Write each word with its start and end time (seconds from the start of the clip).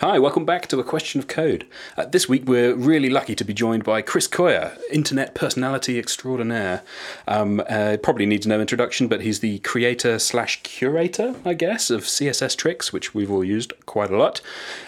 Hi, 0.00 0.18
welcome 0.18 0.46
back 0.46 0.66
to 0.68 0.80
A 0.80 0.82
Question 0.82 1.18
of 1.18 1.28
Code. 1.28 1.66
Uh, 1.94 2.06
this 2.06 2.26
week 2.26 2.48
we're 2.48 2.74
really 2.74 3.10
lucky 3.10 3.34
to 3.34 3.44
be 3.44 3.52
joined 3.52 3.84
by 3.84 4.00
Chris 4.00 4.26
Coyier, 4.26 4.78
internet 4.90 5.34
personality 5.34 5.98
extraordinaire. 5.98 6.82
Um, 7.28 7.62
uh, 7.68 7.98
probably 8.02 8.24
needs 8.24 8.46
no 8.46 8.62
introduction, 8.62 9.08
but 9.08 9.20
he's 9.20 9.40
the 9.40 9.58
creator 9.58 10.18
slash 10.18 10.62
curator, 10.62 11.34
I 11.44 11.52
guess, 11.52 11.90
of 11.90 12.04
CSS 12.04 12.56
Tricks, 12.56 12.94
which 12.94 13.12
we've 13.14 13.30
all 13.30 13.44
used 13.44 13.74
quite 13.84 14.10
a 14.10 14.16
lot. 14.16 14.40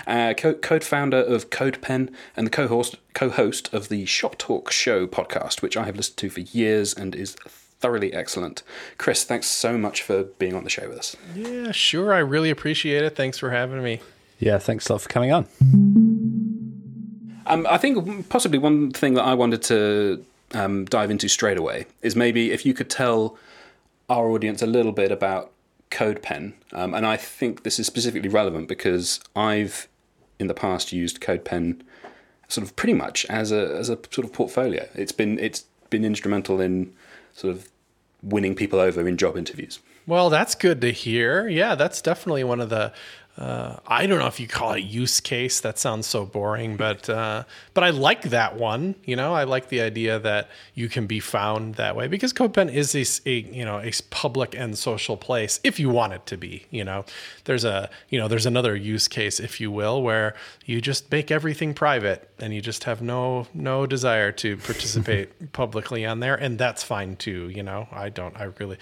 Uh, 0.06 0.32
co- 0.32 0.80
founder 0.80 1.18
of 1.18 1.50
CodePen 1.50 2.10
and 2.34 2.46
the 2.46 2.50
co-host, 2.50 2.96
co-host 3.12 3.68
of 3.74 3.90
the 3.90 4.06
ShopTalk 4.06 4.70
Show 4.70 5.06
podcast, 5.06 5.60
which 5.60 5.76
I 5.76 5.84
have 5.84 5.96
listened 5.96 6.16
to 6.16 6.30
for 6.30 6.40
years 6.40 6.94
and 6.94 7.14
is 7.14 7.34
thoroughly 7.80 8.14
excellent. 8.14 8.62
Chris, 8.96 9.24
thanks 9.24 9.48
so 9.48 9.76
much 9.76 10.00
for 10.00 10.22
being 10.22 10.54
on 10.54 10.64
the 10.64 10.70
show 10.70 10.88
with 10.88 11.00
us. 11.00 11.16
Yeah, 11.34 11.70
sure. 11.72 12.14
I 12.14 12.20
really 12.20 12.48
appreciate 12.48 13.04
it. 13.04 13.14
Thanks 13.14 13.36
for 13.36 13.50
having 13.50 13.82
me. 13.82 14.00
Yeah, 14.42 14.58
thanks 14.58 14.88
a 14.88 14.94
lot 14.94 15.02
for 15.02 15.08
coming 15.08 15.30
on. 15.30 15.46
Um, 17.46 17.64
I 17.70 17.78
think 17.78 18.28
possibly 18.28 18.58
one 18.58 18.90
thing 18.90 19.14
that 19.14 19.22
I 19.22 19.34
wanted 19.34 19.62
to 19.62 20.24
um, 20.52 20.84
dive 20.86 21.12
into 21.12 21.28
straight 21.28 21.56
away 21.56 21.86
is 22.02 22.16
maybe 22.16 22.50
if 22.50 22.66
you 22.66 22.74
could 22.74 22.90
tell 22.90 23.38
our 24.10 24.28
audience 24.28 24.60
a 24.60 24.66
little 24.66 24.90
bit 24.90 25.12
about 25.12 25.52
CodePen. 25.92 26.54
Um, 26.72 26.92
and 26.92 27.06
I 27.06 27.16
think 27.16 27.62
this 27.62 27.78
is 27.78 27.86
specifically 27.86 28.28
relevant 28.28 28.66
because 28.66 29.20
I've 29.36 29.86
in 30.40 30.48
the 30.48 30.54
past 30.54 30.92
used 30.92 31.20
CodePen 31.20 31.82
sort 32.48 32.66
of 32.66 32.74
pretty 32.74 32.94
much 32.94 33.24
as 33.26 33.52
a 33.52 33.76
as 33.76 33.88
a 33.90 33.98
sort 34.10 34.24
of 34.24 34.32
portfolio. 34.32 34.88
It's 34.96 35.12
been 35.12 35.38
it's 35.38 35.66
been 35.88 36.04
instrumental 36.04 36.60
in 36.60 36.92
sort 37.32 37.54
of 37.54 37.68
winning 38.24 38.56
people 38.56 38.80
over 38.80 39.06
in 39.06 39.16
job 39.16 39.36
interviews. 39.36 39.78
Well, 40.06 40.30
that's 40.30 40.56
good 40.56 40.80
to 40.80 40.90
hear. 40.90 41.46
Yeah, 41.48 41.76
that's 41.76 42.02
definitely 42.02 42.42
one 42.42 42.60
of 42.60 42.70
the 42.70 42.92
uh, 43.38 43.76
I 43.86 44.06
don't 44.06 44.18
know 44.18 44.26
if 44.26 44.38
you 44.38 44.46
call 44.46 44.74
it 44.74 44.80
use 44.80 45.18
case. 45.18 45.60
That 45.60 45.78
sounds 45.78 46.06
so 46.06 46.26
boring, 46.26 46.76
but 46.76 47.08
uh, 47.08 47.44
but 47.72 47.82
I 47.82 47.88
like 47.88 48.24
that 48.24 48.56
one. 48.56 48.94
You 49.06 49.16
know, 49.16 49.32
I 49.32 49.44
like 49.44 49.70
the 49.70 49.80
idea 49.80 50.18
that 50.18 50.50
you 50.74 50.90
can 50.90 51.06
be 51.06 51.18
found 51.18 51.76
that 51.76 51.96
way 51.96 52.08
because 52.08 52.34
CodePen 52.34 52.70
is 52.70 52.94
a, 52.94 53.28
a 53.28 53.40
you 53.40 53.64
know 53.64 53.78
a 53.80 53.90
public 54.10 54.54
and 54.54 54.76
social 54.76 55.16
place 55.16 55.60
if 55.64 55.80
you 55.80 55.88
want 55.88 56.12
it 56.12 56.26
to 56.26 56.36
be. 56.36 56.66
You 56.70 56.84
know, 56.84 57.06
there's 57.44 57.64
a 57.64 57.88
you 58.10 58.18
know 58.18 58.28
there's 58.28 58.44
another 58.44 58.76
use 58.76 59.08
case, 59.08 59.40
if 59.40 59.62
you 59.62 59.70
will, 59.70 60.02
where 60.02 60.34
you 60.66 60.82
just 60.82 61.10
make 61.10 61.30
everything 61.30 61.72
private 61.72 62.28
and 62.38 62.52
you 62.52 62.60
just 62.60 62.84
have 62.84 63.00
no 63.00 63.46
no 63.54 63.86
desire 63.86 64.30
to 64.32 64.56
participate 64.58 65.52
publicly 65.54 66.04
on 66.04 66.20
there, 66.20 66.34
and 66.34 66.58
that's 66.58 66.82
fine 66.82 67.16
too. 67.16 67.48
You 67.48 67.62
know, 67.62 67.88
I 67.90 68.10
don't 68.10 68.38
I 68.38 68.50
really 68.58 68.76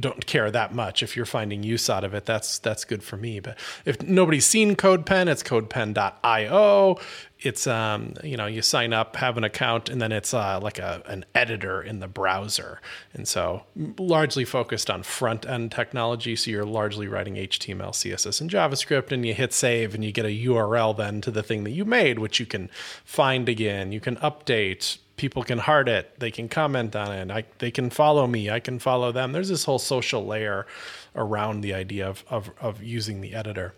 don't 0.00 0.24
care 0.24 0.50
that 0.50 0.74
much 0.74 1.02
if 1.02 1.14
you're 1.14 1.26
finding 1.26 1.62
use 1.62 1.90
out 1.90 2.04
of 2.04 2.14
it. 2.14 2.24
That's 2.24 2.58
that's 2.58 2.86
good 2.86 3.02
for 3.02 3.18
me, 3.18 3.38
but 3.38 3.58
if 3.84 4.02
nobody's 4.02 4.46
seen 4.46 4.76
CodePen, 4.76 5.28
it's 5.28 5.42
codepen.io. 5.42 6.98
It's 7.40 7.66
um, 7.66 8.14
you 8.22 8.36
know, 8.36 8.46
you 8.46 8.62
sign 8.62 8.92
up, 8.92 9.16
have 9.16 9.36
an 9.36 9.44
account, 9.44 9.88
and 9.88 10.00
then 10.00 10.12
it's 10.12 10.32
uh, 10.32 10.60
like 10.60 10.78
a 10.78 11.02
an 11.06 11.24
editor 11.34 11.82
in 11.82 11.98
the 11.98 12.06
browser. 12.06 12.80
And 13.12 13.26
so 13.26 13.64
largely 13.98 14.44
focused 14.44 14.88
on 14.88 15.02
front 15.02 15.44
end 15.44 15.72
technology. 15.72 16.36
So 16.36 16.50
you're 16.50 16.64
largely 16.64 17.08
writing 17.08 17.34
HTML, 17.34 17.90
CSS, 17.90 18.40
and 18.40 18.50
JavaScript, 18.50 19.10
and 19.10 19.26
you 19.26 19.34
hit 19.34 19.52
save 19.52 19.94
and 19.94 20.04
you 20.04 20.12
get 20.12 20.24
a 20.24 20.28
URL 20.28 20.96
then 20.96 21.20
to 21.22 21.30
the 21.30 21.42
thing 21.42 21.64
that 21.64 21.72
you 21.72 21.84
made, 21.84 22.18
which 22.20 22.38
you 22.38 22.46
can 22.46 22.70
find 23.04 23.48
again. 23.48 23.90
You 23.90 24.00
can 24.00 24.16
update, 24.16 24.98
people 25.16 25.42
can 25.42 25.58
heart 25.58 25.88
it 25.88 26.18
they 26.18 26.30
can 26.30 26.48
comment 26.48 26.96
on 26.96 27.12
it 27.12 27.30
I, 27.30 27.44
they 27.58 27.70
can 27.70 27.90
follow 27.90 28.26
me 28.26 28.50
i 28.50 28.60
can 28.60 28.78
follow 28.78 29.12
them. 29.12 29.32
There's 29.32 29.48
this 29.48 29.64
whole 29.64 29.78
social 29.78 30.26
layer 30.26 30.66
around 31.14 31.60
the 31.60 31.74
idea 31.74 32.08
of, 32.08 32.24
of, 32.28 32.50
of 32.60 32.82
using 32.82 33.20
the 33.20 33.34
editor. 33.34 33.74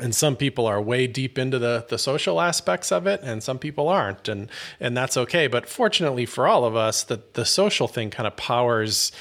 And 0.00 0.14
some 0.14 0.36
people 0.36 0.66
are 0.66 0.80
way 0.80 1.06
deep 1.06 1.38
into 1.38 1.58
the 1.58 1.84
the 1.86 1.98
social 1.98 2.40
aspects 2.40 2.90
of 2.90 3.06
it 3.06 3.20
and 3.22 3.42
some 3.42 3.58
people 3.58 3.88
aren't 3.88 4.26
and 4.26 4.48
and 4.80 4.96
that's 4.96 5.18
okay. 5.18 5.48
But 5.48 5.68
fortunately 5.68 6.24
for 6.24 6.46
all 6.46 6.64
of 6.64 6.74
us 6.74 7.04
the 7.04 7.20
the 7.34 7.44
social 7.44 7.88
thing 7.88 8.10
kind 8.10 8.26
of 8.26 8.34
powers 8.36 9.12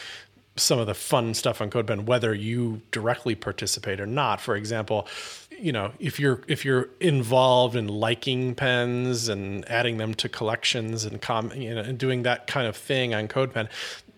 some 0.56 0.79
of 0.79 0.88
the 0.88 0.94
fun 0.94 1.34
stuff 1.34 1.62
on 1.62 1.69
CodePen, 1.69 2.06
whether 2.06 2.34
you 2.34 2.81
directly 2.91 3.35
participate 3.35 4.00
or 4.00 4.06
not. 4.06 4.41
For 4.41 4.56
example, 4.56 5.07
you 5.57 5.72
know, 5.72 5.91
if 6.00 6.19
you're 6.19 6.41
if 6.47 6.66
you're 6.66 6.89
involved 7.00 7.75
in 7.75 7.88
liking 7.88 8.56
pens 8.56 9.29
and 9.29 9.67
adding 9.69 9.97
them 9.97 10.13
to 10.16 10.28
collections 10.28 11.06
and 11.06 11.22
com, 11.22 11.51
you 11.53 11.73
know, 11.73 11.81
and 11.81 11.97
doing 11.97 12.23
that 12.23 12.47
kind 12.47 12.67
of 12.67 12.75
thing 12.75 13.13
on 13.13 13.28
CodePen, 13.28 13.69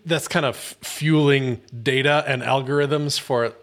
that's 0.06 0.28
kind 0.28 0.44
of 0.44 0.56
fueling 0.56 1.60
data 1.82 2.22
and 2.26 2.42
algorithms 2.42 3.18
for 3.18 3.54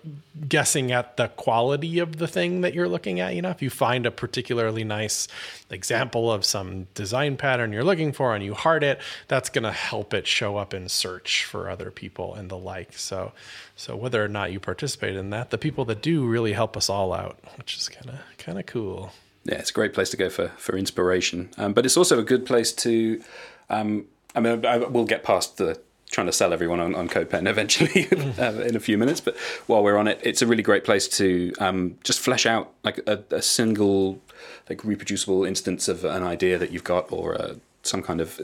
guessing 0.47 0.91
at 0.91 1.16
the 1.18 1.28
quality 1.28 2.00
of 2.00 2.18
the 2.18 2.28
thing 2.28 2.62
that 2.62 2.74
you're 2.74 2.88
looking 2.88 3.19
at. 3.19 3.35
You 3.35 3.44
know, 3.44 3.52
if 3.52 3.62
you 3.62 3.69
find 3.69 4.06
a 4.07 4.12
particularly 4.12 4.84
nice 4.84 5.28
example 5.69 6.31
of 6.31 6.44
some 6.44 6.88
design 6.96 7.38
pattern 7.38 7.72
you're 7.72 7.84
looking 7.84 8.12
for 8.12 8.34
and 8.34 8.44
you 8.44 8.56
heart 8.56 8.84
it, 8.84 9.00
that's 9.28 9.50
going 9.50 9.63
to 9.63 9.72
help 9.72 10.13
it 10.13 10.25
show 10.25 10.57
up 10.57 10.74
in 10.74 10.90
search 10.90 11.46
for 11.46 11.69
other 11.69 11.91
people 11.91 12.34
and 12.34 12.50
the 12.50 12.57
like. 12.57 12.97
So, 12.97 13.34
so 13.75 13.96
whether 13.96 14.24
or 14.24 14.28
not 14.28 14.51
you 14.51 14.59
participate 14.59 15.16
in 15.16 15.30
that, 15.30 15.51
the 15.51 15.59
people 15.59 15.85
that 15.85 16.01
do 16.01 16.25
really 16.25 16.53
help 16.53 16.75
us 16.75 16.90
all 16.90 17.13
out, 17.13 17.38
which 17.57 17.78
is 17.78 17.88
kind 17.88 18.09
of 18.09 18.19
kind 18.38 18.57
of 18.57 18.66
cool. 18.66 19.12
Yeah, 19.44 19.56
it's 19.56 19.72
a 19.72 19.74
great 19.74 19.94
place 19.94 20.09
to 20.09 20.18
go 20.18 20.30
for 20.30 20.50
for 20.57 20.75
inspiration, 20.75 21.50
um, 21.57 21.74
but 21.74 21.85
it's 21.85 21.97
also 21.97 22.19
a 22.19 22.24
good 22.24 22.46
place 22.46 22.72
to. 22.74 23.22
Um, 23.69 24.06
I 24.34 24.40
mean, 24.40 24.66
I, 24.66 24.78
we'll 24.78 25.06
get 25.06 25.24
past 25.24 25.57
the 25.57 25.80
trying 26.11 26.27
to 26.27 26.33
sell 26.33 26.51
everyone 26.53 26.79
on, 26.79 26.94
on 26.94 27.07
CodePen 27.07 27.49
eventually 27.49 28.07
uh, 28.38 28.61
in 28.61 28.75
a 28.75 28.79
few 28.79 28.97
minutes. 28.97 29.22
But 29.22 29.38
while 29.67 29.81
we're 29.81 29.97
on 29.97 30.07
it, 30.07 30.19
it's 30.22 30.41
a 30.41 30.47
really 30.47 30.61
great 30.61 30.83
place 30.83 31.07
to 31.17 31.53
um, 31.59 31.97
just 32.03 32.19
flesh 32.19 32.45
out 32.45 32.72
like 32.83 32.99
a, 33.07 33.23
a, 33.31 33.41
single, 33.41 34.21
like 34.69 34.83
reproducible 34.83 35.45
instance 35.45 35.88
of 35.88 36.03
an 36.03 36.23
idea 36.23 36.57
that 36.57 36.71
you've 36.71 36.83
got 36.83 37.11
or 37.11 37.41
uh, 37.41 37.55
some 37.83 38.03
kind 38.03 38.21
of 38.21 38.41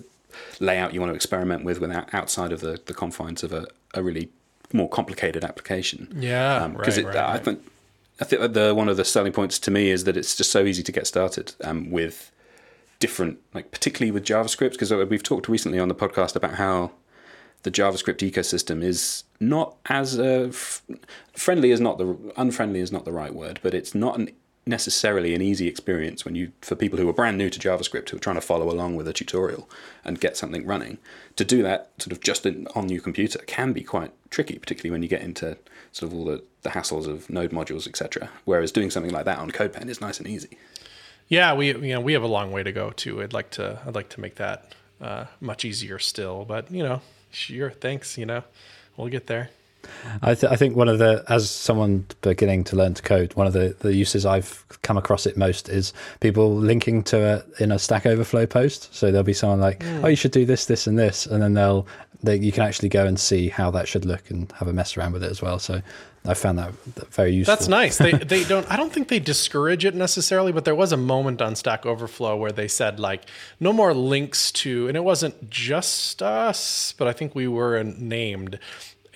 layout 0.59 0.93
you 0.93 1.01
want 1.01 1.11
to 1.11 1.15
experiment 1.15 1.65
with 1.65 1.79
without 1.79 2.11
outside 2.13 2.51
of 2.51 2.61
the, 2.61 2.79
the 2.85 2.93
confines 2.93 3.43
of 3.43 3.51
a, 3.51 3.67
a 3.93 4.01
really 4.01 4.29
more 4.73 4.89
complicated 4.89 5.43
application. 5.43 6.07
Yeah, 6.15 6.67
because 6.69 6.97
um, 6.97 7.05
right, 7.05 7.15
right, 7.15 7.29
I 7.29 7.37
think 7.37 7.61
I 8.19 8.25
think 8.25 8.53
the 8.53 8.73
one 8.73 8.89
of 8.89 8.97
the 8.97 9.05
selling 9.05 9.33
points 9.33 9.59
to 9.59 9.71
me 9.71 9.89
is 9.89 10.05
that 10.05 10.17
it's 10.17 10.35
just 10.35 10.51
so 10.51 10.63
easy 10.63 10.83
to 10.83 10.91
get 10.91 11.05
started 11.05 11.53
um, 11.63 11.91
with 11.91 12.31
different, 12.99 13.39
like 13.53 13.71
particularly 13.71 14.11
with 14.11 14.23
JavaScript, 14.23 14.71
because 14.71 14.91
we've 14.91 15.23
talked 15.23 15.47
recently 15.47 15.79
on 15.79 15.87
the 15.87 15.95
podcast 15.95 16.35
about 16.35 16.55
how 16.55 16.91
the 17.67 17.81
JavaScript 17.81 18.19
ecosystem 18.19 18.81
is 18.81 19.25
not 19.41 19.75
as 19.87 20.17
uh, 20.17 20.49
friendly 21.33 21.71
is 21.71 21.81
not 21.81 21.97
the 21.97 22.17
unfriendly 22.37 22.79
is 22.79 22.93
not 22.93 23.03
the 23.03 23.11
right 23.11 23.35
word, 23.35 23.59
but 23.61 23.73
it's 23.73 23.93
not 23.93 24.17
an, 24.17 24.31
necessarily 24.65 25.35
an 25.35 25.41
easy 25.41 25.67
experience 25.67 26.23
when 26.23 26.33
you 26.33 26.53
for 26.61 26.75
people 26.75 26.97
who 26.97 27.09
are 27.09 27.13
brand 27.13 27.37
new 27.37 27.49
to 27.49 27.59
JavaScript 27.59 28.07
who 28.07 28.15
are 28.15 28.21
trying 28.21 28.37
to 28.37 28.41
follow 28.41 28.71
along 28.71 28.95
with 28.95 29.05
a 29.05 29.11
tutorial 29.11 29.69
and 30.05 30.21
get 30.21 30.37
something 30.37 30.65
running. 30.65 30.97
To 31.35 31.43
do 31.43 31.61
that 31.63 31.91
sort 31.99 32.13
of 32.13 32.21
just 32.21 32.45
in, 32.45 32.69
on 32.73 32.87
your 32.87 33.01
computer 33.01 33.39
can 33.39 33.73
be 33.73 33.83
quite 33.83 34.13
tricky, 34.29 34.57
particularly 34.57 34.91
when 34.91 35.03
you 35.03 35.09
get 35.09 35.21
into 35.21 35.57
sort 35.91 36.09
of 36.09 36.17
all 36.17 36.23
the, 36.23 36.41
the 36.61 36.69
hassles 36.69 37.05
of 37.05 37.29
node 37.29 37.51
modules, 37.51 37.85
etc. 37.85 38.29
Whereas 38.45 38.71
doing 38.71 38.91
something 38.91 39.11
like 39.11 39.25
that 39.25 39.39
on 39.39 39.51
CodePen 39.51 39.89
is 39.89 39.99
nice 39.99 40.19
and 40.19 40.27
easy. 40.27 40.57
Yeah, 41.27 41.53
we 41.53 41.67
you 41.67 41.93
know 41.95 41.99
we 41.99 42.13
have 42.13 42.23
a 42.23 42.27
long 42.27 42.53
way 42.53 42.63
to 42.63 42.71
go 42.71 42.91
too. 42.91 43.21
I'd 43.21 43.33
like 43.33 43.49
to 43.51 43.81
I'd 43.85 43.95
like 43.95 44.07
to 44.11 44.21
make 44.21 44.35
that 44.35 44.73
uh, 45.01 45.25
much 45.41 45.65
easier 45.65 45.99
still, 45.99 46.45
but 46.45 46.71
you 46.71 46.81
know 46.81 47.01
sure, 47.37 47.71
thanks. 47.71 48.17
You 48.17 48.25
know, 48.25 48.43
we'll 48.95 49.09
get 49.09 49.27
there. 49.27 49.49
I, 50.21 50.35
th- 50.35 50.51
I, 50.51 50.55
think 50.55 50.75
one 50.75 50.89
of 50.89 50.99
the, 50.99 51.23
as 51.27 51.49
someone 51.49 52.05
beginning 52.21 52.63
to 52.65 52.75
learn 52.75 52.93
to 52.95 53.01
code, 53.01 53.33
one 53.33 53.47
of 53.47 53.53
the, 53.53 53.75
the 53.79 53.93
uses 53.93 54.25
I've 54.25 54.65
come 54.81 54.97
across 54.97 55.25
it 55.25 55.37
most 55.37 55.69
is 55.69 55.93
people 56.19 56.55
linking 56.55 57.03
to 57.03 57.35
it 57.37 57.61
in 57.61 57.71
a 57.71 57.79
Stack 57.79 58.05
Overflow 58.05 58.45
post. 58.45 58.93
So 58.93 59.11
there'll 59.11 59.23
be 59.23 59.33
someone 59.33 59.59
like, 59.59 59.79
mm. 59.79 60.03
"Oh, 60.03 60.07
you 60.07 60.15
should 60.15 60.31
do 60.31 60.45
this, 60.45 60.65
this, 60.65 60.87
and 60.87 60.97
this," 60.97 61.25
and 61.25 61.41
then 61.41 61.53
they'll 61.53 61.87
they, 62.23 62.37
you 62.37 62.51
can 62.51 62.63
actually 62.63 62.89
go 62.89 63.05
and 63.05 63.19
see 63.19 63.49
how 63.49 63.71
that 63.71 63.87
should 63.87 64.05
look 64.05 64.29
and 64.29 64.51
have 64.53 64.67
a 64.67 64.73
mess 64.73 64.97
around 64.97 65.13
with 65.13 65.23
it 65.23 65.29
as 65.29 65.41
well. 65.41 65.59
So 65.59 65.81
I 66.25 66.33
found 66.33 66.57
that 66.57 66.73
very 67.11 67.33
useful. 67.33 67.55
That's 67.55 67.67
nice. 67.67 67.97
They 67.97 68.11
they 68.11 68.43
don't. 68.47 68.69
I 68.71 68.75
don't 68.75 68.91
think 68.91 69.07
they 69.07 69.19
discourage 69.19 69.85
it 69.85 69.95
necessarily, 69.95 70.51
but 70.51 70.65
there 70.65 70.75
was 70.75 70.91
a 70.91 70.97
moment 70.97 71.41
on 71.41 71.55
Stack 71.55 71.85
Overflow 71.85 72.35
where 72.35 72.51
they 72.51 72.67
said 72.67 72.99
like 72.99 73.23
no 73.59 73.71
more 73.71 73.93
links 73.93 74.51
to, 74.53 74.87
and 74.87 74.97
it 74.97 75.03
wasn't 75.03 75.49
just 75.49 76.21
us, 76.21 76.93
but 76.97 77.07
I 77.07 77.13
think 77.13 77.35
we 77.35 77.47
were 77.47 77.83
named 77.83 78.59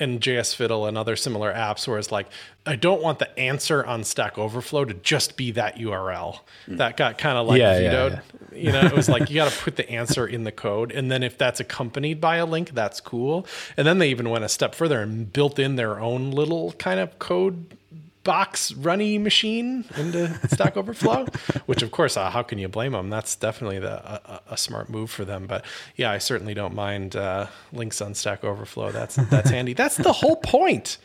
and 0.02 0.20
JSFiddle 0.20 0.88
and 0.88 0.98
other 0.98 1.16
similar 1.16 1.54
apps 1.54 1.88
where 1.88 2.00
it's 2.00 2.12
like, 2.12 2.28
I 2.66 2.76
don't 2.76 3.02
want 3.02 3.20
the 3.20 3.40
answer 3.40 3.86
on 3.86 4.04
Stack 4.04 4.38
Overflow 4.38 4.86
to 4.86 4.94
just 4.96 5.38
be 5.38 5.52
that 5.52 5.78
URL. 5.78 6.40
That 6.68 6.98
got 6.98 7.18
kind 7.18 7.38
of 7.38 7.48
like 7.48 7.60
yeah, 7.60 7.78
vetoed. 7.78 8.12
Yeah, 8.12 8.20
yeah. 8.52 8.58
You 8.58 8.72
know, 8.72 8.82
it 8.82 8.96
was 8.96 9.08
like 9.08 9.30
you 9.30 9.36
got 9.36 9.52
to 9.52 9.58
put 9.64 9.76
the 9.78 9.90
answer 9.90 10.28
in 10.28 10.44
the 10.44 10.52
code. 10.52 10.92
And 10.92 11.12
then 11.12 11.24
if 11.24 11.38
that's 11.38 11.60
accompanied 11.60 12.20
by 12.20 12.38
a 12.38 12.46
link, 12.46 12.72
that's 12.72 13.00
cool. 13.00 13.48
And 13.78 13.88
then 13.88 14.00
they 14.00 14.10
even 14.10 14.30
went 14.30 14.44
a 14.44 14.50
step 14.50 14.76
further 14.76 15.02
and 15.02 15.32
built 15.32 15.60
in 15.60 15.76
their 15.76 16.00
own 16.00 16.32
little 16.32 16.74
kind 16.74 17.00
of 17.00 17.18
code 17.20 17.78
box 18.24 18.72
runny 18.74 19.18
machine 19.18 19.86
into 19.98 20.34
Stack 20.50 20.78
Overflow, 20.78 21.26
which 21.66 21.82
of 21.82 21.92
course, 21.92 22.18
uh, 22.18 22.30
how 22.30 22.44
can 22.44 22.60
you 22.60 22.68
blame 22.68 22.92
them? 22.92 23.10
That's 23.10 23.36
definitely 23.36 23.80
the, 23.80 23.94
a, 23.94 24.42
a, 24.52 24.58
smart 24.58 24.90
move 24.90 25.10
for 25.10 25.26
them. 25.26 25.48
But 25.48 25.66
yeah, 25.96 26.12
I 26.12 26.20
certainly 26.20 26.54
don't 26.54 26.76
mind 26.76 27.16
uh, 27.16 27.48
links 27.74 28.02
on 28.02 28.14
Stack 28.14 28.44
Overflow. 28.44 28.92
That's 28.92 29.16
that's 29.16 29.50
handy. 29.58 29.74
That's 29.74 29.98
the 29.98 30.14
whole 30.14 30.36
point. 30.36 30.98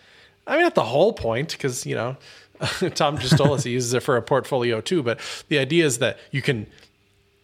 I 0.47 0.55
mean, 0.55 0.63
not 0.63 0.75
the 0.75 0.85
whole 0.85 1.13
point, 1.13 1.53
because 1.53 1.87
you 1.87 1.95
know, 1.95 2.17
Tom 2.95 3.19
just 3.19 3.37
told 3.37 3.51
us 3.51 3.65
he 3.65 3.71
uses 3.71 3.95
it 3.95 4.03
for 4.03 4.17
a 4.17 4.23
portfolio 4.23 4.81
too. 4.81 5.03
But 5.03 5.21
the 5.49 5.59
idea 5.59 5.87
is 5.87 5.99
that 5.99 6.19
you 6.31 6.43
can 6.43 6.67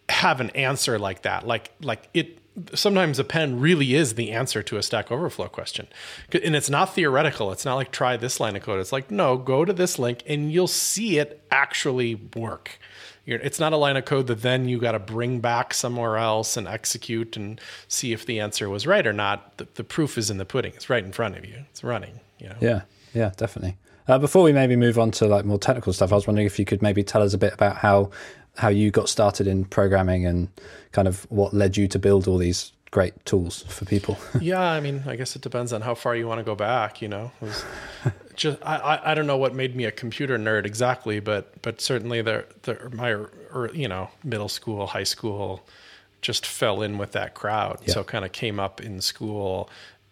have 0.09 0.39
an 0.39 0.51
answer 0.51 0.99
like 0.99 1.23
that, 1.23 1.47
like 1.47 1.71
like 1.81 2.09
it. 2.13 2.39
Sometimes 2.75 3.17
a 3.17 3.23
pen 3.23 3.59
really 3.59 3.95
is 3.95 4.13
the 4.13 4.31
answer 4.31 4.61
to 4.63 4.77
a 4.77 4.83
Stack 4.83 5.11
Overflow 5.11 5.47
question, 5.47 5.87
and 6.31 6.55
it's 6.55 6.69
not 6.69 6.93
theoretical. 6.93 7.51
It's 7.51 7.65
not 7.65 7.75
like 7.75 7.91
try 7.91 8.15
this 8.15 8.39
line 8.39 8.55
of 8.55 8.61
code. 8.61 8.79
It's 8.79 8.91
like 8.91 9.09
no, 9.09 9.37
go 9.37 9.65
to 9.65 9.73
this 9.73 9.97
link 9.97 10.21
and 10.27 10.51
you'll 10.51 10.67
see 10.67 11.17
it 11.17 11.43
actually 11.49 12.15
work. 12.15 12.79
You're, 13.25 13.39
it's 13.39 13.59
not 13.59 13.73
a 13.73 13.77
line 13.77 13.95
of 13.95 14.05
code 14.05 14.27
that 14.27 14.41
then 14.41 14.67
you 14.67 14.79
got 14.79 14.91
to 14.91 14.99
bring 14.99 15.39
back 15.39 15.73
somewhere 15.73 16.17
else 16.17 16.57
and 16.57 16.67
execute 16.67 17.37
and 17.37 17.59
see 17.87 18.11
if 18.11 18.25
the 18.25 18.39
answer 18.39 18.69
was 18.69 18.85
right 18.85 19.05
or 19.07 19.13
not. 19.13 19.57
The, 19.57 19.67
the 19.75 19.83
proof 19.83 20.17
is 20.17 20.29
in 20.29 20.37
the 20.37 20.45
pudding. 20.45 20.73
It's 20.75 20.89
right 20.89 21.03
in 21.03 21.13
front 21.13 21.37
of 21.37 21.45
you. 21.45 21.63
It's 21.69 21.83
running. 21.83 22.19
You 22.39 22.49
know? 22.49 22.55
Yeah, 22.59 22.81
yeah, 23.13 23.31
definitely. 23.37 23.77
Uh, 24.07 24.19
before 24.19 24.43
we 24.43 24.51
maybe 24.51 24.75
move 24.75 24.99
on 24.99 25.11
to 25.11 25.25
like 25.25 25.45
more 25.45 25.57
technical 25.57 25.93
stuff, 25.93 26.11
I 26.11 26.15
was 26.15 26.27
wondering 26.27 26.45
if 26.45 26.59
you 26.59 26.65
could 26.65 26.81
maybe 26.81 27.03
tell 27.03 27.21
us 27.21 27.33
a 27.33 27.37
bit 27.37 27.53
about 27.53 27.77
how 27.77 28.11
how 28.55 28.69
you 28.69 28.91
got 28.91 29.09
started 29.09 29.47
in 29.47 29.65
programming 29.65 30.25
and 30.25 30.47
kind 30.91 31.07
of 31.07 31.29
what 31.31 31.53
led 31.53 31.75
you 31.75 31.87
to 31.87 31.99
build 31.99 32.27
all 32.27 32.37
these 32.37 32.71
great 32.91 33.25
tools 33.25 33.63
for 33.63 33.85
people. 33.85 34.17
yeah, 34.39 34.61
I 34.61 34.79
mean, 34.79 35.03
I 35.07 35.15
guess 35.15 35.35
it 35.35 35.41
depends 35.41 35.73
on 35.73 35.81
how 35.81 35.95
far 35.95 36.15
you 36.15 36.27
want 36.27 36.37
to 36.37 36.43
go 36.43 36.55
back. 36.55 37.01
You 37.01 37.07
know, 37.07 37.31
was 37.41 37.65
just 38.35 38.59
I, 38.63 38.77
I, 38.77 39.11
I 39.11 39.13
don't 39.15 39.27
know 39.27 39.37
what 39.37 39.55
made 39.55 39.75
me 39.75 39.85
a 39.85 39.91
computer 39.91 40.37
nerd 40.37 40.65
exactly, 40.65 41.19
but 41.19 41.61
but 41.61 41.81
certainly 41.81 42.21
the 42.21 42.45
the 42.61 42.89
my 42.93 43.11
or, 43.11 43.71
you 43.73 43.87
know 43.87 44.09
middle 44.23 44.49
school, 44.49 44.87
high 44.87 45.03
school, 45.03 45.65
just 46.21 46.45
fell 46.45 46.83
in 46.83 46.97
with 46.99 47.11
that 47.13 47.33
crowd. 47.33 47.79
Yeah. 47.85 47.93
So 47.95 48.03
kind 48.03 48.23
of 48.23 48.31
came 48.31 48.59
up 48.59 48.79
in 48.79 49.01
school 49.01 49.69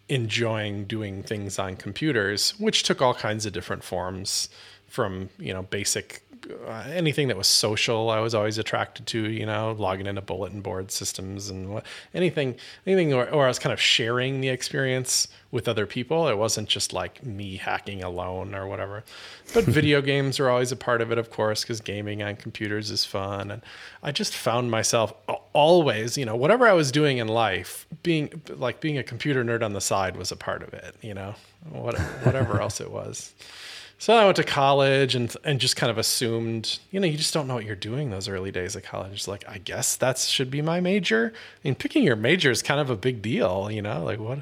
enjoying 0.08 0.84
doing 0.84 1.22
things 1.22 1.58
on 1.58 1.76
computers, 1.76 2.58
which 2.58 2.82
took 2.82 3.00
all 3.00 3.14
kinds 3.14 3.46
of 3.46 3.52
different 3.52 3.84
forms 3.84 4.48
from 4.88 5.30
you 5.38 5.54
know 5.54 5.62
basic 5.62 6.21
uh, 6.66 6.84
anything 6.88 7.28
that 7.28 7.36
was 7.36 7.46
social 7.46 8.10
I 8.10 8.20
was 8.20 8.34
always 8.34 8.58
attracted 8.58 9.06
to 9.08 9.30
you 9.30 9.46
know 9.46 9.74
logging 9.78 10.06
into 10.06 10.20
bulletin 10.20 10.60
board 10.60 10.90
systems 10.90 11.50
and 11.50 11.72
what, 11.72 11.86
anything 12.14 12.56
anything 12.86 13.12
or, 13.12 13.28
or 13.30 13.44
I 13.44 13.48
was 13.48 13.58
kind 13.58 13.72
of 13.72 13.80
sharing 13.80 14.40
the 14.40 14.48
experience 14.48 15.28
with 15.50 15.68
other 15.68 15.84
people. 15.84 16.28
It 16.28 16.38
wasn't 16.38 16.68
just 16.68 16.94
like 16.94 17.24
me 17.24 17.56
hacking 17.56 18.02
alone 18.02 18.54
or 18.54 18.66
whatever. 18.66 19.04
But 19.52 19.64
video 19.78 20.00
games 20.00 20.40
are 20.40 20.48
always 20.48 20.72
a 20.72 20.76
part 20.76 21.00
of 21.00 21.12
it 21.12 21.18
of 21.18 21.30
course 21.30 21.62
because 21.62 21.80
gaming 21.80 22.22
on 22.22 22.36
computers 22.36 22.90
is 22.90 23.04
fun. 23.04 23.50
And 23.50 23.62
I 24.02 24.12
just 24.12 24.34
found 24.34 24.70
myself 24.70 25.12
always 25.52 26.16
you 26.16 26.24
know 26.24 26.36
whatever 26.36 26.66
I 26.66 26.72
was 26.72 26.90
doing 26.90 27.18
in 27.18 27.28
life 27.28 27.86
being 28.02 28.42
like 28.48 28.80
being 28.80 28.98
a 28.98 29.02
computer 29.02 29.44
nerd 29.44 29.62
on 29.62 29.74
the 29.74 29.80
side 29.80 30.16
was 30.16 30.32
a 30.32 30.36
part 30.36 30.62
of 30.62 30.72
it 30.72 30.96
you 31.02 31.14
know 31.14 31.34
whatever 31.70 32.60
else 32.62 32.80
it 32.80 32.90
was 32.90 33.34
so 34.02 34.14
I 34.14 34.24
went 34.24 34.34
to 34.34 34.42
college 34.42 35.14
and 35.14 35.32
and 35.44 35.60
just 35.60 35.76
kind 35.76 35.88
of 35.88 35.96
assumed, 35.96 36.80
you 36.90 36.98
know, 36.98 37.06
you 37.06 37.16
just 37.16 37.32
don't 37.32 37.46
know 37.46 37.54
what 37.54 37.64
you're 37.64 37.76
doing 37.76 38.10
those 38.10 38.26
early 38.26 38.50
days 38.50 38.74
of 38.74 38.82
college. 38.82 39.12
It's 39.12 39.28
like, 39.28 39.44
I 39.48 39.58
guess 39.58 39.94
that 39.94 40.18
should 40.18 40.50
be 40.50 40.60
my 40.60 40.80
major. 40.80 41.32
I 41.32 41.68
mean, 41.68 41.76
picking 41.76 42.02
your 42.02 42.16
major 42.16 42.50
is 42.50 42.62
kind 42.64 42.80
of 42.80 42.90
a 42.90 42.96
big 42.96 43.22
deal, 43.22 43.70
you 43.70 43.80
know, 43.80 44.02
like 44.02 44.18
what? 44.18 44.38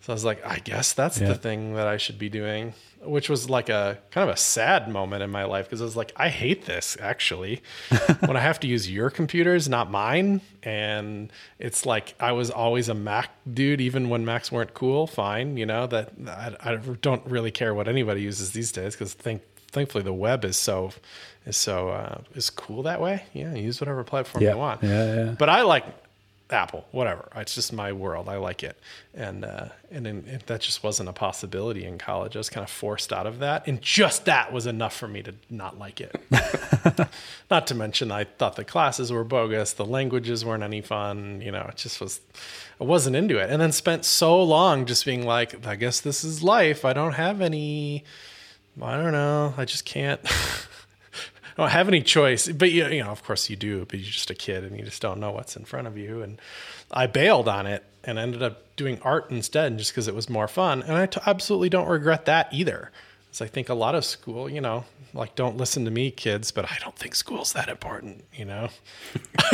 So 0.00 0.12
I 0.12 0.14
was 0.14 0.24
like, 0.24 0.42
I 0.46 0.60
guess 0.60 0.94
that's 0.94 1.20
yeah. 1.20 1.28
the 1.28 1.34
thing 1.34 1.74
that 1.74 1.86
I 1.86 1.98
should 1.98 2.18
be 2.18 2.30
doing 2.30 2.72
which 3.06 3.28
was 3.28 3.48
like 3.48 3.68
a 3.68 3.98
kind 4.10 4.28
of 4.28 4.34
a 4.34 4.38
sad 4.38 4.88
moment 4.88 5.22
in 5.22 5.30
my 5.30 5.44
life 5.44 5.66
because 5.66 5.80
I 5.80 5.84
was 5.84 5.96
like, 5.96 6.12
I 6.16 6.28
hate 6.28 6.64
this 6.66 6.96
actually. 7.00 7.62
when 8.20 8.36
I 8.36 8.40
have 8.40 8.60
to 8.60 8.66
use 8.66 8.90
your 8.90 9.10
computers, 9.10 9.68
not 9.68 9.90
mine. 9.90 10.40
And 10.62 11.32
it's 11.58 11.86
like 11.86 12.14
I 12.20 12.32
was 12.32 12.50
always 12.50 12.88
a 12.88 12.94
Mac 12.94 13.30
dude, 13.52 13.80
even 13.80 14.08
when 14.08 14.24
Macs 14.24 14.50
weren't 14.50 14.74
cool. 14.74 15.06
Fine, 15.06 15.56
you 15.56 15.66
know 15.66 15.86
that 15.86 16.12
I, 16.26 16.56
I 16.60 16.76
don't 16.76 17.24
really 17.26 17.50
care 17.50 17.74
what 17.74 17.88
anybody 17.88 18.22
uses 18.22 18.52
these 18.52 18.72
days 18.72 18.94
because 18.94 19.14
think 19.14 19.42
thankfully 19.70 20.02
the 20.02 20.12
web 20.12 20.44
is 20.44 20.56
so 20.56 20.90
is 21.44 21.56
so 21.56 21.88
uh, 21.90 22.18
is 22.34 22.50
cool 22.50 22.82
that 22.84 23.00
way. 23.00 23.22
Yeah, 23.32 23.54
use 23.54 23.80
whatever 23.80 24.04
platform 24.04 24.42
yeah. 24.42 24.52
you 24.52 24.58
want. 24.58 24.82
Yeah, 24.82 25.14
yeah. 25.14 25.34
But 25.38 25.48
I 25.48 25.62
like 25.62 25.84
Apple, 26.50 26.86
whatever. 26.92 27.28
It's 27.34 27.56
just 27.56 27.72
my 27.72 27.92
world. 27.92 28.28
I 28.28 28.36
like 28.36 28.62
it, 28.62 28.78
and 29.14 29.44
uh, 29.44 29.68
and 29.90 30.06
in, 30.06 30.40
that 30.46 30.60
just 30.60 30.84
wasn't 30.84 31.08
a 31.08 31.12
possibility 31.12 31.84
in 31.84 31.98
college. 31.98 32.36
I 32.36 32.38
was 32.38 32.48
kind 32.48 32.62
of 32.62 32.70
forced 32.70 33.12
out 33.12 33.26
of 33.26 33.40
that, 33.40 33.66
and 33.66 33.82
just 33.82 34.26
that 34.26 34.52
was 34.52 34.64
enough 34.66 34.94
for 34.94 35.08
me 35.08 35.24
to 35.24 35.34
not 35.50 35.76
like 35.76 36.00
it. 36.00 36.14
not 37.50 37.66
to 37.66 37.74
mention, 37.74 38.12
I 38.12 38.24
thought 38.24 38.54
the 38.54 38.64
classes 38.64 39.10
were 39.10 39.24
bogus. 39.24 39.72
The 39.72 39.84
languages 39.84 40.44
weren't 40.44 40.62
any 40.62 40.82
fun. 40.82 41.40
You 41.40 41.50
know, 41.50 41.66
it 41.68 41.76
just 41.76 42.00
was. 42.00 42.20
I 42.80 42.84
wasn't 42.84 43.16
into 43.16 43.38
it, 43.38 43.50
and 43.50 43.60
then 43.60 43.72
spent 43.72 44.04
so 44.04 44.40
long 44.40 44.86
just 44.86 45.04
being 45.04 45.26
like, 45.26 45.66
I 45.66 45.74
guess 45.74 46.00
this 46.00 46.22
is 46.22 46.44
life. 46.44 46.84
I 46.84 46.92
don't 46.92 47.14
have 47.14 47.40
any. 47.40 48.04
I 48.80 48.96
don't 48.96 49.12
know. 49.12 49.52
I 49.56 49.64
just 49.64 49.84
can't. 49.84 50.20
don't 51.56 51.70
have 51.70 51.88
any 51.88 52.02
choice. 52.02 52.48
But 52.48 52.70
you, 52.72 52.86
you 52.88 53.04
know, 53.04 53.10
of 53.10 53.22
course 53.24 53.48
you 53.48 53.56
do, 53.56 53.84
but 53.86 53.98
you're 53.98 54.10
just 54.10 54.30
a 54.30 54.34
kid 54.34 54.64
and 54.64 54.78
you 54.78 54.84
just 54.84 55.02
don't 55.02 55.20
know 55.20 55.30
what's 55.30 55.56
in 55.56 55.64
front 55.64 55.86
of 55.86 55.96
you. 55.96 56.22
And 56.22 56.40
I 56.90 57.06
bailed 57.06 57.48
on 57.48 57.66
it 57.66 57.84
and 58.04 58.18
ended 58.18 58.42
up 58.42 58.76
doing 58.76 59.00
art 59.02 59.30
instead 59.30 59.76
just 59.78 59.92
because 59.92 60.08
it 60.08 60.14
was 60.14 60.28
more 60.28 60.48
fun. 60.48 60.82
And 60.82 60.92
I 60.92 61.06
t- 61.06 61.20
absolutely 61.26 61.68
don't 61.68 61.88
regret 61.88 62.26
that 62.26 62.52
either. 62.52 62.90
Because 63.26 63.40
I 63.42 63.46
think 63.48 63.68
a 63.68 63.74
lot 63.74 63.94
of 63.94 64.04
school, 64.04 64.48
you 64.48 64.60
know, 64.60 64.84
like 65.12 65.34
don't 65.34 65.56
listen 65.56 65.84
to 65.86 65.90
me, 65.90 66.10
kids, 66.10 66.50
but 66.50 66.66
I 66.66 66.76
don't 66.80 66.94
think 66.96 67.14
school's 67.14 67.52
that 67.54 67.68
important, 67.68 68.24
you 68.34 68.44
know. 68.44 68.68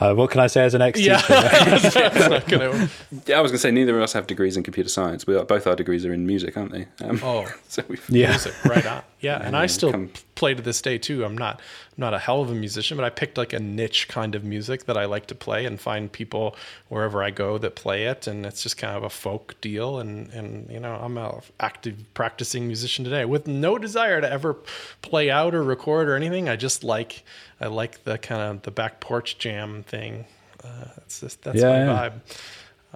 uh, 0.00 0.14
what 0.14 0.30
can 0.30 0.40
I 0.40 0.48
say 0.48 0.64
as 0.64 0.74
an 0.74 0.82
ex 0.82 0.98
teacher? 0.98 1.18
Yeah. 1.28 2.40
gonna... 2.46 2.88
yeah, 3.26 3.38
I 3.38 3.40
was 3.40 3.50
going 3.50 3.52
to 3.52 3.58
say 3.58 3.70
neither 3.70 3.96
of 3.96 4.02
us 4.02 4.12
have 4.12 4.26
degrees 4.26 4.56
in 4.56 4.62
computer 4.62 4.88
science. 4.88 5.26
We 5.26 5.36
are, 5.36 5.44
both 5.44 5.66
our 5.66 5.76
degrees 5.76 6.04
are 6.04 6.12
in 6.12 6.26
music, 6.26 6.56
aren't 6.56 6.72
they? 6.72 6.86
Um, 7.02 7.20
oh, 7.22 7.46
so 7.68 7.82
we've 7.88 8.04
yeah, 8.10 8.30
music, 8.30 8.54
right 8.64 8.84
on. 8.86 9.02
Yeah, 9.20 9.36
and, 9.36 9.48
and 9.48 9.56
I 9.56 9.66
still 9.66 9.90
come... 9.90 10.10
play 10.36 10.54
to 10.54 10.62
this 10.62 10.80
day 10.80 10.96
too. 10.96 11.24
I'm 11.24 11.36
not 11.36 11.56
I'm 11.56 12.00
not 12.00 12.14
a 12.14 12.18
hell 12.18 12.40
of 12.40 12.50
a 12.50 12.54
musician, 12.54 12.96
but 12.96 13.04
I 13.04 13.10
picked 13.10 13.36
like 13.36 13.52
a 13.52 13.58
niche 13.58 14.06
kind 14.08 14.34
of 14.34 14.44
music 14.44 14.84
that 14.84 14.96
I 14.96 15.06
like 15.06 15.26
to 15.26 15.34
play 15.34 15.64
and 15.64 15.80
find 15.80 16.10
people 16.10 16.54
wherever 16.88 17.22
I 17.22 17.30
go 17.30 17.58
that 17.58 17.74
play 17.74 18.04
it, 18.04 18.26
and 18.28 18.46
it's 18.46 18.62
just 18.62 18.76
kind 18.76 18.96
of 18.96 19.02
a 19.02 19.10
folk 19.10 19.60
deal. 19.60 19.98
And 19.98 20.30
and 20.30 20.70
you 20.70 20.78
know, 20.78 20.94
I'm 20.94 21.18
a 21.18 21.40
active 21.58 21.96
practicing 22.14 22.66
musician 22.66 23.04
today 23.04 23.24
with 23.24 23.48
no 23.48 23.76
desire 23.78 24.20
to 24.20 24.30
ever 24.30 24.56
play 25.02 25.30
out 25.30 25.54
or 25.54 25.64
record 25.64 26.08
or 26.08 26.14
anything. 26.14 26.48
I 26.48 26.54
just 26.54 26.84
like 26.84 27.24
I 27.60 27.66
like 27.66 28.04
the 28.04 28.18
kind 28.18 28.42
of 28.42 28.62
the 28.62 28.70
back 28.70 29.00
porch 29.00 29.38
jam 29.38 29.82
thing. 29.82 30.26
Uh, 30.62 30.84
that's 30.96 31.20
just 31.20 31.42
that's 31.42 31.60
yeah, 31.60 31.70
my 31.70 31.78
yeah. 31.78 32.08
vibe. 32.08 32.12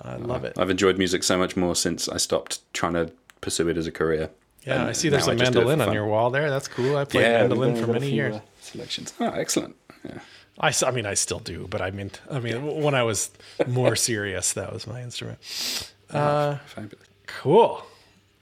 I 0.03 0.17
love 0.17 0.45
it. 0.45 0.55
I've 0.57 0.71
enjoyed 0.71 0.99
music 0.99 1.23
so 1.23 1.37
much 1.37 1.57
more 1.57 1.77
since 1.77 2.09
I 2.09 2.17
stopped 2.17 2.61
trying 2.73 2.95
to 2.95 3.13
pursue 3.41 3.69
it 3.69 3.77
as 3.77 3.87
a 3.87 3.93
career. 3.93 4.31
Yeah, 4.65 4.81
and 4.81 4.89
I 4.89 4.93
see 4.93 5.09
there's 5.09 5.27
a 5.27 5.35
mandolin 5.35 5.81
on 5.81 5.93
your 5.93 6.07
wall 6.07 6.31
there. 6.31 6.49
That's 6.51 6.69
cool. 6.69 6.97
I 6.97 7.05
played 7.05 7.23
yeah, 7.23 7.41
mandolin 7.41 7.77
for 7.77 7.89
many 7.89 8.11
years. 8.13 8.37
Uh, 8.37 8.41
selections. 8.61 9.13
Oh, 9.19 9.27
excellent. 9.27 9.77
Yeah. 10.05 10.21
I, 10.59 10.73
I 10.87 10.91
mean, 10.91 11.07
I 11.07 11.15
still 11.15 11.41
do, 11.41 11.67
but 11.69 11.81
I 11.81 11.91
mean, 11.91 12.11
I 12.31 12.39
mean, 12.39 12.83
when 12.83 12.95
I 12.95 13.03
was 13.03 13.31
more 13.67 13.97
serious, 13.97 14.53
that 14.53 14.73
was 14.73 14.87
my 14.87 15.03
instrument. 15.03 15.39
Oh, 16.13 16.19
uh, 16.19 16.59
fabulous. 16.67 17.07
Cool. 17.27 17.85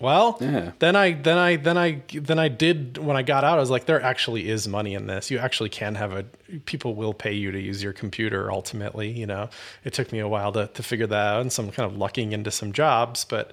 Well, 0.01 0.39
yeah. 0.41 0.73
then 0.79 0.97
I 0.97 1.13
then 1.13 1.37
I 1.37 1.57
then 1.57 1.77
I 1.77 2.03
then 2.11 2.39
I 2.39 2.49
did 2.49 2.97
when 2.97 3.19
I 3.19 3.23
got 3.23 3.45
out. 3.45 3.59
I 3.59 3.61
was 3.61 3.69
like, 3.69 3.85
there 3.85 4.01
actually 4.01 4.49
is 4.49 4.67
money 4.67 4.95
in 4.95 5.07
this. 5.07 5.31
You 5.31 5.39
actually 5.39 5.69
can 5.69 5.95
have 5.95 6.13
a 6.13 6.25
people 6.65 6.95
will 6.95 7.13
pay 7.13 7.35
you 7.35 7.51
to 7.53 7.61
use 7.61 7.83
your 7.83 7.93
computer. 7.93 8.51
Ultimately, 8.51 9.11
you 9.11 9.27
know, 9.27 9.51
it 9.85 9.93
took 9.93 10.11
me 10.11 10.19
a 10.19 10.27
while 10.27 10.53
to 10.53 10.69
to 10.69 10.83
figure 10.83 11.07
that 11.07 11.27
out 11.35 11.43
and 11.43 11.53
some 11.53 11.71
kind 11.71 11.91
of 11.91 11.99
lucking 11.99 12.33
into 12.33 12.51
some 12.51 12.73
jobs, 12.73 13.27
but 13.27 13.53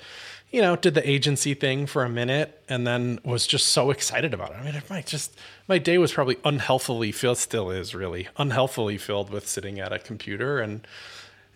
you 0.51 0.61
know, 0.61 0.75
did 0.75 0.93
the 0.93 1.09
agency 1.09 1.53
thing 1.53 1.85
for 1.85 2.03
a 2.03 2.09
minute 2.09 2.63
and 2.69 2.87
then 2.87 3.19
was 3.23 3.45
just 3.45 3.69
so 3.69 3.91
excited 3.91 4.33
about 4.33 4.51
it. 4.51 4.57
I 4.57 4.63
mean, 4.63 4.81
might 4.89 5.05
just 5.05 5.37
my 5.67 5.77
day 5.77 5.97
was 5.97 6.13
probably 6.13 6.37
unhealthily 6.45 7.11
filled, 7.11 7.37
still 7.37 7.69
is 7.69 7.93
really 7.93 8.27
unhealthily 8.37 8.97
filled 8.97 9.29
with 9.29 9.47
sitting 9.47 9.79
at 9.79 9.91
a 9.91 9.99
computer 9.99 10.59
and 10.59 10.87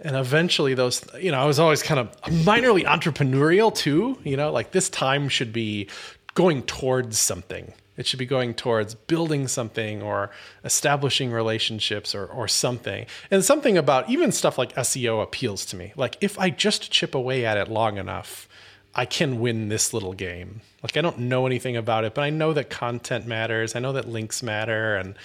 and 0.04 0.16
eventually 0.16 0.74
those 0.74 1.06
you 1.20 1.32
know 1.32 1.40
i 1.40 1.46
was 1.46 1.60
always 1.60 1.84
kind 1.84 2.00
of 2.00 2.10
minorly 2.44 2.84
entrepreneurial 2.86 3.72
too 3.74 4.18
you 4.24 4.36
know 4.36 4.52
like 4.52 4.72
this 4.72 4.90
time 4.90 5.30
should 5.30 5.54
be 5.54 5.88
going 6.34 6.64
towards 6.64 7.20
something. 7.20 7.74
It 7.98 8.08
should 8.08 8.20
be 8.20 8.26
going 8.26 8.54
towards 8.54 8.96
building 8.96 9.48
something 9.48 10.02
or 10.02 10.32
establishing 10.64 11.32
relationships 11.32 12.16
or, 12.16 12.26
or 12.26 12.48
something. 12.48 13.06
And 13.30 13.44
something 13.44 13.78
about 13.78 14.10
even 14.10 14.32
stuff 14.32 14.58
like 14.58 14.74
seo 14.76 15.22
appeals 15.22 15.66
to 15.68 15.76
me. 15.76 15.94
Like 15.96 16.18
if 16.22 16.40
i 16.40 16.50
just 16.50 16.92
chip 16.92 17.14
away 17.14 17.46
at 17.46 17.58
it 17.58 17.68
long 17.68 17.98
enough 17.98 18.48
i 18.96 19.06
can 19.06 19.40
win 19.40 19.70
this 19.70 19.94
little 19.94 20.14
game 20.14 20.62
like 20.84 20.98
i 20.98 21.02
don't 21.02 21.20
know 21.20 21.46
anything 21.46 21.76
about 21.76 22.04
it 22.04 22.14
but 22.14 22.22
i 22.22 22.30
know 22.30 22.54
that 22.54 22.70
content 22.70 23.26
matters 23.26 23.76
i 23.76 23.80
know 23.80 23.94
that 23.94 24.08
links 24.08 24.42
matter 24.44 24.96
and 24.96 25.16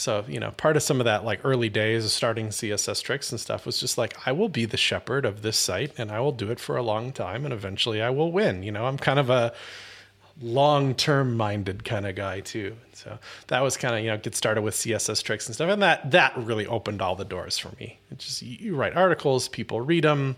so, 0.00 0.24
you 0.26 0.40
know, 0.40 0.50
part 0.52 0.78
of 0.78 0.82
some 0.82 0.98
of 0.98 1.04
that 1.04 1.26
like 1.26 1.40
early 1.44 1.68
days 1.68 2.06
of 2.06 2.10
starting 2.10 2.48
CSS 2.48 3.02
Tricks 3.02 3.30
and 3.30 3.38
stuff 3.38 3.66
was 3.66 3.78
just 3.78 3.98
like, 3.98 4.16
I 4.26 4.32
will 4.32 4.48
be 4.48 4.64
the 4.64 4.78
shepherd 4.78 5.26
of 5.26 5.42
this 5.42 5.58
site 5.58 5.92
and 5.98 6.10
I 6.10 6.20
will 6.20 6.32
do 6.32 6.50
it 6.50 6.58
for 6.58 6.78
a 6.78 6.82
long 6.82 7.12
time 7.12 7.44
and 7.44 7.52
eventually 7.52 8.00
I 8.00 8.08
will 8.08 8.32
win. 8.32 8.62
You 8.62 8.72
know, 8.72 8.86
I'm 8.86 8.96
kind 8.96 9.18
of 9.18 9.28
a 9.28 9.52
long 10.40 10.94
term 10.94 11.36
minded 11.36 11.84
kind 11.84 12.06
of 12.06 12.14
guy 12.14 12.40
too. 12.40 12.76
So 12.94 13.18
that 13.48 13.60
was 13.60 13.76
kind 13.76 13.94
of, 13.94 14.02
you 14.02 14.10
know, 14.10 14.16
get 14.16 14.34
started 14.34 14.62
with 14.62 14.74
CSS 14.74 15.22
Tricks 15.22 15.46
and 15.46 15.54
stuff. 15.54 15.68
And 15.68 15.82
that, 15.82 16.10
that 16.12 16.34
really 16.34 16.66
opened 16.66 17.02
all 17.02 17.14
the 17.14 17.26
doors 17.26 17.58
for 17.58 17.70
me. 17.78 17.98
It 18.10 18.18
just, 18.18 18.40
you 18.40 18.76
write 18.76 18.96
articles, 18.96 19.48
people 19.48 19.82
read 19.82 20.04
them. 20.04 20.36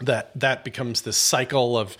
That, 0.00 0.30
that 0.38 0.64
becomes 0.64 1.02
this 1.02 1.16
cycle 1.16 1.76
of 1.76 1.96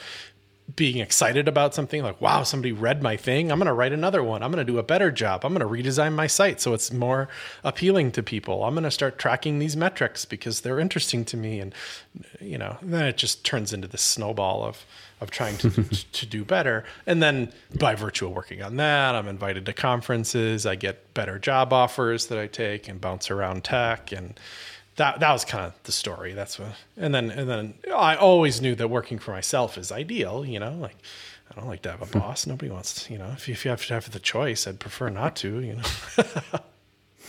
being 0.76 0.98
excited 0.98 1.48
about 1.48 1.74
something 1.74 2.02
like, 2.02 2.20
wow, 2.20 2.42
somebody 2.42 2.72
read 2.72 3.02
my 3.02 3.16
thing. 3.16 3.50
I'm 3.50 3.58
going 3.58 3.66
to 3.66 3.72
write 3.72 3.92
another 3.92 4.22
one. 4.22 4.42
I'm 4.42 4.52
going 4.52 4.64
to 4.64 4.70
do 4.70 4.78
a 4.78 4.82
better 4.82 5.10
job. 5.10 5.44
I'm 5.44 5.54
going 5.54 5.66
to 5.66 5.90
redesign 5.90 6.14
my 6.14 6.26
site 6.26 6.60
so 6.60 6.74
it's 6.74 6.92
more 6.92 7.28
appealing 7.64 8.12
to 8.12 8.22
people. 8.22 8.64
I'm 8.64 8.74
going 8.74 8.84
to 8.84 8.90
start 8.90 9.18
tracking 9.18 9.58
these 9.58 9.76
metrics 9.76 10.24
because 10.26 10.60
they're 10.60 10.78
interesting 10.78 11.24
to 11.26 11.36
me. 11.38 11.60
And, 11.60 11.74
you 12.40 12.58
know, 12.58 12.76
then 12.82 13.06
it 13.06 13.16
just 13.16 13.44
turns 13.44 13.72
into 13.72 13.88
this 13.88 14.02
snowball 14.02 14.62
of, 14.62 14.84
of 15.22 15.30
trying 15.30 15.56
to, 15.58 15.70
to 15.72 16.26
do 16.26 16.44
better. 16.44 16.84
And 17.06 17.22
then 17.22 17.50
by 17.78 17.94
virtue 17.94 18.26
of 18.26 18.32
working 18.32 18.62
on 18.62 18.76
that, 18.76 19.14
I'm 19.14 19.26
invited 19.26 19.64
to 19.66 19.72
conferences. 19.72 20.66
I 20.66 20.74
get 20.74 21.14
better 21.14 21.38
job 21.38 21.72
offers 21.72 22.26
that 22.26 22.38
I 22.38 22.46
take 22.46 22.88
and 22.88 23.00
bounce 23.00 23.30
around 23.30 23.64
tech 23.64 24.12
and, 24.12 24.38
that 24.98 25.20
that 25.20 25.32
was 25.32 25.44
kind 25.44 25.64
of 25.64 25.74
the 25.84 25.92
story. 25.92 26.34
That's 26.34 26.58
what, 26.58 26.68
and 26.96 27.14
then 27.14 27.30
and 27.30 27.48
then 27.48 27.74
I 27.92 28.16
always 28.16 28.60
knew 28.60 28.74
that 28.74 28.88
working 28.88 29.18
for 29.18 29.30
myself 29.32 29.78
is 29.78 29.90
ideal. 29.90 30.44
You 30.44 30.60
know, 30.60 30.72
like 30.74 30.96
I 31.50 31.58
don't 31.58 31.68
like 31.68 31.82
to 31.82 31.90
have 31.90 32.02
a 32.02 32.06
hmm. 32.06 32.18
boss. 32.18 32.46
Nobody 32.46 32.70
wants, 32.70 33.06
to, 33.06 33.12
you 33.12 33.18
know, 33.18 33.30
if 33.30 33.48
you, 33.48 33.52
if 33.52 33.64
you 33.64 33.70
have 33.70 33.84
to 33.86 33.94
have 33.94 34.10
the 34.10 34.20
choice, 34.20 34.66
I'd 34.66 34.78
prefer 34.78 35.08
not 35.08 35.34
to. 35.36 35.60
You 35.60 35.76
know. 35.76 35.82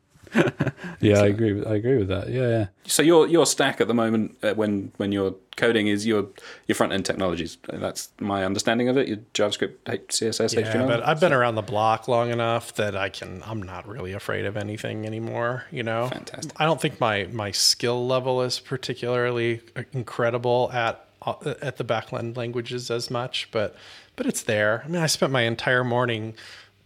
yeah, 1.00 1.20
I 1.20 1.26
agree. 1.26 1.52
With, 1.52 1.66
I 1.66 1.74
agree 1.74 1.96
with 1.98 2.08
that. 2.08 2.28
Yeah, 2.28 2.48
yeah. 2.48 2.66
So 2.84 3.02
your 3.02 3.26
your 3.26 3.46
stack 3.46 3.80
at 3.80 3.88
the 3.88 3.94
moment, 3.94 4.36
uh, 4.42 4.54
when 4.54 4.92
when 4.96 5.12
you're 5.12 5.34
coding, 5.56 5.88
is 5.88 6.06
your 6.06 6.26
your 6.66 6.74
front 6.74 6.92
end 6.92 7.04
technologies. 7.04 7.58
That's 7.68 8.10
my 8.20 8.44
understanding 8.44 8.88
of 8.88 8.96
it. 8.96 9.08
Your 9.08 9.18
JavaScript, 9.34 9.76
CSS, 9.84 10.54
yeah, 10.54 10.72
HTML. 10.72 10.86
but 10.86 11.06
I've 11.06 11.20
been 11.20 11.32
around 11.32 11.54
the 11.54 11.62
block 11.62 12.08
long 12.08 12.30
enough 12.30 12.74
that 12.74 12.96
I 12.96 13.08
can. 13.08 13.42
I'm 13.46 13.62
not 13.62 13.86
really 13.86 14.12
afraid 14.12 14.44
of 14.44 14.56
anything 14.56 15.06
anymore. 15.06 15.64
You 15.70 15.82
know, 15.82 16.08
Fantastic. 16.08 16.52
I 16.56 16.64
don't 16.64 16.80
think 16.80 17.00
my 17.00 17.24
my 17.32 17.50
skill 17.50 18.06
level 18.06 18.42
is 18.42 18.60
particularly 18.60 19.60
incredible 19.92 20.70
at 20.72 21.06
uh, 21.22 21.54
at 21.60 21.76
the 21.76 21.84
backend 21.84 22.36
languages 22.36 22.90
as 22.90 23.10
much, 23.10 23.48
but 23.50 23.76
but 24.16 24.26
it's 24.26 24.42
there. 24.42 24.82
I 24.84 24.88
mean, 24.88 25.02
I 25.02 25.06
spent 25.06 25.32
my 25.32 25.42
entire 25.42 25.84
morning 25.84 26.34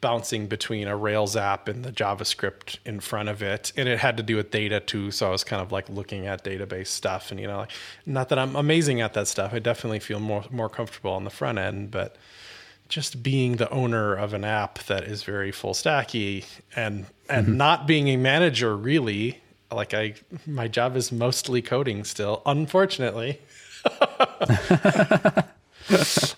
bouncing 0.01 0.47
between 0.47 0.89
a 0.89 0.97
Rails 0.97 1.37
app 1.37 1.69
and 1.69 1.85
the 1.85 1.93
JavaScript 1.93 2.79
in 2.85 3.01
front 3.01 3.29
of 3.29 3.43
it. 3.43 3.73
And 3.77 3.89
it 3.89 3.99
had 3.99 4.17
to 4.17 4.23
do 4.23 4.37
with 4.37 4.51
data 4.51 4.81
too. 4.81 5.11
So 5.11 5.29
I 5.29 5.31
was 5.31 5.45
kind 5.45 5.63
of 5.63 5.73
like 5.73 5.89
looking 5.89 6.27
at 6.27 6.45
database 6.45 6.89
stuff 6.89 7.31
and, 7.31 7.41
you 7.41 7.47
know, 7.47 7.59
like, 7.59 7.73
not 8.07 8.29
that 8.31 8.39
I'm 8.39 8.57
amazing 8.57 9.01
at 9.01 9.15
that 9.15 9.29
stuff. 9.29 9.53
I 9.53 9.59
definitely 9.59 10.01
feel 10.01 10.21
more, 10.21 10.45
more 10.51 10.69
comfortable 10.69 11.13
on 11.13 11.25
the 11.25 11.31
front 11.31 11.59
end, 11.59 11.91
but 11.91 12.17
just 12.89 13.23
being 13.23 13.57
the 13.57 13.71
owner 13.71 14.15
of 14.15 14.35
an 14.35 14.45
app 14.45 14.81
that 14.85 15.05
is 15.05 15.23
very 15.23 15.53
full 15.53 15.75
stacky 15.75 16.45
and, 16.75 17.07
and 17.29 17.47
mm-hmm. 17.47 17.57
not 17.57 17.87
being 17.87 18.09
a 18.09 18.17
manager 18.17 18.77
really 18.77 19.41
like 19.73 19.95
I, 19.95 20.15
my 20.47 20.69
job 20.69 20.97
is 20.97 21.13
mostly 21.13 21.63
coding 21.63 22.05
still, 22.05 22.43
unfortunately. 22.45 23.41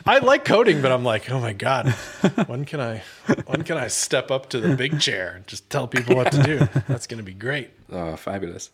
I 0.06 0.18
like 0.18 0.44
coding, 0.44 0.82
but 0.82 0.92
I'm 0.92 1.04
like, 1.04 1.30
oh 1.30 1.40
my 1.40 1.52
god, 1.52 1.88
when 2.46 2.64
can 2.64 2.80
I, 2.80 3.02
when 3.46 3.62
can 3.62 3.76
I 3.76 3.88
step 3.88 4.30
up 4.30 4.48
to 4.50 4.60
the 4.60 4.76
big 4.76 5.00
chair 5.00 5.34
and 5.36 5.46
just 5.46 5.68
tell 5.70 5.86
people 5.86 6.16
what 6.16 6.32
to 6.32 6.42
do? 6.42 6.58
That's 6.88 7.06
going 7.06 7.18
to 7.18 7.24
be 7.24 7.34
great. 7.34 7.70
Oh, 7.90 8.16
fabulous! 8.16 8.70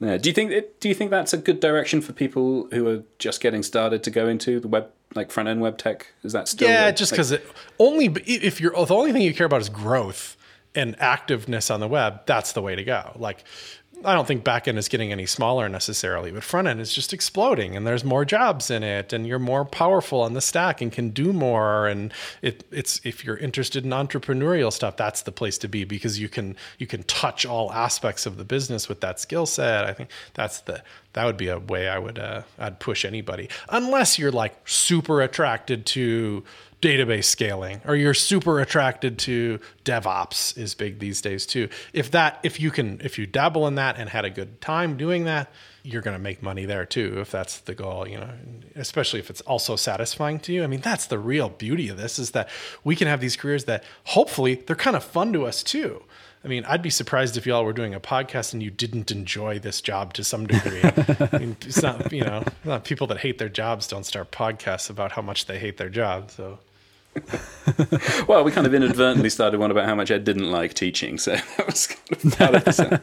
Yeah. 0.00 0.16
Do 0.16 0.28
you 0.28 0.34
think 0.34 0.52
do 0.80 0.88
you 0.88 0.94
think 0.94 1.10
that's 1.10 1.32
a 1.32 1.38
good 1.38 1.60
direction 1.60 2.00
for 2.00 2.12
people 2.12 2.68
who 2.72 2.88
are 2.88 3.02
just 3.18 3.40
getting 3.40 3.62
started 3.62 4.02
to 4.04 4.10
go 4.10 4.28
into 4.28 4.60
the 4.60 4.68
web, 4.68 4.90
like 5.14 5.30
front 5.30 5.48
end 5.48 5.60
web 5.60 5.78
tech? 5.78 6.08
Is 6.22 6.32
that 6.32 6.48
still 6.48 6.68
yeah? 6.68 6.90
Just 6.90 7.12
because 7.12 7.32
like, 7.32 7.46
only 7.78 8.06
if 8.26 8.60
you're 8.60 8.72
the 8.72 8.94
only 8.94 9.12
thing 9.12 9.22
you 9.22 9.34
care 9.34 9.46
about 9.46 9.60
is 9.60 9.68
growth 9.68 10.36
and 10.74 10.98
activeness 10.98 11.72
on 11.72 11.80
the 11.80 11.88
web, 11.88 12.26
that's 12.26 12.52
the 12.52 12.62
way 12.62 12.74
to 12.74 12.82
go. 12.82 13.12
Like 13.16 13.44
I 14.04 14.14
don't 14.14 14.26
think 14.26 14.44
backend 14.44 14.76
is 14.76 14.88
getting 14.88 15.12
any 15.12 15.26
smaller 15.26 15.68
necessarily, 15.68 16.30
but 16.30 16.42
front 16.42 16.68
end 16.68 16.80
is 16.80 16.92
just 16.92 17.12
exploding 17.12 17.76
and 17.76 17.86
there's 17.86 18.04
more 18.04 18.24
jobs 18.24 18.70
in 18.70 18.82
it 18.82 19.12
and 19.12 19.26
you're 19.26 19.38
more 19.38 19.64
powerful 19.64 20.20
on 20.20 20.34
the 20.34 20.40
stack 20.40 20.80
and 20.80 20.92
can 20.92 21.10
do 21.10 21.32
more. 21.32 21.86
And 21.86 22.12
it, 22.42 22.64
it's 22.70 23.00
if 23.04 23.24
you're 23.24 23.36
interested 23.36 23.84
in 23.84 23.90
entrepreneurial 23.90 24.72
stuff, 24.72 24.96
that's 24.96 25.22
the 25.22 25.32
place 25.32 25.58
to 25.58 25.68
be 25.68 25.84
because 25.84 26.18
you 26.18 26.28
can 26.28 26.56
you 26.78 26.86
can 26.86 27.02
touch 27.04 27.46
all 27.46 27.72
aspects 27.72 28.26
of 28.26 28.36
the 28.36 28.44
business 28.44 28.88
with 28.88 29.00
that 29.00 29.20
skill 29.20 29.46
set. 29.46 29.84
I 29.84 29.92
think 29.92 30.10
that's 30.34 30.60
the 30.60 30.82
that 31.14 31.24
would 31.24 31.36
be 31.36 31.48
a 31.48 31.58
way 31.58 31.88
I 31.88 31.98
would 31.98 32.18
uh, 32.18 32.42
I'd 32.58 32.80
push 32.80 33.04
anybody 33.04 33.48
unless 33.68 34.18
you're 34.18 34.32
like 34.32 34.56
super 34.68 35.22
attracted 35.22 35.86
to 35.86 36.44
database 36.84 37.24
scaling 37.24 37.80
or 37.86 37.96
you're 37.96 38.12
super 38.12 38.60
attracted 38.60 39.18
to 39.18 39.58
DevOps 39.86 40.56
is 40.58 40.74
big 40.74 40.98
these 40.98 41.22
days 41.22 41.46
too. 41.46 41.70
If 41.94 42.10
that 42.10 42.40
if 42.42 42.60
you 42.60 42.70
can 42.70 43.00
if 43.02 43.18
you 43.18 43.26
dabble 43.26 43.66
in 43.66 43.76
that 43.76 43.96
and 43.98 44.10
had 44.10 44.26
a 44.26 44.30
good 44.30 44.60
time 44.60 44.98
doing 44.98 45.24
that, 45.24 45.50
you're 45.82 46.02
going 46.02 46.16
to 46.16 46.22
make 46.22 46.42
money 46.42 46.66
there 46.66 46.84
too 46.84 47.20
if 47.20 47.30
that's 47.30 47.60
the 47.60 47.74
goal, 47.74 48.06
you 48.06 48.18
know, 48.18 48.28
especially 48.74 49.18
if 49.18 49.30
it's 49.30 49.40
also 49.42 49.76
satisfying 49.76 50.38
to 50.40 50.52
you. 50.52 50.62
I 50.62 50.66
mean, 50.66 50.80
that's 50.80 51.06
the 51.06 51.18
real 51.18 51.48
beauty 51.48 51.88
of 51.88 51.96
this 51.96 52.18
is 52.18 52.32
that 52.32 52.50
we 52.84 52.94
can 52.96 53.08
have 53.08 53.20
these 53.22 53.34
careers 53.36 53.64
that 53.64 53.82
hopefully 54.04 54.54
they're 54.54 54.76
kind 54.76 54.96
of 54.96 55.02
fun 55.02 55.32
to 55.32 55.46
us 55.46 55.62
too. 55.62 56.02
I 56.44 56.48
mean, 56.48 56.66
I'd 56.66 56.82
be 56.82 56.90
surprised 56.90 57.38
if 57.38 57.46
y'all 57.46 57.64
were 57.64 57.72
doing 57.72 57.94
a 57.94 58.00
podcast 58.00 58.52
and 58.52 58.62
you 58.62 58.70
didn't 58.70 59.10
enjoy 59.10 59.58
this 59.58 59.80
job 59.80 60.12
to 60.14 60.24
some 60.24 60.46
degree. 60.46 60.82
I 60.84 61.38
mean, 61.38 61.56
it's 61.62 61.82
not, 61.82 62.12
you 62.12 62.24
know, 62.24 62.44
not 62.62 62.84
people 62.84 63.06
that 63.06 63.20
hate 63.20 63.38
their 63.38 63.48
jobs 63.48 63.86
don't 63.86 64.04
start 64.04 64.30
podcasts 64.30 64.90
about 64.90 65.12
how 65.12 65.22
much 65.22 65.46
they 65.46 65.58
hate 65.58 65.78
their 65.78 65.88
job. 65.88 66.30
So 66.30 66.58
well, 68.28 68.44
we 68.44 68.50
kind 68.50 68.66
of 68.66 68.74
inadvertently 68.74 69.30
started 69.30 69.60
one 69.60 69.70
about 69.70 69.86
how 69.86 69.94
much 69.94 70.10
Ed 70.10 70.24
didn't 70.24 70.50
like 70.50 70.74
teaching, 70.74 71.18
so 71.18 71.32
that 71.58 71.66
was 71.66 71.86
kind 71.86 72.24
of 72.24 72.38
part 72.38 72.54
of 72.54 72.64
the, 72.64 73.02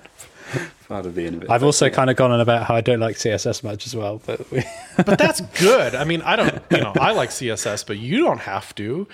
part 0.88 1.06
of 1.06 1.16
being 1.16 1.36
a 1.36 1.38
bit. 1.38 1.50
I've 1.50 1.64
also 1.64 1.86
yeah. 1.86 1.94
kind 1.94 2.10
of 2.10 2.16
gone 2.16 2.32
on 2.32 2.40
about 2.40 2.66
how 2.66 2.76
I 2.76 2.82
don't 2.82 3.00
like 3.00 3.16
CSS 3.16 3.64
much 3.64 3.86
as 3.86 3.96
well, 3.96 4.22
but 4.26 4.50
we... 4.52 4.64
but 4.98 5.18
that's 5.18 5.42
good. 5.42 5.96
I 5.96 6.04
mean, 6.04 6.22
I 6.22 6.36
don't, 6.36 6.62
you 6.72 6.82
know, 6.82 6.94
I 7.00 7.12
like 7.14 7.30
CSS, 7.30 7.86
but 7.86 7.98
you 7.98 8.24
don't 8.24 8.42
have 8.42 8.76
to 8.76 9.08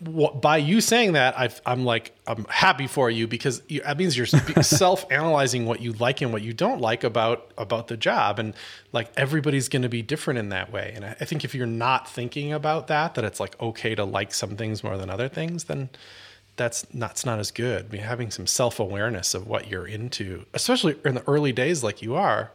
by 0.00 0.58
you 0.58 0.82
saying 0.82 1.12
that, 1.12 1.38
i 1.38 1.48
am 1.64 1.84
like 1.86 2.14
I'm 2.26 2.44
happy 2.50 2.86
for 2.86 3.10
you 3.10 3.26
because 3.26 3.62
you, 3.68 3.80
that 3.80 3.96
means 3.96 4.16
you're 4.16 4.26
self-analyzing 4.62 5.64
what 5.64 5.80
you 5.80 5.92
like 5.94 6.20
and 6.20 6.32
what 6.32 6.42
you 6.42 6.52
don't 6.52 6.80
like 6.80 7.02
about 7.02 7.50
about 7.56 7.88
the 7.88 7.96
job, 7.96 8.38
and 8.38 8.54
like 8.92 9.10
everybody's 9.16 9.68
going 9.68 9.82
to 9.82 9.88
be 9.88 10.02
different 10.02 10.38
in 10.38 10.50
that 10.50 10.70
way. 10.70 10.92
And 10.94 11.04
I, 11.04 11.16
I 11.20 11.24
think 11.24 11.44
if 11.44 11.54
you're 11.54 11.66
not 11.66 12.08
thinking 12.08 12.52
about 12.52 12.88
that, 12.88 13.14
that 13.14 13.24
it's 13.24 13.40
like 13.40 13.60
okay 13.60 13.94
to 13.94 14.04
like 14.04 14.34
some 14.34 14.56
things 14.56 14.84
more 14.84 14.98
than 14.98 15.08
other 15.08 15.28
things, 15.28 15.64
then 15.64 15.88
that's 16.56 16.92
not, 16.92 17.24
not 17.24 17.38
as 17.38 17.50
good. 17.50 17.86
I 17.86 17.92
mean, 17.92 18.02
having 18.02 18.30
some 18.30 18.46
self-awareness 18.46 19.34
of 19.34 19.46
what 19.46 19.70
you're 19.70 19.86
into, 19.86 20.44
especially 20.52 20.96
in 21.04 21.14
the 21.14 21.28
early 21.28 21.52
days, 21.52 21.82
like 21.82 22.02
you 22.02 22.14
are, 22.16 22.50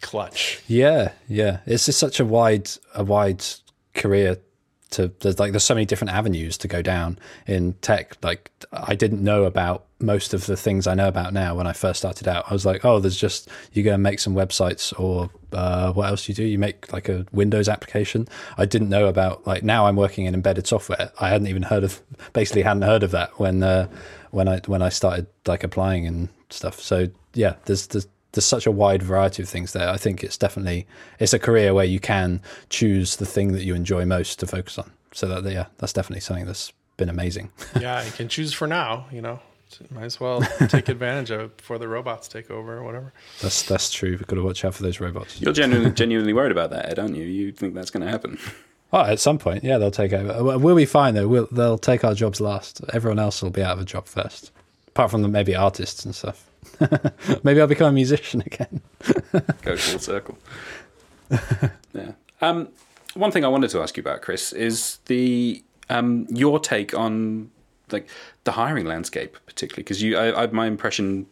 clutch. 0.00 0.60
Yeah, 0.66 1.12
yeah. 1.28 1.58
It's 1.66 1.86
just 1.86 1.98
such 2.00 2.18
a 2.18 2.24
wide 2.24 2.68
a 2.94 3.04
wide 3.04 3.44
career 3.94 4.38
to 4.90 5.12
there's 5.20 5.38
like 5.38 5.52
there's 5.52 5.64
so 5.64 5.74
many 5.74 5.86
different 5.86 6.12
avenues 6.12 6.58
to 6.58 6.68
go 6.68 6.82
down 6.82 7.18
in 7.46 7.74
tech. 7.74 8.16
Like 8.22 8.50
i 8.72 8.94
didn't 8.94 9.22
know 9.22 9.44
about 9.44 9.86
most 9.98 10.32
of 10.32 10.46
the 10.46 10.56
things 10.56 10.86
i 10.86 10.94
know 10.94 11.08
about 11.08 11.32
now 11.32 11.54
when 11.54 11.66
i 11.66 11.72
first 11.72 11.98
started 11.98 12.26
out. 12.28 12.44
I 12.48 12.52
was 12.52 12.66
like 12.66 12.84
oh 12.84 12.98
there's 12.98 13.16
just 13.16 13.48
you 13.72 13.82
go 13.82 13.94
and 13.94 14.02
make 14.02 14.18
some 14.18 14.34
websites 14.34 14.98
or 14.98 15.30
uh, 15.52 15.92
what 15.92 16.08
else 16.08 16.28
you 16.28 16.34
do? 16.34 16.44
You 16.44 16.58
make 16.58 16.92
like 16.92 17.08
a 17.08 17.26
windows 17.32 17.68
application. 17.68 18.28
I 18.56 18.66
didn't 18.66 18.88
know 18.88 19.06
about 19.06 19.46
like 19.46 19.62
now 19.62 19.86
i'm 19.86 19.96
working 19.96 20.26
in 20.26 20.34
embedded 20.34 20.66
software. 20.66 21.12
I 21.20 21.28
hadn't 21.28 21.48
even 21.48 21.62
heard 21.64 21.84
of 21.84 22.00
basically 22.32 22.62
hadn't 22.62 22.82
heard 22.82 23.02
of 23.02 23.10
that 23.12 23.38
when 23.38 23.62
uh, 23.62 23.88
when 24.30 24.48
i 24.48 24.60
when 24.66 24.82
i 24.82 24.88
started 24.88 25.26
like 25.46 25.64
applying 25.64 26.06
and 26.06 26.28
stuff. 26.50 26.80
So 26.80 27.08
yeah 27.34 27.54
there's 27.64 27.86
there's 27.88 28.06
there's 28.32 28.44
such 28.44 28.66
a 28.66 28.70
wide 28.70 29.02
variety 29.02 29.42
of 29.42 29.48
things 29.48 29.72
there. 29.72 29.88
I 29.88 29.96
think 29.96 30.22
it's 30.22 30.38
definitely 30.38 30.86
it's 31.18 31.32
a 31.32 31.38
career 31.38 31.74
where 31.74 31.84
you 31.84 32.00
can 32.00 32.40
choose 32.68 33.16
the 33.16 33.26
thing 33.26 33.52
that 33.52 33.64
you 33.64 33.74
enjoy 33.74 34.04
most 34.04 34.38
to 34.40 34.46
focus 34.46 34.78
on. 34.78 34.90
So 35.12 35.26
that 35.28 35.50
yeah, 35.50 35.66
that's 35.78 35.92
definitely 35.92 36.20
something 36.20 36.46
that's 36.46 36.72
been 36.96 37.08
amazing. 37.08 37.50
yeah, 37.80 38.04
you 38.04 38.12
can 38.12 38.28
choose 38.28 38.52
for 38.52 38.66
now. 38.66 39.06
You 39.10 39.22
know, 39.22 39.40
might 39.90 40.04
as 40.04 40.20
well 40.20 40.42
take 40.68 40.88
advantage 40.88 41.30
of 41.30 41.40
it 41.40 41.56
before 41.56 41.78
the 41.78 41.88
robots 41.88 42.28
take 42.28 42.50
over 42.50 42.78
or 42.78 42.84
whatever. 42.84 43.12
That's 43.40 43.62
that's 43.62 43.90
true. 43.90 44.10
We've 44.10 44.26
got 44.26 44.36
to 44.36 44.42
watch 44.42 44.64
out 44.64 44.74
for 44.74 44.82
those 44.82 45.00
robots. 45.00 45.40
You're 45.40 45.52
genuinely 45.52 45.92
genuinely 45.92 46.32
worried 46.32 46.52
about 46.52 46.70
that, 46.70 46.88
Ed, 46.88 46.98
aren't 46.98 47.16
you? 47.16 47.24
You 47.24 47.52
think 47.52 47.74
that's 47.74 47.90
going 47.90 48.04
to 48.04 48.10
happen? 48.10 48.38
Oh, 48.92 49.04
at 49.04 49.20
some 49.20 49.38
point, 49.38 49.62
yeah, 49.62 49.78
they'll 49.78 49.92
take 49.92 50.12
over. 50.12 50.58
We'll 50.58 50.74
be 50.74 50.84
fine 50.84 51.14
though. 51.14 51.28
We'll, 51.28 51.46
they'll 51.52 51.78
take 51.78 52.02
our 52.02 52.12
jobs 52.12 52.40
last. 52.40 52.80
Everyone 52.92 53.20
else 53.20 53.40
will 53.40 53.50
be 53.50 53.62
out 53.62 53.74
of 53.74 53.80
a 53.80 53.84
job 53.84 54.08
first, 54.08 54.50
apart 54.88 55.12
from 55.12 55.22
the, 55.22 55.28
maybe 55.28 55.54
artists 55.54 56.04
and 56.04 56.12
stuff. 56.12 56.49
Maybe 57.42 57.60
I'll 57.60 57.66
become 57.66 57.88
a 57.88 57.92
musician 57.92 58.42
again. 58.44 58.80
Go 59.62 59.76
full 59.76 59.98
circle. 59.98 60.38
yeah. 61.92 62.12
Um, 62.40 62.68
one 63.14 63.30
thing 63.30 63.44
I 63.44 63.48
wanted 63.48 63.70
to 63.70 63.80
ask 63.80 63.96
you 63.96 64.02
about, 64.02 64.22
Chris, 64.22 64.52
is 64.52 64.98
the 65.06 65.62
um, 65.88 66.26
your 66.30 66.58
take 66.58 66.94
on 66.94 67.50
like 67.90 68.08
the 68.44 68.52
hiring 68.52 68.86
landscape, 68.86 69.36
particularly 69.46 69.82
because 69.82 70.02
you, 70.02 70.16
I, 70.16 70.44
I, 70.44 70.46
my 70.48 70.66
impression, 70.66 71.26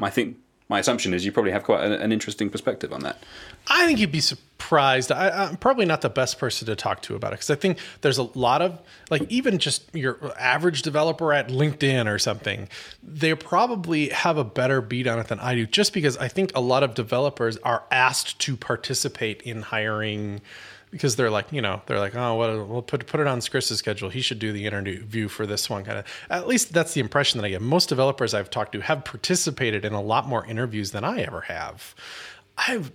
I 0.00 0.10
think 0.10 0.36
my 0.68 0.78
assumption 0.78 1.14
is 1.14 1.24
you 1.24 1.32
probably 1.32 1.52
have 1.52 1.64
quite 1.64 1.84
an, 1.84 1.92
an 1.92 2.12
interesting 2.12 2.50
perspective 2.50 2.92
on 2.92 3.00
that. 3.00 3.22
I 3.68 3.86
think 3.86 3.98
you'd 3.98 4.12
be 4.12 4.20
surprised. 4.20 4.55
I, 5.10 5.48
am 5.48 5.56
probably 5.56 5.86
not 5.86 6.00
the 6.00 6.10
best 6.10 6.38
person 6.38 6.66
to 6.66 6.76
talk 6.76 7.02
to 7.02 7.14
about 7.14 7.32
it 7.32 7.36
because 7.36 7.50
I 7.50 7.54
think 7.54 7.78
there's 8.00 8.18
a 8.18 8.24
lot 8.24 8.62
of 8.62 8.80
like 9.10 9.22
even 9.30 9.58
just 9.58 9.94
your 9.94 10.18
average 10.38 10.82
developer 10.82 11.32
at 11.32 11.48
LinkedIn 11.48 12.12
or 12.12 12.18
something, 12.18 12.68
they 13.02 13.34
probably 13.34 14.08
have 14.10 14.38
a 14.38 14.44
better 14.44 14.80
beat 14.80 15.06
on 15.06 15.18
it 15.18 15.28
than 15.28 15.40
I 15.40 15.54
do. 15.54 15.66
Just 15.66 15.92
because 15.92 16.16
I 16.16 16.28
think 16.28 16.52
a 16.54 16.60
lot 16.60 16.82
of 16.82 16.94
developers 16.94 17.56
are 17.58 17.84
asked 17.90 18.38
to 18.40 18.56
participate 18.56 19.42
in 19.42 19.62
hiring 19.62 20.40
because 20.90 21.16
they're 21.16 21.30
like, 21.30 21.52
you 21.52 21.60
know, 21.60 21.82
they're 21.86 21.98
like, 21.98 22.14
oh, 22.14 22.36
well, 22.36 22.64
we'll 22.64 22.82
put 22.82 23.06
put 23.06 23.20
it 23.20 23.26
on 23.26 23.40
Chris's 23.40 23.78
schedule. 23.78 24.08
He 24.08 24.20
should 24.20 24.38
do 24.38 24.52
the 24.52 24.66
interview 24.66 25.28
for 25.28 25.46
this 25.46 25.68
one 25.68 25.84
kind 25.84 25.98
of. 25.98 26.06
At 26.30 26.46
least 26.48 26.72
that's 26.72 26.94
the 26.94 27.00
impression 27.00 27.40
that 27.40 27.46
I 27.46 27.50
get. 27.50 27.62
Most 27.62 27.88
developers 27.88 28.34
I've 28.34 28.50
talked 28.50 28.72
to 28.72 28.80
have 28.80 29.04
participated 29.04 29.84
in 29.84 29.92
a 29.92 30.00
lot 30.00 30.26
more 30.26 30.46
interviews 30.46 30.92
than 30.92 31.04
I 31.04 31.20
ever 31.20 31.42
have. 31.42 31.94
I've 32.58 32.90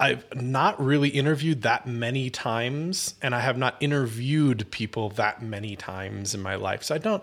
I've 0.00 0.24
not 0.34 0.82
really 0.82 1.08
interviewed 1.10 1.62
that 1.62 1.86
many 1.86 2.30
times, 2.30 3.14
and 3.20 3.34
I 3.34 3.40
have 3.40 3.58
not 3.58 3.76
interviewed 3.80 4.70
people 4.70 5.10
that 5.10 5.42
many 5.42 5.76
times 5.76 6.34
in 6.34 6.40
my 6.40 6.54
life. 6.54 6.82
So 6.84 6.94
I 6.94 6.98
don't 6.98 7.22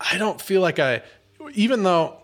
I 0.00 0.18
don't 0.18 0.40
feel 0.40 0.60
like 0.60 0.78
I, 0.78 1.02
even 1.54 1.82
though 1.82 2.18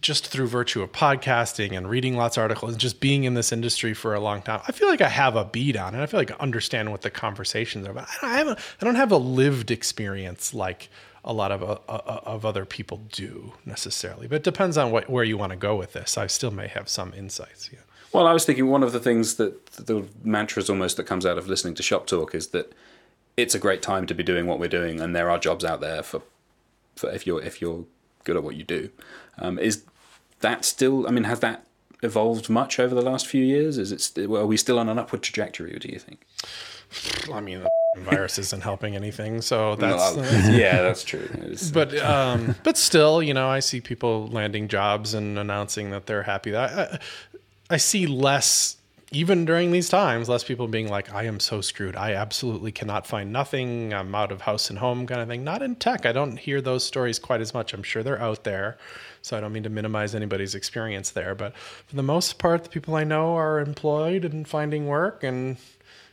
just 0.00 0.26
through 0.26 0.46
virtue 0.46 0.82
of 0.82 0.90
podcasting 0.90 1.76
and 1.76 1.88
reading 1.88 2.16
lots 2.16 2.36
of 2.36 2.42
articles 2.42 2.72
and 2.72 2.80
just 2.80 2.98
being 2.98 3.24
in 3.24 3.34
this 3.34 3.52
industry 3.52 3.94
for 3.94 4.14
a 4.14 4.20
long 4.20 4.42
time, 4.42 4.60
I 4.66 4.72
feel 4.72 4.88
like 4.88 5.02
I 5.02 5.08
have 5.08 5.36
a 5.36 5.44
beat 5.44 5.76
on 5.76 5.94
it. 5.94 6.02
I 6.02 6.06
feel 6.06 6.18
like 6.18 6.30
I 6.30 6.36
understand 6.40 6.90
what 6.90 7.02
the 7.02 7.10
conversations 7.10 7.86
are 7.86 7.90
about. 7.90 8.08
I 8.22 8.38
haven't, 8.38 8.58
I 8.80 8.84
don't 8.84 8.94
have 8.94 9.12
a 9.12 9.18
lived 9.18 9.70
experience 9.70 10.54
like 10.54 10.88
a 11.24 11.32
lot 11.32 11.52
of 11.52 11.62
uh, 11.62 11.78
uh, 11.88 12.20
of 12.24 12.44
other 12.44 12.64
people 12.64 13.02
do 13.12 13.52
necessarily. 13.64 14.26
But 14.26 14.36
it 14.36 14.42
depends 14.42 14.76
on 14.76 14.90
what 14.90 15.08
where 15.08 15.24
you 15.24 15.38
want 15.38 15.50
to 15.50 15.56
go 15.56 15.76
with 15.76 15.92
this. 15.92 16.18
I 16.18 16.26
still 16.26 16.50
may 16.50 16.68
have 16.68 16.88
some 16.88 17.14
insights. 17.14 17.70
Yeah. 17.72 17.78
Well, 18.12 18.26
I 18.26 18.32
was 18.32 18.44
thinking 18.44 18.68
one 18.68 18.82
of 18.82 18.92
the 18.92 19.00
things 19.00 19.34
that 19.36 19.66
the 19.72 20.06
mantras 20.22 20.68
almost 20.68 20.96
that 20.98 21.04
comes 21.04 21.24
out 21.24 21.38
of 21.38 21.48
listening 21.48 21.74
to 21.74 21.82
ShopTalk 21.82 22.34
is 22.34 22.48
that 22.48 22.72
it's 23.36 23.54
a 23.54 23.58
great 23.58 23.80
time 23.80 24.06
to 24.06 24.14
be 24.14 24.22
doing 24.22 24.46
what 24.46 24.58
we're 24.58 24.68
doing, 24.68 25.00
and 25.00 25.16
there 25.16 25.30
are 25.30 25.38
jobs 25.38 25.64
out 25.64 25.80
there 25.80 26.02
for, 26.02 26.22
for 26.94 27.10
if 27.10 27.26
you're 27.26 27.42
if 27.42 27.60
you're 27.60 27.84
good 28.24 28.36
at 28.36 28.42
what 28.42 28.56
you 28.56 28.64
do. 28.64 28.90
Um, 29.38 29.58
is 29.58 29.84
that 30.40 30.64
still? 30.64 31.06
I 31.08 31.10
mean, 31.10 31.24
has 31.24 31.40
that 31.40 31.64
evolved 32.02 32.50
much 32.50 32.78
over 32.78 32.94
the 32.94 33.02
last 33.02 33.26
few 33.26 33.42
years? 33.42 33.78
Is 33.78 33.92
it? 33.92 34.18
Are 34.18 34.46
we 34.46 34.56
still 34.56 34.78
on 34.78 34.88
an 34.88 34.98
upward 34.98 35.22
trajectory? 35.22 35.74
Or 35.74 35.78
do 35.78 35.88
you 35.88 35.98
think? 35.98 36.26
I 37.32 37.40
mean, 37.40 37.62
the 37.94 38.00
virus 38.02 38.38
isn't 38.38 38.62
helping 38.62 38.94
anything, 38.94 39.40
so 39.40 39.76
that's 39.76 40.16
well, 40.16 40.50
yeah, 40.52 40.82
that's 40.82 41.04
true. 41.04 41.28
but 41.72 41.96
um, 41.98 42.56
but 42.62 42.76
still, 42.76 43.22
you 43.22 43.32
know, 43.32 43.48
I 43.48 43.60
see 43.60 43.80
people 43.80 44.28
landing 44.28 44.68
jobs 44.68 45.14
and 45.14 45.38
announcing 45.38 45.90
that 45.90 46.06
they're 46.06 46.24
happy. 46.24 46.54
I, 46.54 46.98
I 47.72 47.78
see 47.78 48.06
less 48.06 48.76
even 49.12 49.44
during 49.44 49.72
these 49.72 49.90
times, 49.90 50.28
less 50.28 50.42
people 50.42 50.66
being 50.68 50.88
like, 50.88 51.12
I 51.12 51.24
am 51.24 51.38
so 51.38 51.60
screwed. 51.60 51.96
I 51.96 52.14
absolutely 52.14 52.72
cannot 52.72 53.06
find 53.06 53.30
nothing. 53.30 53.92
I'm 53.92 54.14
out 54.14 54.32
of 54.32 54.40
house 54.40 54.70
and 54.70 54.78
home 54.78 55.06
kind 55.06 55.20
of 55.20 55.28
thing. 55.28 55.44
Not 55.44 55.62
in 55.62 55.76
tech. 55.76 56.06
I 56.06 56.12
don't 56.12 56.38
hear 56.38 56.62
those 56.62 56.84
stories 56.84 57.18
quite 57.18 57.42
as 57.42 57.52
much. 57.52 57.74
I'm 57.74 57.82
sure 57.82 58.02
they're 58.02 58.20
out 58.20 58.44
there. 58.44 58.78
So 59.20 59.36
I 59.36 59.40
don't 59.40 59.52
mean 59.52 59.64
to 59.64 59.68
minimize 59.68 60.14
anybody's 60.14 60.54
experience 60.54 61.10
there. 61.10 61.34
But 61.34 61.54
for 61.56 61.94
the 61.94 62.02
most 62.02 62.38
part, 62.38 62.64
the 62.64 62.70
people 62.70 62.94
I 62.94 63.04
know 63.04 63.36
are 63.36 63.60
employed 63.60 64.24
and 64.24 64.48
finding 64.48 64.86
work 64.86 65.22
and 65.22 65.58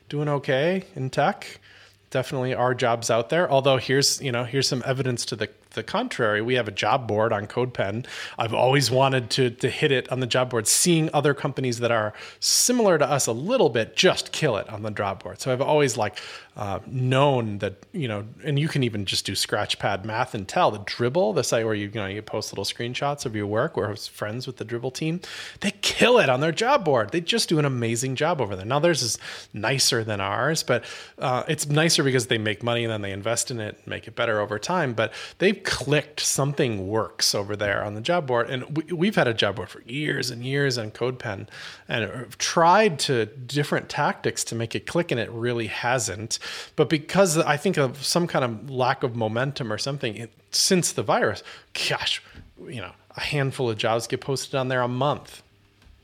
doing 0.10 0.28
okay 0.28 0.84
in 0.96 1.10
tech. 1.10 1.62
Definitely 2.10 2.54
are 2.54 2.74
jobs 2.74 3.10
out 3.10 3.30
there. 3.30 3.50
Although 3.50 3.78
here's, 3.78 4.22
you 4.22 4.34
know, 4.34 4.44
here's 4.44 4.68
some 4.68 4.84
evidence 4.86 5.24
to 5.26 5.38
the 5.38 5.48
the 5.72 5.84
contrary, 5.84 6.42
we 6.42 6.56
have 6.56 6.68
a 6.68 6.72
job 6.72 7.08
board 7.08 7.32
on 7.32 7.48
CodePen. 7.48 8.06
I've 8.38 8.54
always 8.54 8.90
wanted 8.90 9.30
to 9.32 9.50
to 9.52 9.70
hit 9.70 9.92
it 9.92 10.12
on 10.12 10.20
the 10.20 10.28
job 10.28 10.50
board, 10.50 10.68
seeing 10.68 11.10
other 11.14 11.34
companies 11.34 11.80
that 11.80 11.92
are 11.92 12.14
similar 12.40 12.98
to 12.98 13.10
us 13.10 13.28
a 13.28 13.32
little 13.32 13.70
bit 13.70 13.96
just 13.96 14.32
kill 14.32 14.58
it 14.58 14.68
on 14.70 14.82
the 14.82 14.92
job 14.92 15.24
board. 15.24 15.40
So 15.40 15.52
I've 15.52 15.62
always 15.62 15.98
like 15.98 16.20
uh, 16.58 16.80
known 16.88 17.60
that 17.60 17.86
you 17.94 18.08
know, 18.08 18.26
and 18.44 18.58
you 18.58 18.68
can 18.68 18.84
even 18.84 19.06
just 19.06 19.26
do 19.26 19.34
Scratchpad 19.34 20.04
math 20.04 20.34
and 20.34 20.48
tell 20.48 20.72
the 20.72 20.80
Dribbble, 20.80 21.36
the 21.36 21.44
site 21.44 21.66
where 21.66 21.76
you 21.76 21.88
you 21.88 22.02
know 22.02 22.08
you 22.08 22.22
post 22.22 22.52
little 22.52 22.66
screenshots 22.66 23.26
of 23.26 23.36
your 23.36 23.48
work. 23.48 23.78
Was 23.78 24.08
friends 24.08 24.48
with 24.48 24.58
the 24.58 24.66
Dribbble 24.66 24.94
team, 24.94 25.22
they 25.62 25.72
kill 25.82 26.20
it 26.20 26.30
on 26.30 26.40
their 26.40 26.52
job 26.52 26.84
board. 26.84 27.12
They 27.12 27.22
just 27.22 27.48
do 27.48 27.60
an 27.60 27.66
amazing 27.66 28.16
job 28.16 28.42
over 28.42 28.56
there. 28.56 28.66
Now 28.66 28.80
theirs 28.80 29.02
is 29.02 29.18
nicer 29.54 30.04
than 30.04 30.20
ours, 30.20 30.64
but 30.64 30.84
uh, 31.18 31.44
it's 31.48 31.68
nicer 31.68 32.04
because 32.04 32.28
they 32.28 32.38
make 32.38 32.64
money 32.64 32.84
and 32.84 32.92
then 32.92 33.02
they 33.02 33.12
invest 33.12 33.52
in 33.52 33.60
it 33.60 33.78
and 33.78 33.88
make 33.88 34.08
it 34.08 34.16
better 34.16 34.40
over 34.40 34.60
time. 34.60 34.94
But 34.94 35.14
clicked 35.64 36.20
something 36.20 36.88
works 36.88 37.36
over 37.36 37.56
there 37.56 37.84
on 37.84 37.96
the 37.96 38.02
job 38.02 38.28
board, 38.28 38.50
and 38.50 38.92
we, 38.92 39.08
have 39.08 39.16
had 39.16 39.28
a 39.28 39.34
job 39.34 39.56
board 39.56 39.70
for 39.70 39.82
years 39.84 40.30
and 40.30 40.44
years 40.44 40.78
on 40.78 40.92
CodePen, 40.92 41.48
and 41.88 42.38
tried 42.38 43.00
to 43.00 43.26
different 43.26 43.90
tactics 43.90 44.44
to 44.46 44.56
make 44.56 44.76
it 44.76 44.86
click, 44.86 45.12
and 45.12 45.20
it 45.20 45.30
really 45.32 45.68
hasn't. 45.68 46.40
But 46.76 46.90
because 46.90 47.38
I 47.38 47.58
think 47.58 47.78
of 47.78 48.04
some 48.04 48.28
kind 48.28 48.46
of 48.46 48.70
lack 48.70 49.04
of 49.04 49.16
momentum 49.16 49.72
or 49.72 49.78
something 49.78 50.16
it, 50.16 50.32
since 50.52 50.92
the 50.92 51.04
virus, 51.04 51.44
gosh, 51.90 52.22
you 52.68 52.82
know, 52.82 52.92
a 53.16 53.22
handful 53.22 53.70
of 53.70 53.78
jobs 53.78 54.08
get 54.08 54.22
posted 54.22 54.56
on 54.56 54.68
there 54.68 54.82
a 54.82 54.88
month 54.88 55.44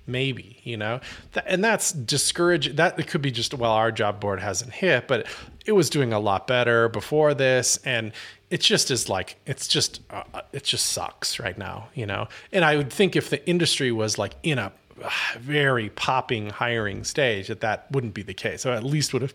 maybe 0.08 0.56
you 0.64 0.78
know? 0.78 1.00
And 1.48 1.64
that's 1.64 1.92
discouraging 1.92 2.76
that 2.76 3.00
it 3.00 3.08
could 3.08 3.22
be 3.22 3.32
just 3.32 3.56
well 3.56 3.72
our 3.72 3.92
job 3.92 4.20
board 4.20 4.40
hasn't 4.40 4.72
hit 4.72 5.08
but 5.08 5.26
it 5.66 5.72
was 5.72 5.90
doing 5.90 6.14
a 6.14 6.20
lot 6.20 6.48
better 6.48 6.90
before 6.90 7.34
this. 7.34 7.78
And 7.86 8.12
it's 8.50 8.66
just 8.66 8.92
is 8.92 9.10
like 9.10 9.38
it's 9.46 9.68
just 9.68 10.02
uh, 10.10 10.24
uh, 10.34 10.42
it 10.54 10.64
just 10.64 10.88
sucks 10.88 11.40
right 11.40 11.58
now 11.58 11.88
you 11.94 12.06
know? 12.06 12.28
And 12.52 12.64
i 12.64 12.76
would 12.76 12.92
think 12.92 13.16
if 13.16 13.30
the 13.30 13.46
industry 13.48 13.92
was 13.92 14.18
like 14.18 14.34
in 14.44 14.60
a 14.60 14.72
uh, 15.02 15.10
very 15.40 15.90
popping 15.90 16.50
hiring 16.50 17.04
stage 17.04 17.48
that 17.50 17.60
that 17.60 17.86
wouldn't 17.92 18.14
be 18.14 18.22
the 18.22 18.34
case. 18.34 18.62
So 18.62 18.72
at 18.72 18.84
least 18.84 19.12
would 19.12 19.22
have 19.24 19.34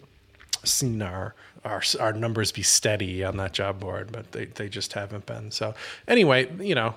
seen 0.65 1.03
our 1.03 1.35
our 1.65 1.83
our 1.99 2.13
numbers 2.15 2.51
be 2.51 2.63
steady 2.63 3.23
on 3.23 3.37
that 3.37 3.53
job 3.53 3.81
board 3.81 4.11
but 4.11 4.33
they, 4.33 4.47
they 4.47 4.69
just 4.69 4.95
haven't 4.95 5.27
been. 5.27 5.51
So 5.51 5.75
anyway 6.09 6.51
you 6.61 6.75
know 6.75 6.95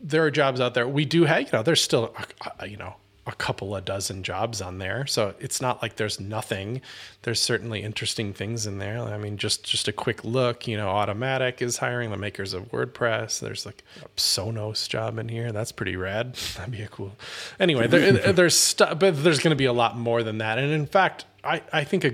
there 0.00 0.22
are 0.22 0.30
jobs 0.30 0.60
out 0.60 0.74
there. 0.74 0.86
We 0.86 1.04
do 1.04 1.24
have 1.24 1.42
you 1.42 1.48
know 1.52 1.62
there's 1.62 1.82
still 1.82 2.14
uh, 2.42 2.64
you 2.64 2.76
know 2.76 2.94
a 3.26 3.32
couple 3.32 3.74
of 3.74 3.84
dozen 3.84 4.22
jobs 4.22 4.60
on 4.60 4.78
there. 4.78 5.06
So 5.06 5.34
it's 5.40 5.60
not 5.60 5.80
like 5.80 5.96
there's 5.96 6.20
nothing. 6.20 6.82
There's 7.22 7.40
certainly 7.40 7.82
interesting 7.82 8.34
things 8.34 8.66
in 8.66 8.78
there. 8.78 9.00
I 9.00 9.16
mean, 9.16 9.38
just 9.38 9.64
just 9.64 9.88
a 9.88 9.92
quick 9.92 10.24
look, 10.24 10.68
you 10.68 10.76
know, 10.76 10.88
Automattic 10.88 11.62
is 11.62 11.78
hiring 11.78 12.10
the 12.10 12.16
makers 12.16 12.52
of 12.52 12.70
WordPress. 12.70 13.40
There's 13.40 13.64
like 13.64 13.82
a 14.02 14.08
Sonos 14.16 14.88
job 14.88 15.18
in 15.18 15.28
here. 15.28 15.52
That's 15.52 15.72
pretty 15.72 15.96
rad. 15.96 16.34
That'd 16.56 16.72
be 16.72 16.82
a 16.82 16.88
cool. 16.88 17.16
Anyway, 17.58 17.86
there, 17.86 18.12
there's 18.32 18.56
stuff, 18.56 18.98
but 18.98 19.22
there's 19.22 19.38
going 19.38 19.50
to 19.52 19.56
be 19.56 19.64
a 19.64 19.72
lot 19.72 19.96
more 19.96 20.22
than 20.22 20.38
that. 20.38 20.58
And 20.58 20.70
in 20.70 20.86
fact, 20.86 21.24
I 21.42 21.62
I 21.72 21.84
think 21.84 22.04
a 22.04 22.12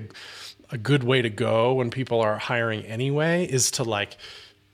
a 0.72 0.78
good 0.78 1.02
way 1.02 1.20
to 1.22 1.30
go 1.30 1.74
when 1.74 1.90
people 1.90 2.20
are 2.20 2.38
hiring 2.38 2.84
anyway 2.84 3.44
is 3.44 3.72
to 3.72 3.84
like 3.84 4.16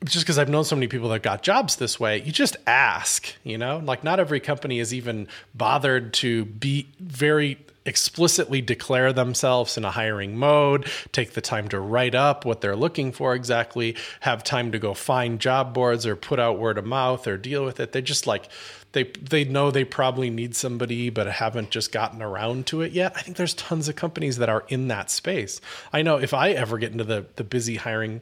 just 0.04 0.24
because 0.24 0.38
I've 0.38 0.48
known 0.48 0.64
so 0.64 0.76
many 0.76 0.88
people 0.88 1.09
that 1.11 1.22
got 1.22 1.42
jobs 1.42 1.76
this 1.76 1.98
way, 1.98 2.22
you 2.22 2.32
just 2.32 2.56
ask, 2.66 3.35
you 3.42 3.59
know, 3.59 3.78
like 3.78 4.04
not 4.04 4.20
every 4.20 4.40
company 4.40 4.78
is 4.78 4.92
even 4.92 5.26
bothered 5.54 6.12
to 6.14 6.44
be 6.44 6.88
very 7.00 7.59
explicitly 7.87 8.61
declare 8.61 9.12
themselves 9.12 9.78
in 9.78 9.85
a 9.85 9.90
hiring 9.90 10.37
mode, 10.37 10.90
take 11.12 11.32
the 11.32 11.40
time 11.40 11.68
to 11.68 11.78
write 11.78 12.14
up 12.14 12.44
what 12.44 12.61
they're 12.61 12.76
looking 12.76 13.12
for 13.12 13.35
exactly, 13.35 13.96
have 14.20 14.42
time 14.44 14.72
to 14.72 14.78
go 14.78 14.92
find 14.92 15.40
job 15.40 15.72
boards 15.72 16.04
or 16.04 16.16
put 16.16 16.40
out 16.40 16.59
word 16.59 16.76
of 16.76 16.85
mouth 16.85 17.26
or 17.26 17.37
deal 17.38 17.64
with 17.64 17.80
it. 17.80 17.92
They 17.92 18.02
just 18.02 18.26
like 18.26 18.48
they 18.92 19.04
they 19.04 19.44
know 19.44 19.70
they 19.70 19.85
probably 19.85 20.30
need 20.30 20.56
somebody 20.56 21.11
but 21.11 21.26
haven't 21.26 21.70
just 21.70 21.92
gotten 21.92 22.20
around 22.20 22.66
to 22.66 22.82
it 22.82 22.92
yet. 22.92 23.12
I 23.16 23.22
think 23.22 23.37
there's 23.37 23.54
tons 23.54 23.88
of 23.88 23.96
companies 23.96 24.38
that 24.38 24.48
are 24.48 24.64
in 24.68 24.88
that 24.88 25.11
space. 25.11 25.61
I 25.92 26.02
know 26.02 26.16
if 26.16 26.35
I 26.35 26.50
ever 26.50 26.78
get 26.78 26.92
into 26.92 27.04
the 27.04 27.26
the 27.37 27.44
busy 27.44 27.76
hiring 27.76 28.20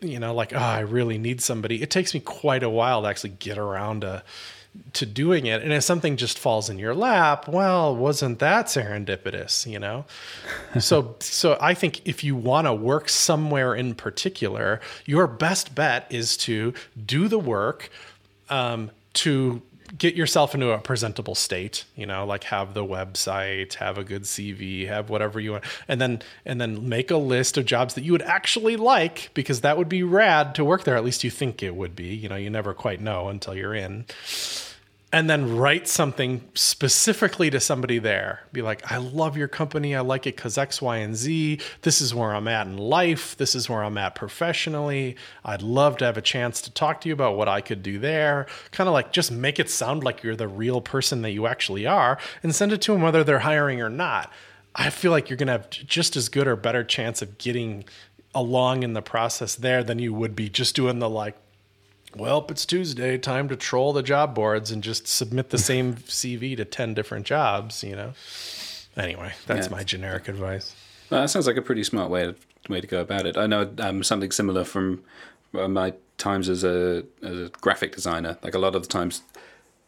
you 0.00 0.18
know, 0.18 0.34
like, 0.34 0.52
oh, 0.52 0.58
I 0.58 0.80
really 0.80 1.18
need 1.18 1.40
somebody. 1.40 1.82
It 1.82 1.90
takes 1.90 2.14
me 2.14 2.20
quite 2.20 2.62
a 2.62 2.70
while 2.70 3.02
to 3.02 3.08
actually 3.08 3.30
get 3.30 3.58
around 3.58 4.02
to 4.02 4.22
to 4.94 5.04
doing 5.04 5.46
it. 5.46 5.62
And 5.62 5.70
if 5.70 5.84
something 5.84 6.16
just 6.16 6.38
falls 6.38 6.70
in 6.70 6.78
your 6.78 6.94
lap, 6.94 7.46
well, 7.46 7.94
wasn't 7.94 8.38
that 8.38 8.66
serendipitous, 8.66 9.70
you 9.70 9.78
know? 9.78 10.06
so 10.80 11.16
so 11.20 11.58
I 11.60 11.74
think 11.74 12.06
if 12.06 12.24
you 12.24 12.34
want 12.34 12.66
to 12.66 12.74
work 12.74 13.08
somewhere 13.08 13.74
in 13.74 13.94
particular, 13.94 14.80
your 15.04 15.26
best 15.26 15.74
bet 15.74 16.06
is 16.10 16.36
to 16.38 16.72
do 17.04 17.28
the 17.28 17.38
work 17.38 17.90
um, 18.48 18.90
to 19.14 19.60
get 19.98 20.14
yourself 20.14 20.54
into 20.54 20.70
a 20.70 20.78
presentable 20.78 21.34
state 21.34 21.84
you 21.94 22.06
know 22.06 22.24
like 22.24 22.44
have 22.44 22.74
the 22.74 22.84
website 22.84 23.74
have 23.74 23.98
a 23.98 24.04
good 24.04 24.22
cv 24.22 24.86
have 24.86 25.10
whatever 25.10 25.38
you 25.38 25.52
want 25.52 25.64
and 25.88 26.00
then 26.00 26.22
and 26.44 26.60
then 26.60 26.88
make 26.88 27.10
a 27.10 27.16
list 27.16 27.58
of 27.58 27.66
jobs 27.66 27.94
that 27.94 28.04
you 28.04 28.12
would 28.12 28.22
actually 28.22 28.76
like 28.76 29.30
because 29.34 29.60
that 29.60 29.76
would 29.76 29.88
be 29.88 30.02
rad 30.02 30.54
to 30.54 30.64
work 30.64 30.84
there. 30.84 30.96
At 30.96 31.04
least 31.04 31.24
you 31.24 31.30
think 31.30 31.62
it 31.62 31.74
would 31.74 31.96
be. 31.96 32.14
You 32.14 32.28
know 32.28 32.36
you 32.36 32.50
never 32.50 32.74
quite 32.74 33.00
know 33.00 33.28
until 33.28 33.54
you're 33.54 33.74
in 33.74 34.04
and 35.12 35.28
then 35.28 35.56
write 35.56 35.86
something 35.86 36.42
specifically 36.54 37.50
to 37.50 37.60
somebody 37.60 37.98
there. 37.98 38.40
Be 38.50 38.62
like, 38.62 38.90
I 38.90 38.96
love 38.96 39.36
your 39.36 39.46
company. 39.46 39.94
I 39.94 40.00
like 40.00 40.26
it 40.26 40.36
because 40.36 40.56
X, 40.56 40.80
Y, 40.80 40.96
and 40.96 41.14
Z. 41.14 41.60
This 41.82 42.00
is 42.00 42.14
where 42.14 42.34
I'm 42.34 42.48
at 42.48 42.66
in 42.66 42.78
life. 42.78 43.36
This 43.36 43.54
is 43.54 43.68
where 43.68 43.84
I'm 43.84 43.98
at 43.98 44.14
professionally. 44.14 45.16
I'd 45.44 45.60
love 45.60 45.98
to 45.98 46.06
have 46.06 46.16
a 46.16 46.22
chance 46.22 46.62
to 46.62 46.70
talk 46.70 47.02
to 47.02 47.08
you 47.08 47.14
about 47.14 47.36
what 47.36 47.46
I 47.46 47.60
could 47.60 47.82
do 47.82 47.98
there. 47.98 48.46
Kind 48.70 48.88
of 48.88 48.94
like 48.94 49.12
just 49.12 49.30
make 49.30 49.58
it 49.58 49.68
sound 49.68 50.02
like 50.02 50.22
you're 50.22 50.34
the 50.34 50.48
real 50.48 50.80
person 50.80 51.20
that 51.22 51.32
you 51.32 51.46
actually 51.46 51.86
are 51.86 52.18
and 52.42 52.54
send 52.54 52.72
it 52.72 52.80
to 52.82 52.92
them 52.92 53.02
whether 53.02 53.22
they're 53.22 53.40
hiring 53.40 53.82
or 53.82 53.90
not. 53.90 54.32
I 54.74 54.88
feel 54.88 55.10
like 55.10 55.28
you're 55.28 55.36
going 55.36 55.48
to 55.48 55.52
have 55.52 55.68
just 55.68 56.16
as 56.16 56.30
good 56.30 56.46
or 56.46 56.56
better 56.56 56.82
chance 56.82 57.20
of 57.20 57.36
getting 57.36 57.84
along 58.34 58.82
in 58.82 58.94
the 58.94 59.02
process 59.02 59.54
there 59.54 59.84
than 59.84 59.98
you 59.98 60.14
would 60.14 60.34
be 60.34 60.48
just 60.48 60.74
doing 60.74 61.00
the 61.00 61.10
like 61.10 61.36
well, 62.16 62.44
it's 62.48 62.66
Tuesday, 62.66 63.18
time 63.18 63.48
to 63.48 63.56
troll 63.56 63.92
the 63.92 64.02
job 64.02 64.34
boards 64.34 64.70
and 64.70 64.82
just 64.82 65.06
submit 65.06 65.50
the 65.50 65.58
same 65.58 65.94
CV 66.08 66.56
to 66.56 66.64
10 66.64 66.94
different 66.94 67.26
jobs, 67.26 67.82
you 67.82 67.96
know? 67.96 68.12
Anyway, 68.96 69.32
that's 69.46 69.68
yeah. 69.68 69.72
my 69.76 69.84
generic 69.84 70.28
advice. 70.28 70.74
Well, 71.10 71.22
that 71.22 71.28
sounds 71.28 71.46
like 71.46 71.56
a 71.56 71.62
pretty 71.62 71.84
smart 71.84 72.10
way 72.10 72.26
to, 72.26 72.34
way 72.68 72.80
to 72.80 72.86
go 72.86 73.00
about 73.00 73.26
it. 73.26 73.36
I 73.36 73.46
know 73.46 73.70
um, 73.78 74.02
something 74.02 74.30
similar 74.30 74.64
from 74.64 75.02
uh, 75.54 75.68
my 75.68 75.94
times 76.18 76.48
as 76.48 76.64
a, 76.64 77.04
as 77.22 77.38
a 77.38 77.48
graphic 77.60 77.94
designer. 77.94 78.38
Like 78.42 78.54
a 78.54 78.58
lot 78.58 78.74
of 78.74 78.82
the 78.82 78.88
times, 78.88 79.22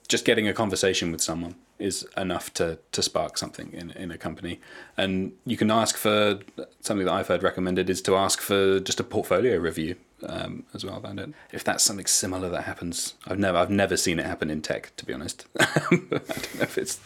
just 0.08 0.24
getting 0.24 0.48
a 0.48 0.52
conversation 0.52 1.12
with 1.12 1.20
someone 1.20 1.54
is 1.78 2.06
enough 2.16 2.52
to, 2.54 2.78
to 2.92 3.02
spark 3.02 3.36
something 3.36 3.72
in, 3.72 3.90
in 3.92 4.10
a 4.10 4.18
company. 4.18 4.60
And 4.96 5.32
you 5.44 5.56
can 5.56 5.70
ask 5.70 5.96
for 5.96 6.40
something 6.80 7.06
that 7.06 7.12
I've 7.12 7.28
heard 7.28 7.42
recommended 7.42 7.90
is 7.90 8.00
to 8.02 8.16
ask 8.16 8.40
for 8.40 8.80
just 8.80 9.00
a 9.00 9.04
portfolio 9.04 9.58
review 9.58 9.96
um, 10.28 10.64
as 10.74 10.84
well. 10.84 11.00
I 11.04 11.14
don't, 11.14 11.34
if 11.52 11.64
that's 11.64 11.84
something 11.84 12.06
similar 12.06 12.48
that 12.50 12.62
happens, 12.62 13.14
I've 13.26 13.38
never 13.38 13.58
I've 13.58 13.70
never 13.70 13.96
seen 13.96 14.18
it 14.18 14.26
happen 14.26 14.50
in 14.50 14.62
tech, 14.62 14.94
to 14.96 15.06
be 15.06 15.12
honest. 15.12 15.46
I 15.60 15.82
don't 15.90 16.10
know 16.10 16.20
if 16.60 16.78
it's 16.78 17.00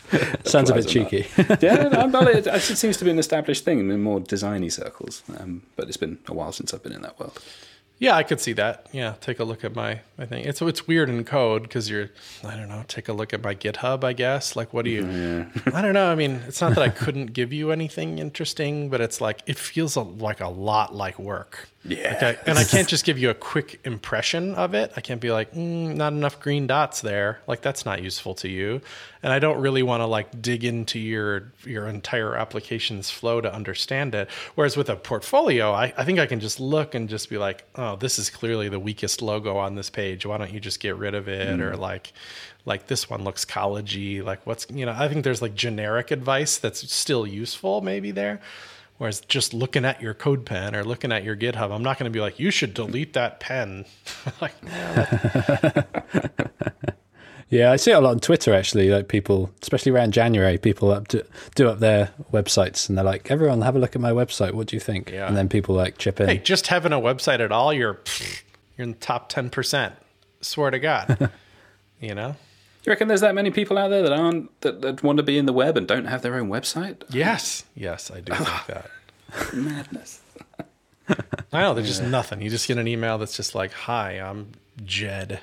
Sounds 0.45 0.71
a 0.71 0.75
bit 0.75 0.89
cheeky. 0.89 1.27
yeah, 1.61 1.89
no, 1.89 2.07
well, 2.07 2.29
it, 2.29 2.47
it 2.47 2.61
seems 2.61 2.97
to 2.99 3.05
be 3.05 3.11
an 3.11 3.19
established 3.19 3.65
thing 3.65 3.79
in 3.79 4.03
more 4.03 4.21
designy 4.21 4.71
circles. 4.71 5.23
Um, 5.39 5.63
but 5.77 5.89
it's 5.89 5.97
been 5.97 6.19
a 6.29 6.35
while 6.35 6.53
since 6.53 6.73
I've 6.73 6.83
been 6.83 6.93
in 6.93 7.03
that 7.03 7.19
world. 7.19 7.43
Yeah, 8.01 8.15
I 8.15 8.23
could 8.23 8.41
see 8.41 8.53
that. 8.53 8.87
Yeah, 8.93 9.15
take 9.21 9.41
a 9.41 9.45
look 9.45 9.65
at 9.65 9.75
my 9.75 10.01
my 10.17 10.25
thing. 10.25 10.45
It's 10.45 10.63
it's 10.63 10.87
weird 10.87 11.09
in 11.09 11.25
code 11.25 11.63
because 11.63 11.91
you're 11.91 12.11
I 12.45 12.57
don't 12.57 12.69
know. 12.69 12.85
Take 12.87 13.09
a 13.09 13.13
look 13.13 13.33
at 13.33 13.43
my 13.43 13.55
GitHub. 13.55 14.05
I 14.05 14.13
guess 14.13 14.55
like 14.55 14.73
what 14.73 14.85
do 14.85 14.91
you? 14.91 15.47
I 15.67 15.83
don't 15.83 15.95
know. 15.95 16.11
I 16.11 16.15
mean, 16.15 16.43
it's 16.47 16.61
not 16.61 16.75
that 16.75 16.83
I 16.83 16.91
couldn't 16.91 17.33
give 17.33 17.53
you 17.53 17.73
anything 17.73 18.19
interesting, 18.19 18.89
but 18.89 19.01
it's 19.01 19.21
like 19.21 19.43
it 19.47 19.59
feels 19.59 19.97
a, 19.97 20.03
like 20.03 20.41
a 20.41 20.49
lot 20.49 20.95
like 20.95 21.19
work. 21.19 21.69
Yeah. 21.85 22.13
Like 22.13 22.23
I, 22.23 22.51
and 22.51 22.59
I 22.59 22.65
can't 22.71 22.89
just 22.89 23.05
give 23.05 23.19
you 23.19 23.31
a 23.31 23.35
quick 23.35 23.81
impression 23.85 24.55
of 24.55 24.75
it. 24.75 24.93
I 24.97 25.01
can't 25.01 25.21
be 25.21 25.31
like, 25.31 25.53
mm, 25.53 25.95
not 25.95 26.13
enough 26.13 26.41
green 26.41 26.67
dots 26.67 27.01
there. 27.01 27.41
Like 27.47 27.63
that's 27.63 27.85
not 27.85 28.03
useful 28.03 28.35
to 28.37 28.49
you. 28.49 28.81
And 29.23 29.33
I 29.33 29.39
don't 29.39 29.61
really 29.61 29.83
want 29.83 30.01
to 30.01 30.07
like 30.07 30.41
dig 30.41 30.65
into 30.65 30.99
your 30.99 31.53
your 31.65 31.87
entire 31.87 32.37
application's 32.37 33.11
flow 33.11 33.41
to 33.41 33.53
understand 33.53 34.15
it. 34.15 34.29
Whereas 34.55 34.77
with 34.77 34.89
a 34.89 34.97
portfolio, 34.97 35.73
I, 35.73 35.93
I 35.97 36.05
think 36.05 36.19
I 36.19 36.27
can 36.27 36.41
just 36.41 36.61
look 36.61 36.95
and 36.95 37.09
just 37.09 37.31
be 37.31 37.39
like, 37.39 37.65
oh, 37.77 37.88
Oh, 37.89 37.97
this 37.97 38.19
is 38.19 38.29
clearly 38.29 38.69
the 38.69 38.79
weakest 38.79 39.23
logo 39.23 39.57
on 39.57 39.75
this 39.75 39.89
page. 39.89 40.27
Why 40.27 40.37
don't 40.37 40.53
you 40.53 40.61
just 40.61 40.79
get 40.79 40.97
rid 40.97 41.15
of 41.15 41.27
it? 41.27 41.57
Hmm. 41.57 41.63
Or 41.63 41.77
like 41.77 42.13
like 42.67 42.87
this 42.87 43.09
one 43.09 43.25
looks 43.25 43.47
collegey. 43.47 44.23
Like 44.23 44.47
what's 44.47 44.67
you 44.71 44.85
know, 44.85 44.95
I 44.97 45.09
think 45.09 45.25
there's 45.25 45.41
like 45.41 45.55
generic 45.55 46.11
advice 46.11 46.59
that's 46.59 46.93
still 46.93 47.27
useful 47.27 47.81
maybe 47.81 48.11
there. 48.11 48.41
Whereas 48.99 49.21
just 49.21 49.55
looking 49.55 49.85
at 49.85 50.03
your 50.03 50.13
CodePen 50.13 50.75
or 50.75 50.85
looking 50.85 51.13
at 51.13 51.23
your 51.25 51.37
GitHub, 51.37 51.73
I'm 51.73 51.85
not 51.85 51.99
going 51.99 52.11
to 52.11 52.15
be 52.15 52.21
like, 52.21 52.41
you 52.41 52.51
should 52.51 52.75
delete 52.75 53.13
that 53.13 53.39
pen. 53.39 53.85
like, 54.41 54.55
Yeah, 57.51 57.73
I 57.73 57.77
see 57.77 57.93
it 57.93 57.95
a 57.95 58.01
lot 58.01 58.11
on 58.11 58.21
Twitter 58.21 58.53
actually. 58.53 58.91
Like 58.91 59.09
people, 59.09 59.51
especially 59.63 59.93
around 59.93 60.13
January, 60.13 60.59
people 60.59 60.91
up 60.91 61.09
do, 61.09 61.23
do 61.55 61.69
up 61.69 61.79
their 61.79 62.11
websites 62.33 62.89
and 62.89 62.99
they're 62.99 63.05
like, 63.05 63.31
"Everyone, 63.31 63.63
have 63.63 63.75
a 63.77 63.79
look 63.79 63.95
at 63.97 64.03
my 64.03 64.11
website. 64.11 64.53
What 64.53 64.67
do 64.67 64.77
you 64.77 64.81
think?" 64.81 65.11
Yeah. 65.11 65.27
And 65.27 65.37
then 65.37 65.49
people 65.49 65.75
like 65.75 65.97
chip 65.99 66.21
in. 66.21 66.29
hey, 66.29 66.39
just 66.39 66.67
having 66.67 66.93
a 66.93 67.01
website 67.01 67.41
at 67.41 67.51
all, 67.51 67.73
you're 67.73 68.01
you're 68.77 68.85
in 68.85 68.91
the 68.93 68.99
top 68.99 69.29
ten 69.31 69.49
percent. 69.51 69.95
Swear 70.41 70.71
to 70.71 70.79
God, 70.79 71.31
you 72.01 72.15
know. 72.15 72.33
Do 72.33 72.91
you 72.91 72.93
reckon 72.93 73.09
there's 73.09 73.23
that 73.23 73.35
many 73.35 73.51
people 73.51 73.77
out 73.77 73.89
there 73.89 74.03
that 74.03 74.13
aren't 74.13 74.61
that, 74.61 74.83
that 74.83 75.03
want 75.03 75.17
to 75.17 75.23
be 75.23 75.37
in 75.39 75.47
the 75.47 75.53
web 75.53 75.77
and 75.77 75.87
don't 75.89 76.05
have 76.05 76.23
their 76.23 76.35
own 76.37 76.49
website? 76.49 77.03
Yes, 77.11 77.65
yes, 77.75 78.11
I 78.11 78.21
do 78.21 78.35
think 78.35 78.67
that. 78.69 78.91
Madness. 79.55 80.21
I 81.53 81.63
know, 81.63 81.73
there's 81.73 81.89
just 81.89 82.03
nothing. 82.03 82.43
You 82.43 82.51
just 82.51 82.69
get 82.69 82.77
an 82.77 82.87
email 82.87 83.17
that's 83.17 83.37
just 83.37 83.55
like, 83.55 83.73
"Hi, 83.73 84.13
I'm 84.13 84.53
Jed. 84.85 85.41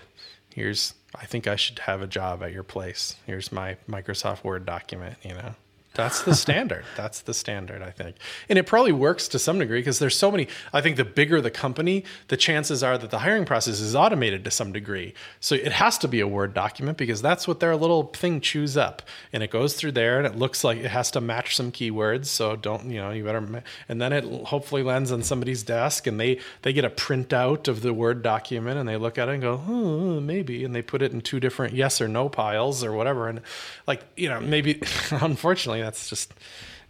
Here's 0.53 0.93
I 1.21 1.25
think 1.25 1.47
I 1.47 1.56
should 1.56 1.80
have 1.80 2.01
a 2.01 2.08
job 2.08 2.43
at 2.43 2.51
your 2.51 2.63
place. 2.63 3.15
Here's 3.25 3.51
my 3.51 3.78
Microsoft 3.89 4.43
Word 4.43 4.65
document, 4.65 5.17
you 5.23 5.34
know." 5.34 5.56
That's 5.95 6.21
the 6.21 6.36
standard. 6.36 6.86
That's 6.95 7.21
the 7.21 7.34
standard, 7.34 7.81
I 7.81 7.89
think. 7.89 8.17
And 8.49 8.60
it 8.60 8.67
probably 8.67 8.91
works 8.91 9.27
to 9.29 9.39
some 9.39 9.58
degree 9.58 9.79
because 9.79 9.99
there's 9.99 10.17
so 10.17 10.29
many. 10.29 10.47
I 10.73 10.81
think 10.81 10.97
the 10.97 11.05
bigger 11.05 11.41
the 11.41 11.49
company, 11.49 12.03
the 12.27 12.38
chances 12.38 12.84
are 12.84 12.97
that 12.97 13.12
the 13.12 13.19
hiring 13.19 13.45
process 13.45 13.79
is 13.79 13.95
automated 13.95 14.43
to 14.43 14.51
some 14.51 14.71
degree. 14.71 15.13
So 15.39 15.55
it 15.55 15.71
has 15.71 15.97
to 15.99 16.08
be 16.08 16.19
a 16.19 16.27
Word 16.27 16.53
document 16.53 16.97
because 16.97 17.21
that's 17.21 17.47
what 17.47 17.60
their 17.62 17.75
little 17.75 18.03
thing 18.03 18.41
chews 18.41 18.75
up. 18.75 19.01
And 19.31 19.41
it 19.41 19.49
goes 19.49 19.73
through 19.73 19.93
there 19.93 20.17
and 20.17 20.27
it 20.27 20.36
looks 20.36 20.63
like 20.63 20.77
it 20.77 20.91
has 20.91 21.10
to 21.12 21.21
match 21.21 21.55
some 21.55 21.71
keywords. 21.71 22.25
So 22.25 22.55
don't, 22.55 22.89
you 22.89 22.99
know, 22.99 23.12
you 23.12 23.23
better, 23.23 23.63
and 23.88 24.01
then 24.01 24.12
it 24.12 24.25
hopefully 24.47 24.84
lands 24.84 25.12
on 25.12 25.23
somebody's 25.23 25.63
desk 25.63 26.08
and 26.08 26.19
they, 26.19 26.39
they 26.63 26.73
get 26.73 26.84
a 26.84 26.89
printout 26.89 27.67
of 27.67 27.81
the 27.81 27.93
Word 27.93 28.21
document 28.21 28.77
and 28.77 28.88
they 28.88 28.97
look 28.97 29.17
at 29.17 29.29
it 29.29 29.34
and 29.34 29.41
go, 29.41 29.62
oh, 29.67 30.19
maybe. 30.19 30.65
And 30.65 30.75
they 30.75 30.81
put 30.81 31.01
it 31.01 31.13
in 31.13 31.21
two 31.21 31.39
different 31.39 31.73
yes 31.73 32.01
or 32.01 32.08
no 32.10 32.27
piles 32.27 32.84
or 32.84 32.91
whatever. 32.91 33.29
And 33.29 33.41
like, 33.88 34.03
you 34.17 34.27
know, 34.27 34.41
maybe, 34.41 34.81
unfortunately, 35.12 35.85
that's 35.86 36.10
just, 36.10 36.34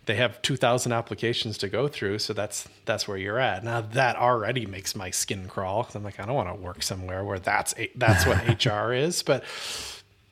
they 0.06 0.16
have 0.16 0.42
2000 0.42 0.92
applications 0.92 1.58
to 1.58 1.68
go 1.68 1.88
through 1.88 2.20
so 2.20 2.32
that's 2.34 2.68
that's 2.86 3.08
where 3.08 3.18
you're 3.18 3.40
at 3.40 3.64
now 3.64 3.82
that 3.82 4.16
already 4.16 4.66
makes 4.66 4.96
my 4.96 5.10
skin 5.10 5.48
crawl 5.48 5.84
'cause 5.84 5.96
i'm 5.96 6.04
like 6.04 6.20
i 6.20 6.26
don't 6.26 6.36
want 6.36 6.48
to 6.50 6.56
work 6.56 6.84
somewhere 6.84 7.24
where 7.24 7.40
that's 7.40 7.74
that's 7.96 8.26
what 8.26 8.38
hr 8.66 8.94
is 8.94 9.24
but 9.24 9.44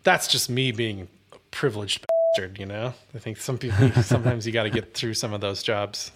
that's 0.04 0.28
just 0.28 0.49
me 0.49 0.71
being 0.71 1.08
a 1.34 1.38
privileged 1.52 2.06
bastard 2.36 2.60
you 2.60 2.65
know 2.67 2.93
i 3.15 3.19
think 3.19 3.38
some 3.38 3.58
people 3.58 3.89
sometimes 4.04 4.45
you 4.45 4.52
got 4.54 4.63
to 4.63 4.69
get 4.69 4.93
through 4.93 5.13
some 5.15 5.34
of 5.34 5.41
those 5.41 5.63
jobs 5.63 6.12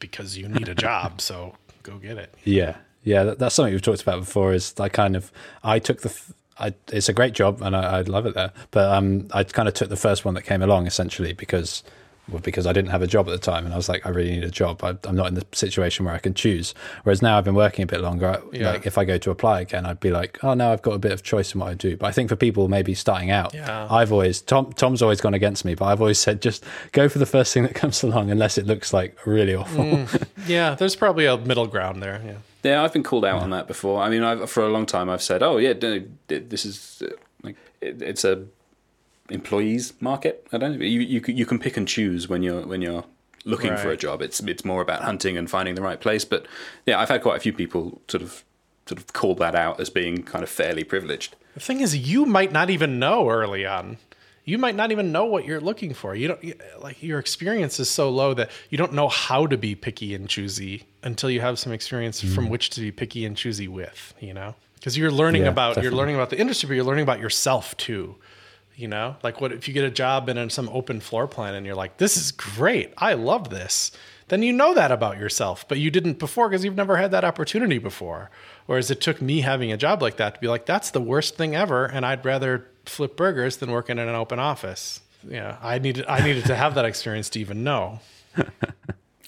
because 0.00 0.36
you 0.36 0.48
need 0.48 0.68
a 0.68 0.74
job 0.74 1.20
so 1.20 1.54
go 1.84 1.96
get 1.98 2.18
it 2.18 2.34
Yeah, 2.44 2.76
yeah, 3.04 3.34
that's 3.38 3.54
something 3.54 3.72
we've 3.72 3.82
talked 3.82 4.02
about 4.02 4.20
before. 4.20 4.52
Is 4.52 4.74
I 4.78 4.88
kind 4.88 5.16
of 5.16 5.32
I 5.64 5.78
took 5.80 6.02
the. 6.02 6.12
I, 6.58 6.74
it's 6.92 7.08
a 7.08 7.12
great 7.12 7.32
job 7.34 7.62
and 7.62 7.74
I, 7.74 7.98
I 7.98 8.00
love 8.02 8.26
it 8.26 8.34
there, 8.34 8.52
but 8.70 8.90
um, 8.92 9.28
I 9.32 9.44
kind 9.44 9.68
of 9.68 9.74
took 9.74 9.88
the 9.88 9.96
first 9.96 10.24
one 10.24 10.34
that 10.34 10.42
came 10.42 10.62
along 10.62 10.86
essentially 10.86 11.32
because 11.32 11.82
well, 12.28 12.40
because 12.40 12.68
I 12.68 12.72
didn't 12.72 12.90
have 12.92 13.02
a 13.02 13.08
job 13.08 13.26
at 13.26 13.32
the 13.32 13.38
time 13.38 13.64
and 13.64 13.74
I 13.74 13.76
was 13.76 13.88
like, 13.88 14.06
I 14.06 14.10
really 14.10 14.30
need 14.30 14.44
a 14.44 14.50
job. 14.50 14.84
I, 14.84 14.96
I'm 15.08 15.16
not 15.16 15.26
in 15.26 15.34
the 15.34 15.44
situation 15.52 16.04
where 16.04 16.14
I 16.14 16.18
can 16.18 16.34
choose. 16.34 16.72
Whereas 17.02 17.20
now 17.20 17.36
I've 17.36 17.42
been 17.44 17.56
working 17.56 17.82
a 17.82 17.86
bit 17.86 18.00
longer. 18.00 18.28
I- 18.28 18.56
Yeah. 18.56 18.70
Like 18.70 18.86
if 18.86 18.96
I 18.96 19.04
go 19.04 19.18
to 19.18 19.30
apply 19.32 19.60
again, 19.62 19.84
I'd 19.84 19.98
be 19.98 20.12
like, 20.12 20.38
oh 20.44 20.54
no, 20.54 20.72
I've 20.72 20.82
got 20.82 20.92
a 20.92 21.00
bit 21.00 21.10
of 21.10 21.24
choice 21.24 21.52
in 21.52 21.60
what 21.60 21.70
I 21.70 21.74
do. 21.74 21.96
But 21.96 22.06
I 22.06 22.12
think 22.12 22.28
for 22.28 22.36
people 22.36 22.68
maybe 22.68 22.94
starting 22.94 23.32
out, 23.32 23.52
Yeah. 23.54 23.88
I've 23.90 24.12
always 24.12 24.40
Tom 24.40 24.72
Tom's 24.74 25.02
always 25.02 25.20
gone 25.20 25.34
against 25.34 25.64
me, 25.64 25.74
but 25.74 25.86
I've 25.86 26.00
always 26.00 26.18
said 26.20 26.40
just 26.40 26.62
go 26.92 27.08
for 27.08 27.18
the 27.18 27.26
first 27.26 27.52
thing 27.52 27.64
that 27.64 27.74
comes 27.74 28.02
along 28.08 28.30
unless 28.30 28.56
it 28.56 28.66
looks 28.66 28.92
like 28.92 29.16
really 29.26 29.56
awful. 29.56 30.06
yeah 30.46 30.76
there's 30.76 30.94
probably 30.94 31.26
a 31.26 31.36
middle 31.36 31.66
ground 31.66 32.00
there 32.02 32.22
yeah 32.24 32.34
Yeah, 32.62 32.82
I've 32.82 32.92
been 32.92 33.02
called 33.02 33.24
out 33.24 33.42
on 33.42 33.50
that 33.50 33.66
before. 33.66 34.00
I 34.02 34.08
mean, 34.08 34.22
I've, 34.22 34.48
for 34.50 34.62
a 34.62 34.68
long 34.68 34.86
time, 34.86 35.10
I've 35.10 35.22
said, 35.22 35.42
"Oh, 35.42 35.56
yeah, 35.58 35.72
this 36.28 36.64
is 36.64 37.02
uh, 37.04 37.08
like 37.42 37.56
it, 37.80 38.00
it's 38.02 38.24
a 38.24 38.44
employees 39.30 39.92
market." 40.00 40.46
I 40.52 40.58
don't 40.58 40.78
know. 40.78 40.84
You 40.84 41.00
you 41.00 41.20
can- 41.20 41.36
you 41.36 41.46
can 41.46 41.58
pick 41.58 41.76
and 41.76 41.86
choose 41.88 42.28
when 42.28 42.42
you're 42.42 42.62
when 42.66 42.82
you're 42.82 43.04
looking 43.44 43.76
for 43.76 43.90
a 43.90 43.96
job. 43.96 44.22
It's 44.22 44.40
it's 44.40 44.64
more 44.64 44.82
about 44.82 45.02
hunting 45.02 45.36
and 45.36 45.50
finding 45.50 45.74
the 45.74 45.82
right 45.82 46.00
place. 46.00 46.24
But 46.24 46.46
yeah, 46.86 46.98
I've 47.00 47.08
had 47.08 47.22
quite 47.22 47.36
a 47.36 47.40
few 47.40 47.52
people 47.52 48.00
sort 48.08 48.22
of 48.22 48.44
sort 48.86 48.98
of 49.00 49.12
call 49.12 49.34
that 49.36 49.54
out 49.54 49.80
as 49.80 49.90
being 49.90 50.22
kind 50.22 50.42
of 50.42 50.48
fairly 50.50 50.84
privileged. 50.84 51.36
The 51.54 51.60
thing 51.60 51.80
is, 51.80 51.96
you 51.96 52.26
might 52.26 52.52
not 52.52 52.70
even 52.70 52.98
know 52.98 53.28
early 53.28 53.66
on. 53.66 53.98
You 54.44 54.58
might 54.58 54.74
not 54.74 54.90
even 54.90 55.12
know 55.12 55.24
what 55.24 55.44
you're 55.44 55.60
looking 55.60 55.94
for. 55.94 56.14
You 56.14 56.28
don't 56.28 56.42
you- 56.42 56.54
like 56.80 57.02
your 57.02 57.18
experience 57.18 57.78
is 57.78 57.88
so 57.88 58.10
low 58.10 58.34
that 58.34 58.50
you 58.70 58.78
don't 58.78 58.92
know 58.92 59.08
how 59.08 59.46
to 59.46 59.56
be 59.56 59.74
picky 59.74 60.14
and 60.14 60.28
choosy 60.28 60.84
until 61.02 61.30
you 61.30 61.40
have 61.40 61.58
some 61.58 61.72
experience 61.72 62.22
mm-hmm. 62.22 62.34
from 62.34 62.48
which 62.48 62.70
to 62.70 62.80
be 62.80 62.90
picky 62.90 63.24
and 63.24 63.36
choosy 63.36 63.68
with. 63.68 64.14
You 64.20 64.34
know, 64.34 64.54
because 64.74 64.98
you're 64.98 65.12
learning 65.12 65.42
Yeah, 65.42 65.48
about 65.48 65.82
you're 65.82 65.92
learning 65.92 66.16
about 66.16 66.30
the 66.30 66.38
industry, 66.38 66.66
but 66.66 66.74
you're 66.74 66.84
learning 66.84 67.04
about 67.04 67.20
yourself 67.20 67.76
too. 67.76 68.16
You 68.74 68.88
know, 68.88 69.16
like 69.22 69.40
what 69.40 69.52
if 69.52 69.68
you 69.68 69.74
get 69.74 69.84
a 69.84 69.90
job 69.90 70.28
in 70.28 70.50
some 70.50 70.68
open 70.70 71.00
floor 71.00 71.28
plan 71.28 71.54
and 71.54 71.64
you're 71.64 71.76
like, 71.76 71.98
"This 71.98 72.16
is 72.16 72.32
great, 72.32 72.92
I 72.96 73.14
love 73.14 73.50
this." 73.50 73.92
Then 74.28 74.42
you 74.42 74.52
know 74.54 74.72
that 74.72 74.90
about 74.90 75.18
yourself, 75.18 75.68
but 75.68 75.78
you 75.78 75.90
didn't 75.90 76.18
before 76.18 76.48
because 76.48 76.64
you've 76.64 76.74
never 76.74 76.96
had 76.96 77.10
that 77.10 77.22
opportunity 77.22 77.76
before. 77.76 78.30
Whereas 78.66 78.90
it 78.90 79.00
took 79.00 79.20
me 79.20 79.40
having 79.40 79.72
a 79.72 79.76
job 79.76 80.02
like 80.02 80.16
that 80.16 80.34
to 80.34 80.40
be 80.40 80.48
like, 80.48 80.66
"That's 80.66 80.90
the 80.90 81.00
worst 81.00 81.36
thing 81.36 81.54
ever," 81.54 81.84
and 81.86 82.06
I'd 82.06 82.24
rather 82.24 82.68
flip 82.86 83.16
burgers 83.16 83.58
than 83.58 83.70
work 83.70 83.90
in 83.90 83.98
an 83.98 84.08
open 84.08 84.38
office. 84.38 85.00
Yeah, 85.28 85.56
I 85.62 85.78
needed 85.78 86.04
I 86.08 86.24
needed 86.24 86.46
to 86.46 86.54
have 86.54 86.74
that 86.74 86.84
experience 86.84 87.28
to 87.30 87.40
even 87.40 87.64
know. 87.64 88.00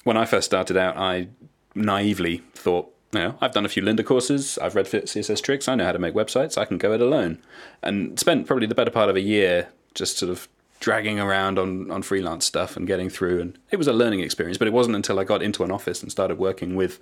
When 0.04 0.18
I 0.18 0.26
first 0.26 0.44
started 0.44 0.76
out, 0.76 0.98
I 0.98 1.28
naively 1.74 2.42
thought, 2.54 2.94
you 3.12 3.20
know, 3.20 3.38
I've 3.40 3.52
done 3.52 3.64
a 3.64 3.70
few 3.70 3.82
Lynda 3.82 4.04
courses, 4.04 4.58
I've 4.58 4.74
read 4.74 4.86
fit 4.86 5.06
CSS 5.06 5.42
Tricks, 5.42 5.66
I 5.66 5.74
know 5.74 5.86
how 5.86 5.92
to 5.92 5.98
make 5.98 6.14
websites, 6.14 6.58
I 6.58 6.66
can 6.66 6.76
go 6.76 6.92
it 6.92 7.00
alone. 7.00 7.38
And 7.82 8.20
spent 8.20 8.46
probably 8.46 8.66
the 8.66 8.74
better 8.74 8.90
part 8.90 9.08
of 9.08 9.16
a 9.16 9.22
year 9.22 9.68
just 9.94 10.18
sort 10.18 10.30
of 10.30 10.46
dragging 10.78 11.18
around 11.18 11.58
on, 11.58 11.90
on 11.90 12.02
freelance 12.02 12.44
stuff 12.44 12.76
and 12.76 12.86
getting 12.86 13.08
through. 13.08 13.40
And 13.40 13.58
it 13.70 13.76
was 13.76 13.88
a 13.88 13.94
learning 13.94 14.20
experience, 14.20 14.58
but 14.58 14.68
it 14.68 14.74
wasn't 14.74 14.96
until 14.96 15.18
I 15.18 15.24
got 15.24 15.42
into 15.42 15.64
an 15.64 15.70
office 15.70 16.02
and 16.02 16.12
started 16.12 16.36
working 16.36 16.74
with 16.76 17.00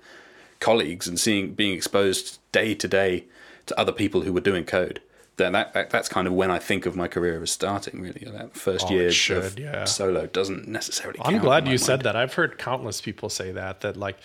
colleagues 0.63 1.07
and 1.07 1.19
seeing 1.19 1.53
being 1.53 1.73
exposed 1.75 2.39
day 2.51 2.73
to 2.75 2.87
day 2.87 3.25
to 3.65 3.79
other 3.79 3.91
people 3.91 4.21
who 4.21 4.33
were 4.33 4.41
doing 4.41 4.65
code. 4.65 5.01
Then 5.37 5.53
that, 5.53 5.73
that 5.73 5.89
that's 5.89 6.09
kind 6.09 6.27
of 6.27 6.33
when 6.33 6.51
I 6.51 6.59
think 6.59 6.85
of 6.85 6.95
my 6.95 7.07
career 7.07 7.41
as 7.41 7.49
starting. 7.51 7.99
Really, 8.01 8.25
that 8.31 8.55
first 8.55 8.85
Oh, 8.89 8.93
year 8.93 9.11
should, 9.11 9.43
of 9.43 9.59
yeah. 9.59 9.85
solo 9.85 10.27
doesn't 10.27 10.67
necessarily. 10.67 11.19
I'm 11.23 11.39
glad 11.39 11.67
you 11.67 11.77
said 11.79 12.01
that. 12.03 12.15
I've 12.15 12.35
heard 12.35 12.57
countless 12.59 13.01
people 13.01 13.29
say 13.29 13.51
that 13.51 13.81
that 13.81 13.97
like 13.97 14.17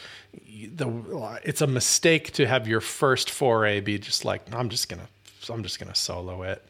the 0.74 1.40
it's 1.42 1.62
a 1.62 1.66
mistake 1.66 2.32
to 2.32 2.46
have 2.46 2.68
your 2.68 2.82
first 2.82 3.30
foray 3.30 3.80
be 3.80 3.98
just 3.98 4.24
like 4.26 4.42
I'm 4.54 4.68
just 4.68 4.88
gonna 4.90 5.08
I'm 5.48 5.62
just 5.62 5.78
gonna 5.80 5.94
solo 5.94 6.42
it. 6.42 6.62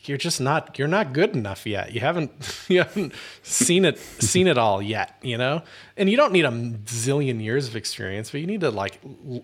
Like 0.00 0.08
you're 0.08 0.18
just 0.18 0.40
not 0.40 0.78
you're 0.78 0.88
not 0.88 1.12
good 1.12 1.36
enough 1.36 1.66
yet. 1.66 1.92
You 1.92 2.00
haven't 2.00 2.64
you 2.68 2.78
haven't 2.78 3.12
seen 3.42 3.84
it 3.84 3.98
seen 3.98 4.46
it 4.46 4.56
all 4.56 4.80
yet, 4.80 5.16
you 5.22 5.36
know. 5.36 5.62
And 5.96 6.08
you 6.08 6.16
don't 6.16 6.32
need 6.32 6.44
a 6.44 6.50
zillion 6.50 7.42
years 7.42 7.68
of 7.68 7.76
experience, 7.76 8.30
but 8.30 8.40
you 8.40 8.46
need 8.46 8.62
to 8.62 8.70
like 8.70 8.98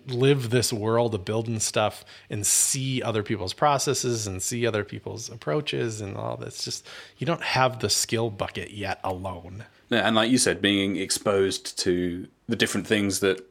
live 0.07 0.49
this 0.49 0.73
world 0.73 1.13
of 1.13 1.25
building 1.25 1.59
stuff 1.59 2.03
and 2.29 2.45
see 2.45 3.01
other 3.03 3.21
people's 3.21 3.53
processes 3.53 4.25
and 4.25 4.41
see 4.41 4.65
other 4.65 4.83
people's 4.83 5.29
approaches 5.29 6.01
and 6.01 6.17
all 6.17 6.37
this. 6.37 6.63
Just 6.63 6.87
you 7.17 7.27
don't 7.27 7.43
have 7.43 7.79
the 7.79 7.89
skill 7.89 8.29
bucket 8.29 8.71
yet 8.71 8.99
alone. 9.03 9.65
Yeah, 9.89 9.99
and 9.99 10.15
like 10.15 10.31
you 10.31 10.37
said, 10.37 10.61
being 10.61 10.97
exposed 10.97 11.77
to 11.79 12.27
the 12.49 12.55
different 12.55 12.87
things 12.87 13.19
that 13.21 13.45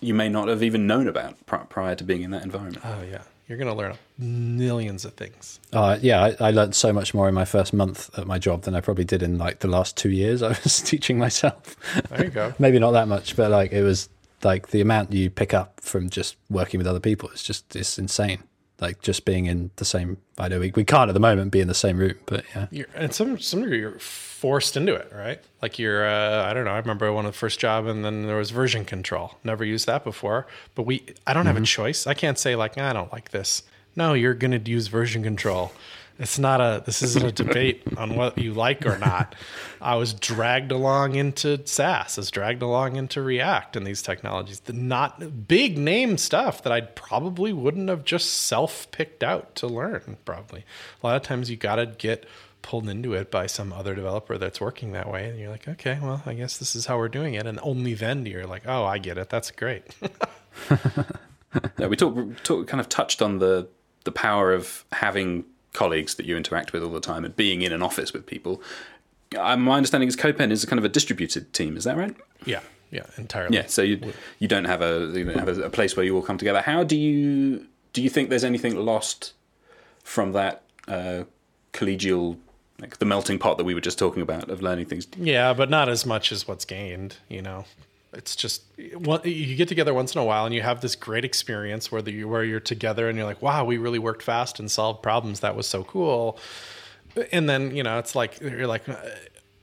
you 0.00 0.14
may 0.14 0.28
not 0.28 0.48
have 0.48 0.62
even 0.62 0.86
known 0.86 1.06
about 1.06 1.36
prior 1.46 1.94
to 1.94 2.04
being 2.04 2.22
in 2.22 2.30
that 2.30 2.44
environment. 2.44 2.84
Oh 2.84 3.02
yeah, 3.02 3.22
you're 3.48 3.58
going 3.58 3.68
to 3.68 3.74
learn 3.74 3.96
millions 4.18 5.04
of 5.04 5.14
things. 5.14 5.60
Uh, 5.72 5.98
yeah, 6.00 6.22
I, 6.22 6.48
I, 6.48 6.50
learned 6.50 6.74
so 6.74 6.92
much 6.92 7.12
more 7.12 7.28
in 7.28 7.34
my 7.34 7.44
first 7.44 7.72
month 7.72 8.10
at 8.18 8.26
my 8.26 8.38
job 8.38 8.62
than 8.62 8.74
I 8.74 8.80
probably 8.80 9.04
did 9.04 9.22
in 9.22 9.38
like 9.38 9.60
the 9.60 9.68
last 9.68 9.96
two 9.96 10.10
years 10.10 10.42
I 10.42 10.48
was 10.64 10.80
teaching 10.80 11.18
myself. 11.18 11.76
There 12.10 12.24
you 12.24 12.30
go. 12.30 12.54
Maybe 12.58 12.78
not 12.78 12.92
that 12.92 13.08
much, 13.08 13.36
but 13.36 13.50
like 13.50 13.72
it 13.72 13.82
was 13.82 14.08
like 14.42 14.68
the 14.68 14.80
amount 14.80 15.12
you 15.12 15.30
pick 15.30 15.54
up 15.54 15.80
from 15.80 16.10
just 16.10 16.36
working 16.50 16.78
with 16.78 16.86
other 16.86 17.00
people 17.00 17.28
is 17.30 17.42
just 17.42 17.76
it's 17.76 17.98
insane 17.98 18.42
like 18.82 19.00
just 19.00 19.24
being 19.24 19.46
in 19.46 19.70
the 19.76 19.84
same. 19.84 20.18
I 20.36 20.48
know 20.48 20.60
we, 20.60 20.72
we 20.74 20.84
can't 20.84 21.08
at 21.08 21.14
the 21.14 21.20
moment 21.20 21.52
be 21.52 21.60
in 21.60 21.68
the 21.68 21.74
same 21.74 21.96
room, 21.96 22.14
but 22.26 22.44
yeah. 22.54 22.66
You're, 22.70 22.86
and 22.94 23.14
some 23.14 23.38
some 23.38 23.62
of 23.62 23.70
you're 23.70 23.98
forced 23.98 24.76
into 24.76 24.94
it, 24.94 25.10
right? 25.14 25.40
Like 25.62 25.78
you're, 25.78 26.04
uh, 26.06 26.44
I 26.44 26.52
don't 26.52 26.64
know. 26.64 26.72
I 26.72 26.78
remember 26.78 27.10
one 27.12 27.24
of 27.24 27.32
the 27.32 27.38
first 27.38 27.60
job, 27.60 27.86
and 27.86 28.04
then 28.04 28.26
there 28.26 28.36
was 28.36 28.50
version 28.50 28.84
control. 28.84 29.36
Never 29.44 29.64
used 29.64 29.86
that 29.86 30.04
before, 30.04 30.46
but 30.74 30.82
we. 30.82 31.06
I 31.26 31.32
don't 31.32 31.46
have 31.46 31.54
mm-hmm. 31.54 31.62
a 31.62 31.66
choice. 31.66 32.06
I 32.06 32.14
can't 32.14 32.38
say 32.38 32.56
like 32.56 32.76
I 32.76 32.92
don't 32.92 33.12
like 33.12 33.30
this. 33.30 33.62
No, 33.94 34.14
you're 34.14 34.34
going 34.34 34.58
to 34.58 34.70
use 34.70 34.88
version 34.88 35.22
control. 35.22 35.72
It's 36.18 36.38
not 36.38 36.60
a. 36.60 36.82
This 36.84 37.02
isn't 37.02 37.24
a 37.24 37.32
debate 37.32 37.82
on 37.96 38.16
what 38.16 38.38
you 38.38 38.52
like 38.52 38.86
or 38.86 38.98
not. 38.98 39.34
I 39.80 39.96
was 39.96 40.14
dragged 40.14 40.70
along 40.70 41.16
into 41.16 41.66
Sass. 41.66 42.18
I 42.18 42.20
was 42.20 42.30
dragged 42.30 42.62
along 42.62 42.96
into 42.96 43.22
React 43.22 43.76
and 43.76 43.86
these 43.86 44.02
technologies. 44.02 44.60
The 44.60 44.72
not 44.72 45.48
big 45.48 45.78
name 45.78 46.18
stuff 46.18 46.62
that 46.62 46.72
I 46.72 46.82
probably 46.82 47.52
wouldn't 47.52 47.88
have 47.88 48.04
just 48.04 48.32
self 48.32 48.90
picked 48.90 49.22
out 49.24 49.54
to 49.56 49.66
learn. 49.66 50.16
Probably 50.24 50.64
a 51.02 51.06
lot 51.06 51.16
of 51.16 51.22
times 51.22 51.50
you 51.50 51.56
got 51.56 51.76
to 51.76 51.86
get 51.86 52.26
pulled 52.62 52.88
into 52.88 53.12
it 53.14 53.30
by 53.30 53.46
some 53.46 53.72
other 53.72 53.94
developer 53.94 54.38
that's 54.38 54.60
working 54.60 54.92
that 54.92 55.10
way, 55.10 55.28
and 55.28 55.38
you're 55.38 55.50
like, 55.50 55.66
okay, 55.66 55.98
well, 56.00 56.22
I 56.24 56.34
guess 56.34 56.58
this 56.58 56.76
is 56.76 56.86
how 56.86 56.96
we're 56.96 57.08
doing 57.08 57.34
it. 57.34 57.46
And 57.46 57.58
only 57.62 57.94
then 57.94 58.24
do 58.24 58.30
you're 58.30 58.46
like, 58.46 58.62
oh, 58.66 58.84
I 58.84 58.98
get 58.98 59.18
it. 59.18 59.28
That's 59.28 59.50
great. 59.50 59.82
yeah, 61.78 61.86
we 61.86 61.96
talked, 61.96 62.44
talk, 62.44 62.66
kind 62.66 62.80
of 62.80 62.88
touched 62.88 63.22
on 63.22 63.38
the 63.38 63.68
the 64.04 64.12
power 64.12 64.52
of 64.52 64.84
having 64.92 65.44
colleagues 65.72 66.14
that 66.16 66.26
you 66.26 66.36
interact 66.36 66.72
with 66.72 66.82
all 66.82 66.90
the 66.90 67.00
time 67.00 67.24
and 67.24 67.34
being 67.36 67.62
in 67.62 67.72
an 67.72 67.82
office 67.82 68.12
with 68.12 68.26
people. 68.26 68.62
Uh, 69.36 69.56
my 69.56 69.76
understanding 69.76 70.08
is 70.08 70.16
CodePen 70.16 70.50
is 70.50 70.62
a 70.62 70.66
kind 70.66 70.78
of 70.78 70.84
a 70.84 70.88
distributed 70.88 71.52
team. 71.52 71.76
Is 71.76 71.84
that 71.84 71.96
right? 71.96 72.14
Yeah, 72.44 72.60
yeah, 72.90 73.06
entirely. 73.16 73.56
Yeah, 73.56 73.66
so 73.66 73.82
you 73.82 74.12
you 74.38 74.48
don't 74.48 74.66
have 74.66 74.82
a 74.82 75.10
you 75.14 75.24
don't 75.24 75.38
have 75.38 75.58
a, 75.58 75.70
place 75.70 75.96
where 75.96 76.04
you 76.04 76.14
all 76.14 76.22
come 76.22 76.38
together. 76.38 76.60
How 76.60 76.84
do 76.84 76.96
you 76.96 77.66
do 77.92 78.02
you 78.02 78.10
think 78.10 78.28
there's 78.28 78.44
anything 78.44 78.76
lost 78.76 79.32
from 80.04 80.32
that 80.32 80.62
uh, 80.86 81.24
collegial 81.72 82.36
like 82.78 82.98
the 82.98 83.06
melting 83.06 83.38
pot 83.38 83.56
that 83.56 83.64
we 83.64 83.74
were 83.74 83.80
just 83.80 83.98
talking 83.98 84.20
about 84.20 84.50
of 84.50 84.60
learning 84.60 84.86
things? 84.86 85.06
Yeah, 85.16 85.54
but 85.54 85.70
not 85.70 85.88
as 85.88 86.04
much 86.04 86.30
as 86.32 86.46
what's 86.46 86.66
gained. 86.66 87.16
You 87.30 87.40
know, 87.40 87.64
it's 88.12 88.36
just 88.36 88.62
you 88.76 89.56
get 89.56 89.68
together 89.68 89.94
once 89.94 90.14
in 90.14 90.20
a 90.20 90.24
while 90.24 90.44
and 90.44 90.54
you 90.54 90.62
have 90.62 90.80
this 90.80 90.94
great 90.94 91.24
experience 91.24 91.90
where 91.90 92.02
the, 92.02 92.24
where 92.24 92.44
you're 92.44 92.60
together 92.60 93.08
and 93.08 93.16
you're 93.16 93.26
like, 93.26 93.40
wow, 93.42 93.64
we 93.64 93.78
really 93.78 93.98
worked 93.98 94.22
fast 94.22 94.60
and 94.60 94.70
solved 94.70 95.02
problems. 95.02 95.40
That 95.40 95.56
was 95.56 95.66
so 95.66 95.84
cool. 95.84 96.38
And 97.30 97.48
then 97.48 97.74
you 97.74 97.82
know, 97.82 97.98
it's 97.98 98.14
like 98.14 98.40
you're 98.40 98.66
like. 98.66 98.84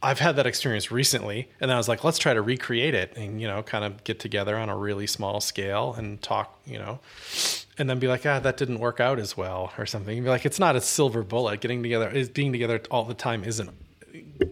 I've 0.01 0.19
had 0.19 0.38
that 0.38 0.47
experience 0.47 0.91
recently, 0.91 1.49
and 1.59 1.69
I 1.69 1.75
was 1.75 1.89
like, 1.89 2.05
let's 2.05 2.17
try 2.17 2.33
to 2.33 2.41
recreate 2.41 2.93
it, 2.93 3.17
and 3.17 3.41
you 3.41 3.49
know, 3.49 3.62
kind 3.62 3.83
of 3.83 4.01
get 4.05 4.17
together 4.17 4.55
on 4.55 4.69
a 4.69 4.77
really 4.77 5.05
small 5.07 5.41
scale 5.41 5.93
and 5.93 6.21
talk, 6.21 6.57
you 6.65 6.79
know, 6.79 7.01
and 7.77 7.89
then 7.89 7.99
be 7.99 8.07
like, 8.07 8.25
ah, 8.25 8.39
that 8.39 8.55
didn't 8.55 8.79
work 8.79 9.01
out 9.01 9.19
as 9.19 9.35
well, 9.35 9.73
or 9.77 9.85
something. 9.85 10.15
You'd 10.15 10.23
be 10.23 10.29
like, 10.29 10.45
it's 10.45 10.57
not 10.57 10.77
a 10.77 10.79
silver 10.79 11.21
bullet. 11.21 11.59
Getting 11.59 11.83
together, 11.83 12.09
is 12.09 12.29
being 12.29 12.53
together 12.53 12.81
all 12.89 13.03
the 13.03 13.13
time 13.13 13.43
isn't 13.43 13.69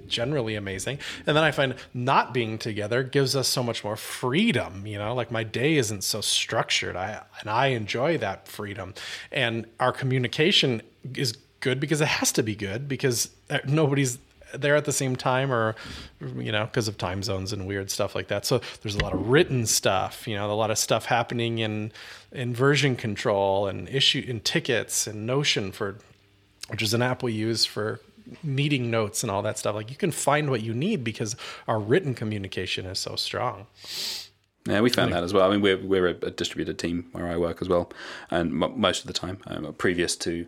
generally 0.08 0.56
amazing. 0.56 1.00
And 1.26 1.36
then 1.36 1.44
I 1.44 1.52
find 1.52 1.76
not 1.94 2.34
being 2.34 2.58
together 2.58 3.04
gives 3.04 3.36
us 3.36 3.48
so 3.48 3.64
much 3.64 3.84
more 3.84 3.96
freedom, 3.96 4.88
you 4.88 4.98
know, 4.98 5.14
like 5.14 5.32
my 5.32 5.44
day 5.44 5.78
isn't 5.78 6.04
so 6.04 6.22
structured. 6.22 6.96
I 6.96 7.24
and 7.42 7.50
I 7.50 7.68
enjoy 7.68 8.18
that 8.20 8.48
freedom. 8.48 8.94
And 9.32 9.66
our 9.80 9.92
communication 9.92 10.82
is 11.16 11.38
good 11.60 11.80
because 11.80 12.02
it 12.02 12.08
has 12.08 12.32
to 12.34 12.44
be 12.44 12.56
good 12.56 12.88
because 12.88 13.30
uh, 13.50 13.60
nobody's 13.66 14.20
there 14.54 14.76
at 14.76 14.86
the 14.86 14.94
same 14.94 15.16
time 15.16 15.52
or 15.52 15.76
you 16.38 16.52
know 16.52 16.66
because 16.66 16.88
of 16.88 16.98
time 16.98 17.22
zones 17.22 17.52
and 17.52 17.68
weird 17.68 17.92
stuff 17.92 18.16
like 18.16 18.28
that 18.28 18.46
so 18.46 18.62
there's 18.82 18.96
a 18.96 19.04
lot 19.04 19.14
of 19.14 19.28
written 19.28 19.66
stuff 19.66 20.28
you 20.28 20.36
know 20.36 20.50
a 20.50 20.54
lot 20.54 20.72
of 20.72 20.78
stuff 20.78 21.06
happening 21.06 21.60
in 21.60 21.92
in 22.32 22.54
version 22.54 22.96
control 22.96 23.68
and 23.68 23.90
issue 23.90 24.24
in 24.26 24.40
tickets 24.40 25.08
and 25.08 25.26
Notion 25.26 25.72
for 25.72 25.98
which 26.70 26.82
is 26.82 26.94
an 26.94 27.02
app 27.02 27.24
we 27.24 27.34
use 27.34 27.66
for 27.66 28.00
meeting 28.44 28.90
notes 28.92 29.24
and 29.24 29.32
all 29.32 29.42
that 29.44 29.58
stuff. 29.58 29.76
Like 29.76 29.90
you 29.90 29.96
can 29.96 30.12
find 30.12 30.50
what 30.50 30.62
you 30.62 30.74
need 30.74 31.04
because 31.04 31.36
our 31.68 31.80
written 31.80 32.14
communication 32.14 32.86
is 32.86 33.00
so 33.00 33.16
strong. 33.16 33.68
Yeah, 34.68 34.82
we 34.82 34.90
found 34.90 35.14
that 35.14 35.24
as 35.24 35.34
well. 35.34 35.48
I 35.48 35.52
mean, 35.52 35.62
we're 35.62 35.78
we're 35.78 36.08
a, 36.08 36.32
distributed 36.32 36.78
team 36.78 37.08
where 37.14 37.28
I 37.28 37.38
work 37.38 37.62
as 37.62 37.70
well, 37.70 37.90
and 38.30 38.62
m- 38.62 38.80
most 38.80 39.02
of 39.02 39.08
the 39.08 39.14
time, 39.14 39.40
um, 39.48 39.74
previous 39.78 40.16
to 40.18 40.46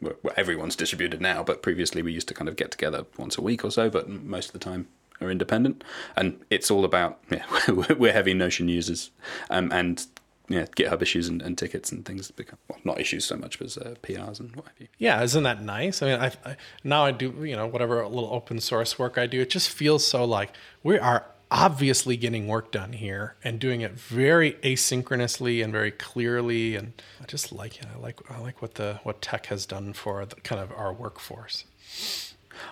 well, 0.00 0.14
everyone's 0.36 0.74
distributed 0.74 1.20
now, 1.20 1.44
but 1.44 1.62
previously 1.62 2.02
we 2.02 2.12
used 2.12 2.26
to 2.28 2.34
kind 2.34 2.48
of 2.48 2.56
get 2.56 2.72
together 2.72 3.06
once 3.16 3.38
a 3.38 3.42
week 3.42 3.64
or 3.64 3.70
so. 3.70 3.88
But 3.88 4.08
most 4.08 4.46
of 4.46 4.52
the 4.54 4.58
time, 4.58 4.88
are 5.20 5.30
independent, 5.30 5.84
and 6.16 6.40
it's 6.50 6.70
all 6.70 6.84
about 6.84 7.18
yeah, 7.30 7.44
we're 7.68 8.12
heavy 8.12 8.34
Notion 8.34 8.68
users, 8.68 9.10
um, 9.50 9.70
and 9.72 10.06
yeah, 10.50 10.66
GitHub 10.66 11.00
issues 11.00 11.28
and, 11.28 11.40
and, 11.40 11.56
tickets 11.56 11.92
and 11.92 12.04
things 12.04 12.28
become 12.32 12.58
well, 12.68 12.80
not 12.82 13.00
issues 13.00 13.24
so 13.24 13.36
much, 13.36 13.60
but 13.60 13.76
uh, 13.78 13.94
PRs 14.02 14.40
and 14.40 14.54
what 14.56 14.66
have 14.66 14.80
you. 14.80 14.88
Yeah, 14.98 15.22
isn't 15.22 15.44
that 15.44 15.62
nice? 15.62 16.02
I 16.02 16.06
mean, 16.06 16.20
I, 16.20 16.32
I, 16.44 16.56
now 16.82 17.04
I 17.04 17.12
do 17.12 17.32
you 17.44 17.54
know 17.54 17.68
whatever 17.68 18.04
little 18.04 18.32
open 18.32 18.58
source 18.58 18.98
work 18.98 19.16
I 19.16 19.26
do, 19.28 19.40
it 19.40 19.50
just 19.50 19.70
feels 19.70 20.04
so 20.04 20.24
like 20.24 20.50
we 20.82 20.98
are 20.98 21.26
obviously 21.52 22.16
getting 22.16 22.48
work 22.48 22.72
done 22.72 22.94
here 22.94 23.36
and 23.44 23.60
doing 23.60 23.80
it 23.80 23.92
very 23.92 24.54
asynchronously 24.64 25.62
and 25.62 25.72
very 25.72 25.92
clearly, 25.92 26.74
and 26.74 27.00
I 27.22 27.26
just 27.26 27.52
like 27.52 27.78
it. 27.78 27.86
I 27.94 27.98
like 27.98 28.18
I 28.28 28.40
like 28.40 28.60
what 28.60 28.74
the 28.74 28.98
what 29.04 29.22
tech 29.22 29.46
has 29.46 29.66
done 29.66 29.92
for 29.92 30.26
the 30.26 30.34
kind 30.36 30.60
of 30.60 30.72
our 30.72 30.92
workforce. 30.92 31.64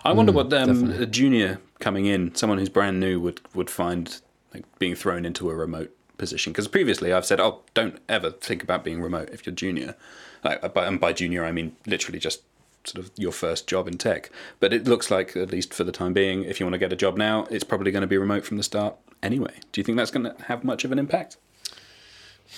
I 0.03 0.11
wonder 0.11 0.33
mm, 0.33 0.35
what 0.35 0.53
um, 0.53 0.91
a 0.91 1.05
junior 1.05 1.61
coming 1.79 2.07
in, 2.07 2.35
someone 2.35 2.59
who's 2.59 2.67
brand 2.67 2.99
new, 2.99 3.21
would 3.21 3.39
would 3.55 3.69
find 3.69 4.19
like 4.53 4.65
being 4.79 4.95
thrown 4.95 5.23
into 5.23 5.49
a 5.49 5.55
remote 5.55 5.95
position 6.19 6.53
because 6.53 6.67
previously 6.67 7.11
I've 7.11 7.25
said, 7.25 7.39
oh, 7.39 7.61
don't 7.73 7.99
ever 8.07 8.29
think 8.29 8.61
about 8.61 8.83
being 8.83 9.01
remote 9.01 9.29
if 9.31 9.45
you're 9.45 9.55
junior. 9.55 9.95
Like, 10.43 10.59
and 10.75 10.99
by 10.99 11.13
junior, 11.13 11.43
I 11.43 11.51
mean 11.51 11.75
literally 11.87 12.19
just 12.19 12.43
sort 12.83 13.03
of 13.05 13.11
your 13.17 13.31
first 13.31 13.67
job 13.67 13.87
in 13.87 13.97
tech. 13.97 14.29
But 14.59 14.73
it 14.73 14.85
looks 14.85 15.11
like, 15.11 15.35
at 15.35 15.51
least 15.51 15.73
for 15.73 15.83
the 15.83 15.91
time 15.91 16.13
being, 16.13 16.43
if 16.43 16.59
you 16.59 16.65
want 16.65 16.73
to 16.73 16.79
get 16.79 16.93
a 16.93 16.95
job 16.95 17.17
now, 17.17 17.45
it's 17.49 17.63
probably 17.63 17.91
going 17.91 18.01
to 18.01 18.07
be 18.07 18.17
remote 18.17 18.45
from 18.45 18.57
the 18.57 18.63
start 18.63 18.95
anyway. 19.21 19.53
Do 19.71 19.81
you 19.81 19.85
think 19.85 19.97
that's 19.97 20.11
going 20.11 20.23
to 20.25 20.35
have 20.43 20.63
much 20.63 20.85
of 20.85 20.91
an 20.91 20.99
impact? 20.99 21.37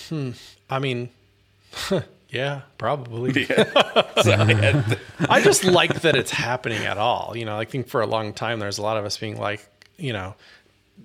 Hmm. 0.10 0.32
I 0.70 0.80
mean, 0.80 1.10
yeah, 2.30 2.62
probably. 2.78 3.48
Yeah. 4.24 4.84
I 5.30 5.42
just 5.42 5.64
like 5.64 6.02
that 6.02 6.16
it's 6.16 6.30
happening 6.30 6.86
at 6.86 6.98
all. 6.98 7.36
You 7.36 7.46
know, 7.46 7.58
I 7.58 7.66
think 7.66 7.88
for 7.88 8.02
a 8.02 8.06
long 8.06 8.34
time 8.34 8.60
there's 8.60 8.78
a 8.78 8.82
lot 8.84 8.98
of 8.98 9.06
us 9.06 9.18
being 9.18 9.38
like, 9.38 9.68
you 9.98 10.14
know, 10.14 10.36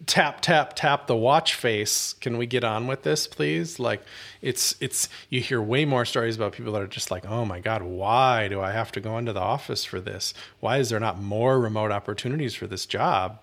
tap 0.06 0.40
tap 0.40 0.74
tap 0.74 1.06
the 1.06 1.16
watch 1.16 1.54
face. 1.54 2.14
Can 2.20 2.38
we 2.38 2.46
get 2.46 2.64
on 2.64 2.86
with 2.86 3.02
this 3.02 3.26
please? 3.26 3.78
Like 3.78 4.02
it's 4.42 4.76
it's 4.80 5.08
you 5.30 5.40
hear 5.40 5.60
way 5.60 5.84
more 5.84 6.04
stories 6.04 6.36
about 6.36 6.52
people 6.52 6.72
that 6.72 6.82
are 6.82 6.86
just 6.86 7.10
like 7.10 7.26
oh 7.26 7.44
my 7.44 7.60
god 7.60 7.82
why 7.82 8.48
do 8.48 8.60
i 8.60 8.72
have 8.72 8.92
to 8.92 9.00
go 9.00 9.18
into 9.18 9.32
the 9.32 9.40
office 9.40 9.84
for 9.84 10.00
this? 10.00 10.34
Why 10.60 10.78
is 10.78 10.90
there 10.90 11.00
not 11.00 11.20
more 11.20 11.60
remote 11.60 11.90
opportunities 11.90 12.54
for 12.54 12.66
this 12.66 12.86
job? 12.86 13.40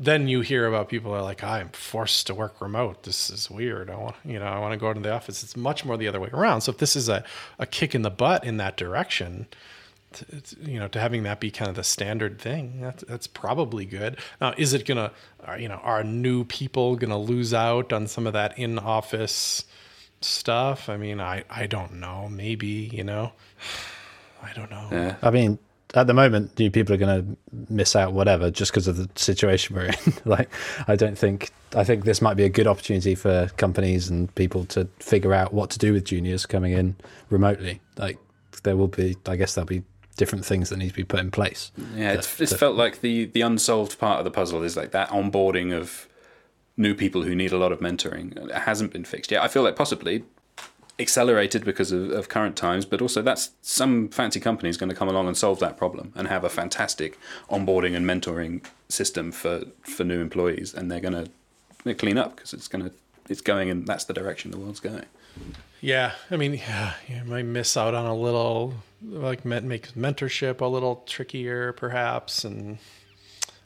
Then 0.00 0.26
you 0.26 0.40
hear 0.40 0.66
about 0.66 0.88
people 0.88 1.12
are 1.14 1.22
like 1.22 1.44
i'm 1.44 1.68
forced 1.70 2.26
to 2.28 2.34
work 2.34 2.60
remote. 2.60 3.02
This 3.04 3.30
is 3.30 3.50
weird. 3.50 3.90
I 3.90 3.96
want 3.96 4.16
you 4.24 4.38
know 4.38 4.46
i 4.46 4.58
want 4.58 4.72
to 4.72 4.78
go 4.78 4.90
into 4.90 5.02
the 5.02 5.12
office. 5.12 5.42
It's 5.42 5.56
much 5.56 5.84
more 5.84 5.96
the 5.96 6.08
other 6.08 6.20
way 6.20 6.30
around. 6.32 6.62
So 6.62 6.72
if 6.72 6.78
this 6.78 6.96
is 6.96 7.08
a, 7.08 7.24
a 7.58 7.66
kick 7.66 7.94
in 7.94 8.02
the 8.02 8.10
butt 8.10 8.44
in 8.44 8.56
that 8.56 8.76
direction 8.76 9.46
to, 10.14 10.42
you 10.62 10.78
know, 10.78 10.88
to 10.88 11.00
having 11.00 11.22
that 11.24 11.40
be 11.40 11.50
kind 11.50 11.68
of 11.68 11.76
the 11.76 11.84
standard 11.84 12.40
thing. 12.40 12.80
That's, 12.80 13.04
that's 13.04 13.26
probably 13.26 13.84
good. 13.84 14.18
Now, 14.40 14.54
is 14.56 14.72
it 14.72 14.86
gonna, 14.86 15.12
you 15.58 15.68
know, 15.68 15.80
are 15.82 16.04
new 16.04 16.44
people 16.44 16.96
gonna 16.96 17.18
lose 17.18 17.54
out 17.54 17.92
on 17.92 18.06
some 18.06 18.26
of 18.26 18.32
that 18.32 18.58
in 18.58 18.78
office 18.78 19.64
stuff? 20.20 20.88
I 20.88 20.96
mean, 20.96 21.20
I 21.20 21.44
I 21.50 21.66
don't 21.66 21.94
know. 21.94 22.28
Maybe 22.28 22.90
you 22.92 23.04
know, 23.04 23.32
I 24.42 24.52
don't 24.54 24.70
know. 24.70 24.88
Yeah. 24.90 25.16
I 25.22 25.30
mean, 25.30 25.58
at 25.94 26.06
the 26.06 26.14
moment, 26.14 26.58
you 26.58 26.70
people 26.70 26.94
are 26.94 26.98
going 26.98 27.24
to 27.24 27.64
miss 27.68 27.94
out 27.94 28.12
whatever 28.12 28.50
just 28.50 28.72
because 28.72 28.88
of 28.88 28.96
the 28.96 29.08
situation 29.14 29.76
we're 29.76 29.86
in. 29.86 29.94
like, 30.24 30.48
I 30.88 30.96
don't 30.96 31.18
think 31.18 31.50
I 31.74 31.84
think 31.84 32.04
this 32.04 32.22
might 32.22 32.34
be 32.34 32.44
a 32.44 32.48
good 32.48 32.66
opportunity 32.66 33.14
for 33.14 33.50
companies 33.56 34.08
and 34.08 34.34
people 34.34 34.64
to 34.66 34.88
figure 34.98 35.32
out 35.32 35.52
what 35.52 35.70
to 35.70 35.78
do 35.78 35.92
with 35.92 36.04
juniors 36.04 36.46
coming 36.46 36.72
in 36.72 36.96
remotely. 37.30 37.80
Like, 37.96 38.18
there 38.62 38.76
will 38.76 38.88
be, 38.88 39.16
I 39.26 39.36
guess, 39.36 39.54
there'll 39.54 39.66
be 39.66 39.82
different 40.16 40.44
things 40.44 40.68
that 40.68 40.76
need 40.76 40.90
to 40.90 40.94
be 40.94 41.04
put 41.04 41.20
in 41.20 41.30
place. 41.30 41.72
Yeah, 41.96 42.12
it's, 42.12 42.40
it's 42.40 42.54
felt 42.54 42.76
like 42.76 43.00
the 43.00 43.26
the 43.26 43.40
unsolved 43.40 43.98
part 43.98 44.18
of 44.18 44.24
the 44.24 44.30
puzzle 44.30 44.62
is 44.62 44.76
like 44.76 44.92
that 44.92 45.10
onboarding 45.10 45.72
of 45.72 46.08
new 46.76 46.94
people 46.94 47.22
who 47.22 47.34
need 47.34 47.52
a 47.52 47.58
lot 47.58 47.72
of 47.72 47.80
mentoring. 47.80 48.36
It 48.48 48.52
hasn't 48.52 48.92
been 48.92 49.04
fixed 49.04 49.30
yet. 49.30 49.42
I 49.42 49.48
feel 49.48 49.62
like 49.62 49.76
possibly 49.76 50.24
accelerated 50.98 51.64
because 51.64 51.90
of, 51.92 52.10
of 52.10 52.28
current 52.28 52.56
times, 52.56 52.84
but 52.84 53.02
also 53.02 53.22
that's 53.22 53.50
some 53.62 54.08
fancy 54.08 54.40
company 54.40 54.68
is 54.68 54.76
going 54.76 54.90
to 54.90 54.94
come 54.94 55.08
along 55.08 55.26
and 55.26 55.36
solve 55.36 55.58
that 55.60 55.76
problem 55.76 56.12
and 56.14 56.28
have 56.28 56.44
a 56.44 56.48
fantastic 56.48 57.18
onboarding 57.50 57.96
and 57.96 58.06
mentoring 58.06 58.64
system 58.88 59.32
for 59.32 59.64
for 59.82 60.04
new 60.04 60.20
employees, 60.20 60.74
and 60.74 60.90
they're 60.90 61.00
going 61.00 61.28
to 61.84 61.94
clean 61.94 62.18
up 62.18 62.36
because 62.36 62.52
it's 62.52 62.68
going 62.68 62.84
to 62.84 62.92
it's 63.28 63.40
going 63.40 63.70
and 63.70 63.86
that's 63.86 64.04
the 64.04 64.14
direction 64.14 64.50
the 64.50 64.58
world's 64.58 64.80
going. 64.80 65.04
Yeah, 65.80 66.12
I 66.30 66.36
mean, 66.36 66.54
yeah, 66.54 66.94
you 67.08 67.24
might 67.24 67.44
miss 67.44 67.76
out 67.76 67.94
on 67.94 68.06
a 68.06 68.14
little, 68.14 68.74
like, 69.04 69.44
make 69.44 69.94
mentorship 69.94 70.60
a 70.60 70.66
little 70.66 71.02
trickier, 71.06 71.72
perhaps, 71.72 72.44
and 72.44 72.78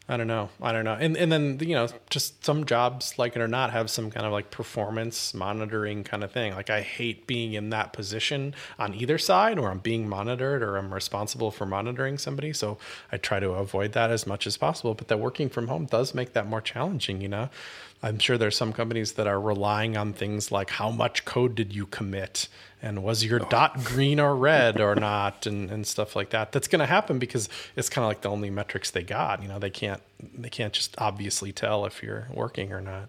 I 0.08 0.16
don't 0.16 0.28
know, 0.28 0.50
I 0.62 0.70
don't 0.70 0.84
know, 0.84 0.96
and 0.98 1.16
and 1.16 1.32
then 1.32 1.58
you 1.60 1.74
know, 1.74 1.88
just 2.10 2.44
some 2.44 2.64
jobs, 2.64 3.18
like 3.18 3.34
it 3.34 3.42
or 3.42 3.48
not, 3.48 3.72
have 3.72 3.90
some 3.90 4.10
kind 4.10 4.24
of 4.24 4.30
like 4.30 4.52
performance 4.52 5.34
monitoring 5.34 6.04
kind 6.04 6.22
of 6.22 6.30
thing. 6.30 6.54
Like, 6.54 6.70
I 6.70 6.80
hate 6.80 7.26
being 7.26 7.54
in 7.54 7.70
that 7.70 7.92
position 7.92 8.54
on 8.78 8.94
either 8.94 9.18
side, 9.18 9.58
or 9.58 9.68
I'm 9.68 9.80
being 9.80 10.08
monitored, 10.08 10.62
or 10.62 10.76
I'm 10.76 10.94
responsible 10.94 11.50
for 11.50 11.66
monitoring 11.66 12.18
somebody. 12.18 12.52
So 12.52 12.78
I 13.10 13.16
try 13.16 13.40
to 13.40 13.50
avoid 13.50 13.92
that 13.92 14.10
as 14.10 14.26
much 14.28 14.46
as 14.46 14.56
possible. 14.56 14.94
But 14.94 15.08
that 15.08 15.18
working 15.18 15.48
from 15.48 15.66
home 15.68 15.86
does 15.86 16.14
make 16.14 16.34
that 16.34 16.46
more 16.46 16.60
challenging, 16.60 17.20
you 17.20 17.28
know. 17.28 17.50
I'm 18.02 18.18
sure 18.18 18.38
there's 18.38 18.56
some 18.56 18.72
companies 18.72 19.12
that 19.12 19.26
are 19.26 19.40
relying 19.40 19.96
on 19.96 20.12
things 20.12 20.52
like 20.52 20.70
how 20.70 20.90
much 20.90 21.24
code 21.24 21.54
did 21.54 21.74
you 21.74 21.86
commit 21.86 22.48
and 22.82 23.02
was 23.02 23.24
your 23.24 23.42
oh. 23.42 23.48
dot 23.48 23.82
green 23.84 24.20
or 24.20 24.36
red 24.36 24.80
or 24.80 24.94
not 24.94 25.46
and, 25.46 25.70
and 25.70 25.86
stuff 25.86 26.14
like 26.14 26.30
that. 26.30 26.52
That's 26.52 26.68
going 26.68 26.80
to 26.80 26.86
happen 26.86 27.18
because 27.18 27.48
it's 27.74 27.88
kind 27.88 28.04
of 28.04 28.08
like 28.08 28.20
the 28.20 28.30
only 28.30 28.50
metrics 28.50 28.90
they 28.90 29.02
got. 29.02 29.42
You 29.42 29.48
know, 29.48 29.58
they 29.58 29.70
can't 29.70 30.02
they 30.36 30.48
can't 30.48 30.72
just 30.72 30.94
obviously 30.98 31.52
tell 31.52 31.84
if 31.86 32.02
you're 32.02 32.28
working 32.32 32.72
or 32.72 32.80
not. 32.80 33.08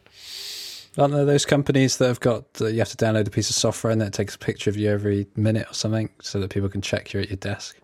Aren't 0.97 1.13
there 1.13 1.26
those 1.26 1.45
companies 1.45 1.97
that 1.97 2.08
have 2.08 2.19
got 2.19 2.45
uh, 2.60 2.67
you 2.67 2.80
have 2.80 2.89
to 2.89 2.97
download 2.97 3.28
a 3.28 3.32
piece 3.32 3.50
of 3.50 3.56
software 3.56 3.91
and 3.91 4.02
that 4.02 4.13
takes 4.13 4.36
a 4.36 4.39
picture 4.39 4.69
of 4.69 4.78
you 4.78 4.89
every 4.89 5.28
minute 5.36 5.69
or 5.69 5.73
something 5.73 6.10
so 6.21 6.39
that 6.39 6.50
people 6.50 6.69
can 6.69 6.82
check 6.82 7.13
you're 7.13 7.21
at 7.21 7.30
your 7.30 7.38
desk? 7.38 7.78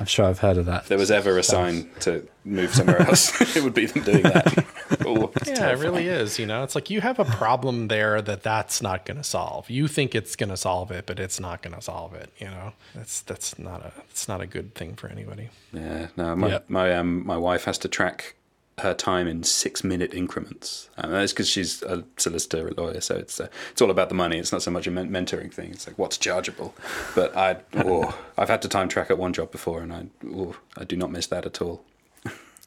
I'm 0.00 0.06
sure 0.06 0.24
I've 0.24 0.38
heard 0.38 0.56
of 0.56 0.66
that. 0.66 0.82
If 0.82 0.88
there 0.88 0.98
was 0.98 1.10
ever 1.10 1.36
a 1.36 1.42
sign 1.42 1.90
to 2.00 2.26
move 2.44 2.74
somewhere 2.74 3.02
else, 3.02 3.40
it 3.56 3.62
would 3.62 3.74
be 3.74 3.86
them 3.86 4.02
doing 4.04 4.22
that. 4.22 4.64
oh, 5.06 5.30
yeah, 5.46 5.54
terrifying. 5.54 5.70
it 5.70 5.80
really 5.80 6.08
is. 6.08 6.38
You 6.38 6.46
know, 6.46 6.62
it's 6.62 6.74
like 6.74 6.88
you 6.88 7.02
have 7.02 7.18
a 7.18 7.26
problem 7.26 7.88
there 7.88 8.22
that 8.22 8.42
that's 8.42 8.80
not 8.80 9.04
going 9.04 9.18
to 9.18 9.24
solve. 9.24 9.68
You 9.68 9.88
think 9.88 10.14
it's 10.14 10.34
going 10.34 10.48
to 10.48 10.56
solve 10.56 10.90
it, 10.90 11.04
but 11.04 11.20
it's 11.20 11.38
not 11.38 11.60
going 11.60 11.74
to 11.74 11.82
solve 11.82 12.14
it. 12.14 12.32
You 12.38 12.46
know, 12.46 12.72
that's 12.94 13.20
that's 13.20 13.58
not 13.58 13.82
a 13.82 13.92
it's 14.10 14.28
not 14.28 14.40
a 14.40 14.46
good 14.46 14.74
thing 14.74 14.94
for 14.94 15.08
anybody. 15.08 15.50
Yeah, 15.72 16.08
no, 16.16 16.34
my 16.36 16.48
yep. 16.48 16.70
my 16.70 16.94
um 16.94 17.26
my 17.26 17.36
wife 17.36 17.64
has 17.64 17.76
to 17.78 17.88
track 17.88 18.34
her 18.82 18.94
time 18.94 19.26
in 19.26 19.42
six 19.42 19.82
minute 19.82 20.12
increments. 20.14 20.90
And 20.96 21.12
that's 21.12 21.32
because 21.32 21.48
she's 21.48 21.82
a 21.82 22.04
solicitor, 22.16 22.68
a 22.68 22.74
lawyer, 22.74 23.00
so 23.00 23.16
it's 23.16 23.40
uh, 23.40 23.48
it's 23.70 23.80
all 23.80 23.90
about 23.90 24.08
the 24.08 24.14
money. 24.14 24.38
It's 24.38 24.52
not 24.52 24.62
so 24.62 24.70
much 24.70 24.86
a 24.86 24.90
mentoring 24.90 25.52
thing. 25.52 25.70
It's 25.70 25.86
like 25.86 25.98
what's 25.98 26.18
chargeable. 26.18 26.74
But 27.14 27.36
I, 27.36 27.56
oh, 27.76 28.16
I've 28.38 28.48
had 28.48 28.62
to 28.62 28.68
time 28.68 28.88
track 28.88 29.10
at 29.10 29.18
one 29.18 29.32
job 29.32 29.50
before, 29.50 29.80
and 29.80 29.92
I, 29.92 30.06
oh, 30.26 30.56
I 30.76 30.84
do 30.84 30.96
not 30.96 31.10
miss 31.10 31.26
that 31.28 31.46
at 31.46 31.62
all. 31.62 31.84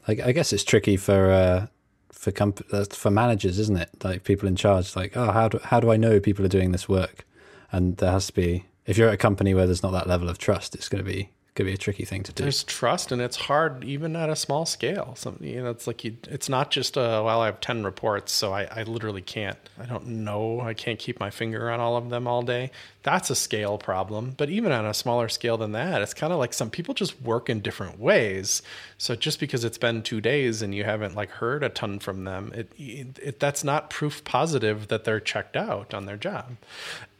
I, 0.07 0.17
I 0.23 0.31
guess 0.31 0.53
it's 0.53 0.63
tricky 0.63 0.97
for 0.97 1.31
uh, 1.31 1.67
for 2.11 2.31
comp- 2.31 2.65
for 2.93 3.11
managers, 3.11 3.59
isn't 3.59 3.77
it? 3.77 3.89
Like 4.03 4.23
people 4.23 4.47
in 4.47 4.55
charge, 4.55 4.95
like 4.95 5.15
oh, 5.15 5.31
how 5.31 5.47
do 5.47 5.59
how 5.63 5.79
do 5.79 5.91
I 5.91 5.97
know 5.97 6.19
people 6.19 6.45
are 6.45 6.49
doing 6.49 6.71
this 6.71 6.89
work? 6.89 7.25
And 7.71 7.97
there 7.97 8.11
has 8.11 8.27
to 8.27 8.33
be 8.33 8.65
if 8.85 8.97
you're 8.97 9.07
at 9.07 9.15
a 9.15 9.17
company 9.17 9.53
where 9.53 9.65
there's 9.65 9.83
not 9.83 9.91
that 9.91 10.07
level 10.07 10.29
of 10.29 10.37
trust, 10.37 10.75
it's 10.75 10.89
going 10.89 11.03
to 11.03 11.09
be 11.09 11.29
could 11.55 11.65
be 11.65 11.73
a 11.73 11.77
tricky 11.77 12.03
thing 12.03 12.21
to 12.23 12.33
do. 12.33 12.43
There's 12.43 12.65
trust, 12.65 13.13
and 13.13 13.21
it's 13.21 13.37
hard 13.37 13.85
even 13.85 14.17
at 14.17 14.29
a 14.29 14.35
small 14.35 14.65
scale. 14.65 15.13
So 15.15 15.35
you 15.39 15.63
know, 15.63 15.69
it's 15.69 15.87
like 15.87 16.03
you. 16.03 16.17
It's 16.27 16.49
not 16.49 16.69
just 16.69 16.97
a 16.97 17.21
well, 17.23 17.39
I 17.39 17.45
have 17.45 17.61
ten 17.61 17.85
reports, 17.85 18.33
so 18.33 18.53
I, 18.53 18.67
I 18.69 18.83
literally 18.83 19.21
can't. 19.21 19.57
I 19.79 19.85
don't 19.85 20.05
know. 20.07 20.59
I 20.59 20.73
can't 20.73 20.99
keep 20.99 21.17
my 21.17 21.29
finger 21.29 21.71
on 21.71 21.79
all 21.79 21.95
of 21.95 22.09
them 22.09 22.27
all 22.27 22.41
day. 22.41 22.71
That's 23.03 23.29
a 23.29 23.35
scale 23.35 23.77
problem. 23.77 24.33
But 24.35 24.49
even 24.49 24.73
on 24.73 24.85
a 24.85 24.93
smaller 24.93 25.29
scale 25.29 25.57
than 25.57 25.71
that, 25.71 26.01
it's 26.01 26.13
kind 26.13 26.33
of 26.33 26.39
like 26.39 26.53
some 26.53 26.69
people 26.69 26.93
just 26.93 27.21
work 27.21 27.49
in 27.49 27.61
different 27.61 27.99
ways. 27.99 28.61
So 28.97 29.15
just 29.15 29.39
because 29.39 29.63
it's 29.63 29.77
been 29.77 30.01
two 30.01 30.19
days 30.19 30.61
and 30.61 30.75
you 30.75 30.83
haven't 30.83 31.15
like 31.15 31.29
heard 31.29 31.63
a 31.63 31.69
ton 31.69 31.99
from 31.99 32.25
them, 32.25 32.51
it, 32.53 32.71
it, 32.77 33.19
it 33.21 33.39
that's 33.39 33.63
not 33.63 33.89
proof 33.89 34.25
positive 34.25 34.89
that 34.89 35.05
they're 35.05 35.21
checked 35.21 35.55
out 35.55 35.93
on 35.93 36.05
their 36.05 36.17
job. 36.17 36.57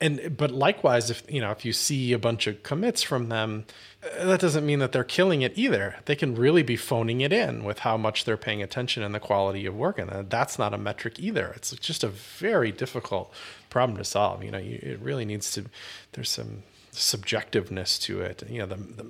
And 0.02 0.36
but 0.36 0.52
likewise, 0.52 1.10
if 1.10 1.24
you 1.30 1.40
know 1.40 1.52
if 1.52 1.64
you 1.64 1.72
see 1.72 2.12
a 2.12 2.20
bunch 2.20 2.48
of 2.48 2.64
commits 2.64 3.02
from 3.02 3.30
them 3.30 3.66
Uh, 4.06 4.26
that 4.26 4.40
doesn't 4.40 4.66
mean 4.66 4.80
that 4.80 4.92
they're 4.92 5.04
killing 5.04 5.42
it 5.42 5.54
either. 5.56 5.96
They 6.06 6.16
can 6.16 6.36
really 6.36 6.64
be 6.64 6.76
phoning 6.76 7.22
it 7.22 7.34
in 7.34 7.64
with 7.64 7.80
how 7.80 7.98
much 7.98 8.26
they're 8.26 8.38
paying 8.38 8.62
attention 8.62 9.04
and 9.04 9.16
the 9.16 9.20
quality 9.20 9.66
of 9.66 9.76
work, 9.76 10.00
and 10.00 10.10
uh, 10.10 10.24
that's 10.28 10.60
not 10.60 10.74
a 10.74 10.78
metric 10.78 11.20
either. 11.20 11.54
It's 11.56 11.72
just 11.74 12.04
a 12.04 12.10
very 12.10 12.72
difficult 12.72 13.34
problem 13.70 13.98
to 13.98 14.04
solve. 14.04 14.44
You 14.44 14.52
know, 14.52 14.58
you, 14.58 14.80
it 14.82 15.00
really 15.00 15.26
needs 15.26 15.52
to. 15.52 15.66
There's 16.12 16.30
some 16.30 16.64
subjectiveness 16.92 18.00
to 18.04 18.22
it. 18.22 18.44
You 18.50 18.60
know, 18.60 18.68
the, 18.68 18.76
the 18.76 19.04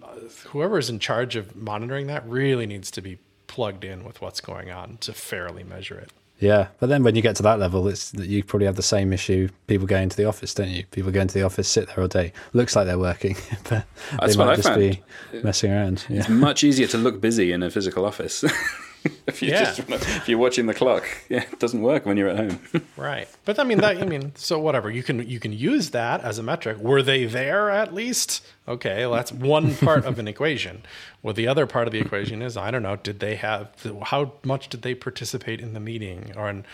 whoever 0.48 0.78
is 0.78 0.90
in 0.90 1.00
charge 1.00 1.36
of 1.36 1.56
monitoring 1.56 2.08
that 2.08 2.28
really 2.28 2.66
needs 2.66 2.90
to 2.92 3.02
be 3.02 3.20
plugged 3.48 3.86
in 3.86 4.04
with 4.04 4.22
what's 4.22 4.42
going 4.42 4.72
on 4.72 4.98
to 5.02 5.14
fairly 5.14 5.64
measure 5.64 5.98
it. 5.98 6.12
Yeah, 6.40 6.68
but 6.80 6.88
then 6.90 7.04
when 7.04 7.16
you 7.16 7.22
get 7.22 7.38
to 7.38 7.44
that 7.44 7.60
level, 7.60 7.88
it's 7.88 8.14
you 8.14 8.44
probably 8.44 8.66
have 8.66 8.76
the 8.76 8.84
same 8.84 9.14
issue. 9.14 9.48
People 9.68 9.88
going 9.88 10.10
to 10.10 10.18
the 10.18 10.26
office, 10.26 10.54
don't 10.54 10.70
you? 10.70 10.84
People 10.92 11.12
going 11.12 11.28
to 11.30 11.34
the 11.34 11.44
office, 11.44 11.68
sit 11.70 11.88
there 11.88 12.02
all 12.02 12.08
day. 12.10 12.34
Looks 12.54 12.76
like 12.76 12.86
they're 12.88 13.00
working, 13.00 13.38
but 13.70 13.86
That's 14.20 14.36
they 14.36 14.44
might 14.46 14.56
just 14.58 14.68
found. 14.68 14.80
be 14.80 15.02
messing 15.44 15.72
around. 15.72 16.06
Yeah. 16.10 16.20
It's 16.20 16.30
much 16.30 16.64
easier 16.64 16.88
to 16.88 16.98
look 16.98 17.22
busy 17.22 17.52
in 17.54 17.64
a 17.64 17.70
physical 17.70 18.06
office. 18.06 18.44
if 19.28 19.42
you 19.42 19.50
yeah. 19.50 19.74
just 19.74 19.80
if 19.90 20.30
you're 20.30 20.40
watching 20.40 20.66
the 20.66 20.74
clock, 20.74 21.06
yeah, 21.30 21.44
it 21.52 21.60
doesn't 21.60 21.82
work 21.82 22.06
when 22.06 22.18
you're 22.18 22.30
at 22.30 22.38
home. 22.38 22.60
right, 22.98 23.28
but 23.46 23.60
I 23.60 23.64
mean 23.64 23.80
that. 23.80 23.98
I 23.98 24.06
mean, 24.06 24.34
so 24.36 24.60
whatever 24.60 24.90
you 24.90 25.04
can 25.04 25.28
you 25.28 25.40
can 25.40 25.54
use 25.54 25.92
that 25.92 26.22
as 26.22 26.38
a 26.38 26.44
metric. 26.44 26.78
Were 26.78 27.02
they 27.02 27.26
there 27.26 27.70
at 27.70 27.94
least? 27.94 28.46
Okay, 28.68 29.06
well, 29.06 29.16
that's 29.16 29.32
one 29.32 29.76
part 29.76 30.06
of 30.06 30.18
an 30.18 30.28
equation. 30.28 30.84
Well, 31.22 31.34
the 31.34 31.48
other 31.48 31.68
part 31.68 31.88
of 31.88 31.94
the 31.94 32.00
equation 32.00 32.42
is 32.42 32.58
I 32.58 32.72
don't 32.72 32.84
know. 32.84 32.96
Did 32.96 33.20
they 33.20 33.36
have 33.36 33.70
how 34.04 34.34
much 34.44 34.70
did 34.70 34.82
they 34.82 34.96
participate 34.96 35.62
in 35.62 35.74
the 35.74 35.80
meeting, 35.80 36.34
or 36.36 36.50
in, 36.50 36.66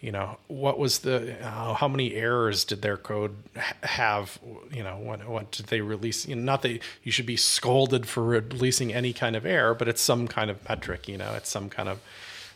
you 0.00 0.12
know 0.12 0.38
what 0.48 0.78
was 0.78 1.00
the 1.00 1.36
uh, 1.44 1.74
how 1.74 1.88
many 1.88 2.14
errors 2.14 2.64
did 2.64 2.82
their 2.82 2.96
code 2.96 3.36
have? 3.82 4.38
You 4.72 4.82
know 4.82 4.96
what 4.96 5.28
what 5.28 5.50
did 5.50 5.66
they 5.66 5.80
release? 5.80 6.26
You 6.26 6.36
know, 6.36 6.42
not 6.42 6.62
that 6.62 6.80
you 7.02 7.12
should 7.12 7.26
be 7.26 7.36
scolded 7.36 8.06
for 8.06 8.22
releasing 8.22 8.92
any 8.92 9.12
kind 9.12 9.36
of 9.36 9.44
error, 9.44 9.74
but 9.74 9.88
it's 9.88 10.02
some 10.02 10.28
kind 10.28 10.50
of 10.50 10.66
metric. 10.68 11.08
You 11.08 11.18
know, 11.18 11.34
it's 11.34 11.48
some 11.48 11.68
kind 11.68 11.88
of 11.88 12.00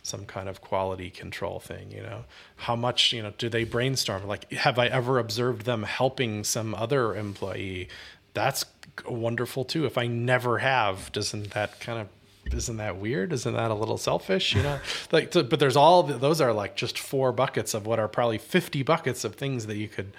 some 0.02 0.26
kind 0.26 0.50
of 0.50 0.60
quality 0.60 1.08
control 1.08 1.58
thing 1.58 1.90
you 1.90 2.02
know 2.02 2.26
how 2.56 2.76
much 2.76 3.10
you 3.14 3.22
know 3.22 3.32
do 3.38 3.48
they 3.48 3.64
brainstorm 3.64 4.26
like 4.26 4.52
have 4.52 4.78
i 4.78 4.86
ever 4.86 5.18
observed 5.18 5.64
them 5.64 5.82
helping 5.82 6.44
some 6.44 6.74
other 6.74 7.16
employee 7.16 7.88
that's 8.34 8.66
wonderful 9.08 9.64
too. 9.64 9.86
If 9.86 9.96
I 9.96 10.06
never 10.06 10.58
have, 10.58 11.10
doesn't 11.12 11.52
that 11.52 11.80
kind 11.80 12.00
of 12.00 12.08
isn't 12.52 12.76
that 12.76 12.96
weird? 12.96 13.32
Isn't 13.32 13.54
that 13.54 13.70
a 13.70 13.74
little 13.74 13.98
selfish? 13.98 14.54
You 14.54 14.62
know, 14.62 14.78
like, 15.12 15.32
but 15.32 15.58
there's 15.58 15.76
all 15.76 16.02
those 16.02 16.40
are 16.40 16.52
like 16.52 16.76
just 16.76 16.98
four 16.98 17.32
buckets 17.32 17.74
of 17.74 17.86
what 17.86 17.98
are 17.98 18.08
probably 18.08 18.38
50 18.38 18.82
buckets 18.82 19.24
of 19.24 19.34
things 19.34 19.66
that 19.66 19.76
you 19.76 19.88
could 19.88 20.12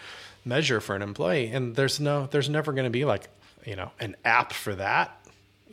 measure 0.45 0.79
for 0.79 0.95
an 0.95 1.01
employee. 1.01 1.47
And 1.47 1.75
there's 1.75 1.99
no, 1.99 2.27
there's 2.27 2.49
never 2.49 2.71
going 2.71 2.85
to 2.85 2.91
be 2.91 3.05
like, 3.05 3.29
you 3.65 3.75
know, 3.75 3.91
an 3.99 4.15
app 4.23 4.53
for 4.53 4.75
that. 4.75 5.19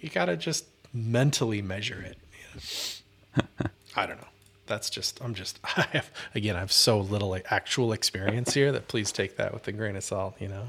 You 0.01 0.09
got 0.09 0.25
to 0.27 0.37
just 0.37 0.65
mentally 0.93 1.63
measure 1.63 2.01
it. 2.01 2.19
You 2.33 3.43
know? 3.61 3.71
I 3.95 4.07
don't 4.07 4.21
know. 4.21 4.29
That's 4.67 4.89
just, 4.89 5.23
I'm 5.23 5.35
just, 5.35 5.61
I 5.77 5.83
have, 5.93 6.11
again, 6.35 6.57
I 6.57 6.61
have 6.61 6.73
so 6.73 7.01
little 7.01 7.37
actual 7.51 7.93
experience 7.93 8.55
here 8.55 8.73
that 8.73 8.89
please 8.89 9.13
take 9.13 9.37
that 9.37 9.53
with 9.53 9.69
a 9.69 9.73
grain 9.73 9.97
of 9.97 10.05
salt, 10.05 10.37
you 10.41 10.49
know? 10.49 10.65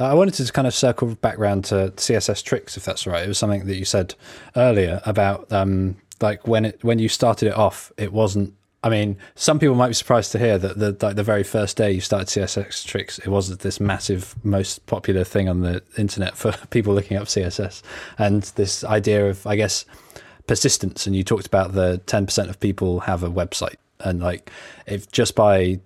Uh, 0.00 0.06
I 0.06 0.14
wanted 0.14 0.34
to 0.34 0.52
kind 0.52 0.66
of 0.66 0.74
circle 0.74 1.14
back 1.16 1.38
around 1.38 1.64
to 1.66 1.92
CSS 1.96 2.42
tricks, 2.42 2.76
if 2.76 2.84
that's 2.84 3.06
right. 3.06 3.24
It 3.24 3.28
was 3.28 3.38
something 3.38 3.66
that 3.66 3.76
you 3.76 3.84
said 3.84 4.14
earlier 4.56 5.02
about 5.04 5.52
um, 5.52 5.96
like 6.22 6.46
when 6.46 6.64
it 6.64 6.82
when 6.82 6.98
you 6.98 7.08
started 7.08 7.48
it 7.48 7.56
off, 7.56 7.92
it 7.98 8.12
wasn't. 8.12 8.54
I 8.84 8.88
mean, 8.88 9.16
some 9.36 9.60
people 9.60 9.76
might 9.76 9.88
be 9.88 9.94
surprised 9.94 10.32
to 10.32 10.38
hear 10.38 10.58
that 10.58 10.78
the 10.78 10.96
like 11.04 11.16
the 11.16 11.22
very 11.22 11.42
first 11.42 11.76
day 11.76 11.92
you 11.92 12.00
started 12.00 12.28
CSS 12.28 12.86
tricks, 12.86 13.18
it 13.18 13.28
was 13.28 13.56
this 13.58 13.80
massive, 13.80 14.34
most 14.44 14.86
popular 14.86 15.24
thing 15.24 15.48
on 15.48 15.60
the 15.60 15.82
internet 15.98 16.36
for 16.36 16.52
people 16.70 16.94
looking 16.94 17.16
up 17.16 17.24
CSS, 17.24 17.82
and 18.18 18.42
this 18.56 18.84
idea 18.84 19.28
of, 19.28 19.46
I 19.46 19.56
guess, 19.56 19.84
persistence. 20.46 21.06
And 21.06 21.14
you 21.14 21.22
talked 21.22 21.46
about 21.46 21.72
the 21.72 21.98
ten 22.06 22.26
percent 22.26 22.48
of 22.48 22.58
people 22.58 23.00
have 23.00 23.22
a 23.22 23.30
website, 23.30 23.76
and 24.00 24.20
like 24.20 24.50
if 24.86 25.10
just 25.12 25.34
by 25.34 25.80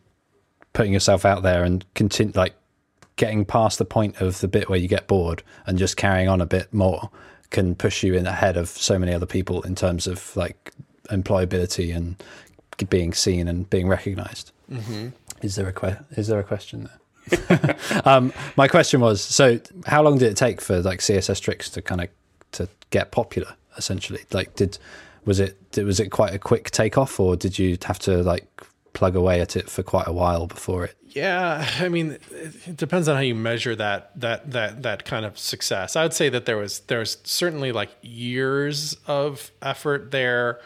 putting 0.72 0.92
yourself 0.92 1.24
out 1.24 1.42
there 1.42 1.64
and 1.64 1.84
continue 1.94 2.32
like 2.36 2.54
getting 3.16 3.44
past 3.44 3.78
the 3.78 3.84
point 3.84 4.20
of 4.20 4.40
the 4.40 4.48
bit 4.48 4.68
where 4.68 4.78
you 4.78 4.88
get 4.88 5.06
bored 5.06 5.42
and 5.66 5.78
just 5.78 5.96
carrying 5.96 6.28
on 6.28 6.40
a 6.40 6.46
bit 6.46 6.72
more 6.72 7.10
can 7.50 7.74
push 7.74 8.02
you 8.02 8.14
in 8.14 8.26
ahead 8.26 8.56
of 8.56 8.68
so 8.68 8.98
many 8.98 9.12
other 9.12 9.26
people 9.26 9.62
in 9.62 9.74
terms 9.74 10.06
of 10.06 10.36
like 10.36 10.72
employability 11.10 11.94
and 11.94 12.22
being 12.90 13.12
seen 13.12 13.48
and 13.48 13.68
being 13.70 13.88
recognized. 13.88 14.52
Mm-hmm. 14.70 15.08
Is 15.42 15.56
there 15.56 15.68
a 15.68 15.72
que- 15.72 16.04
is 16.10 16.28
there 16.28 16.40
a 16.40 16.44
question 16.44 16.84
there? 16.84 17.76
um, 18.04 18.32
my 18.56 18.68
question 18.68 19.00
was: 19.00 19.20
so 19.20 19.60
how 19.86 20.02
long 20.02 20.18
did 20.18 20.30
it 20.30 20.36
take 20.36 20.60
for 20.60 20.80
like 20.80 21.00
CSS 21.00 21.40
tricks 21.40 21.70
to 21.70 21.82
kind 21.82 22.00
of 22.00 22.08
to 22.52 22.68
get 22.90 23.10
popular? 23.10 23.54
Essentially, 23.76 24.20
like 24.32 24.54
did 24.54 24.78
was 25.24 25.40
it 25.40 25.56
was 25.76 26.00
it 26.00 26.10
quite 26.10 26.34
a 26.34 26.38
quick 26.38 26.70
takeoff, 26.70 27.18
or 27.20 27.36
did 27.36 27.58
you 27.58 27.76
have 27.84 27.98
to 28.00 28.22
like 28.22 28.46
plug 28.96 29.14
away 29.14 29.42
at 29.42 29.56
it 29.56 29.68
for 29.68 29.82
quite 29.82 30.08
a 30.08 30.12
while 30.12 30.46
before 30.46 30.86
it? 30.86 30.96
Yeah, 31.10 31.68
I 31.80 31.88
mean, 31.88 32.18
it 32.30 32.76
depends 32.76 33.08
on 33.08 33.16
how 33.16 33.22
you 33.22 33.34
measure 33.34 33.76
that 33.76 34.18
that 34.18 34.50
that 34.50 34.82
that 34.82 35.04
kind 35.04 35.24
of 35.24 35.38
success. 35.38 35.96
I 35.96 36.02
would 36.02 36.14
say 36.14 36.30
that 36.30 36.46
there 36.46 36.56
was 36.56 36.80
there's 36.80 37.18
certainly 37.22 37.72
like 37.72 37.90
years 38.02 38.96
of 39.06 39.50
effort 39.60 40.10
there 40.10 40.60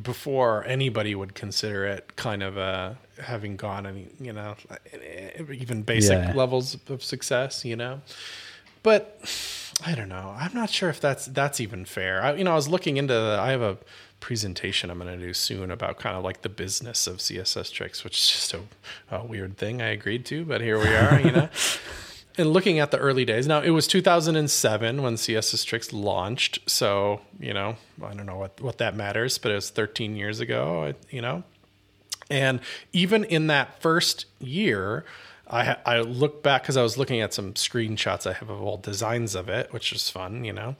before 0.00 0.64
anybody 0.66 1.16
would 1.16 1.34
consider 1.34 1.84
it 1.84 2.14
kind 2.14 2.44
of 2.44 2.56
a 2.56 2.96
having 3.20 3.56
gone 3.56 3.86
any 3.86 4.06
you 4.20 4.32
know 4.32 4.54
even 5.52 5.82
basic 5.82 6.18
yeah. 6.18 6.32
levels 6.32 6.78
of 6.88 7.02
success 7.02 7.64
you 7.64 7.74
know 7.74 8.00
but 8.84 9.18
i 9.86 9.94
don't 9.94 10.08
know. 10.08 10.34
I'm 10.36 10.54
not 10.54 10.70
sure 10.70 10.88
if 10.88 11.00
that's 11.00 11.26
that's 11.26 11.60
even 11.60 11.84
fair. 11.84 12.22
I, 12.22 12.34
you 12.34 12.44
know 12.44 12.52
i 12.52 12.56
was 12.56 12.68
looking 12.68 12.96
into 12.96 13.14
the, 13.14 13.38
i 13.40 13.50
have 13.50 13.62
a 13.62 13.78
presentation 14.20 14.90
i'm 14.90 14.98
going 14.98 15.18
to 15.18 15.26
do 15.26 15.32
soon 15.32 15.70
about 15.70 15.98
kind 15.98 16.14
of 16.14 16.22
like 16.22 16.42
the 16.42 16.50
business 16.50 17.06
of 17.06 17.18
css 17.18 17.72
tricks 17.72 18.04
which 18.04 18.18
is 18.18 18.28
just 18.28 18.54
a, 18.54 18.60
a 19.10 19.24
weird 19.24 19.56
thing 19.56 19.80
i 19.80 19.88
agreed 19.88 20.26
to 20.26 20.44
but 20.44 20.60
here 20.60 20.78
we 20.78 20.88
are 20.94 21.20
you 21.20 21.30
know? 21.30 21.48
And 22.36 22.52
looking 22.52 22.78
at 22.78 22.90
the 22.90 22.98
early 22.98 23.24
days 23.24 23.46
now 23.46 23.60
it 23.60 23.70
was 23.70 23.86
2007 23.86 25.02
when 25.02 25.14
css 25.14 25.64
tricks 25.64 25.92
launched 25.92 26.58
so 26.66 27.22
you 27.38 27.54
know 27.54 27.76
i 28.04 28.12
don't 28.12 28.26
know 28.26 28.36
what, 28.36 28.60
what 28.60 28.76
that 28.78 28.94
matters 28.94 29.38
but 29.38 29.52
it 29.52 29.54
was 29.54 29.70
13 29.70 30.16
years 30.16 30.40
ago 30.40 30.92
you 31.08 31.22
know? 31.22 31.42
And 32.30 32.60
even 32.92 33.24
in 33.24 33.48
that 33.48 33.82
first 33.82 34.26
year, 34.38 35.04
I, 35.50 35.76
I 35.84 36.00
look 36.00 36.42
back 36.42 36.62
because 36.62 36.76
I 36.76 36.82
was 36.82 36.96
looking 36.96 37.20
at 37.20 37.34
some 37.34 37.54
screenshots 37.54 38.26
I 38.26 38.34
have 38.34 38.50
of 38.50 38.62
old 38.62 38.82
designs 38.82 39.34
of 39.34 39.48
it, 39.48 39.72
which 39.72 39.92
is 39.92 40.08
fun, 40.08 40.44
you 40.44 40.52
know. 40.52 40.76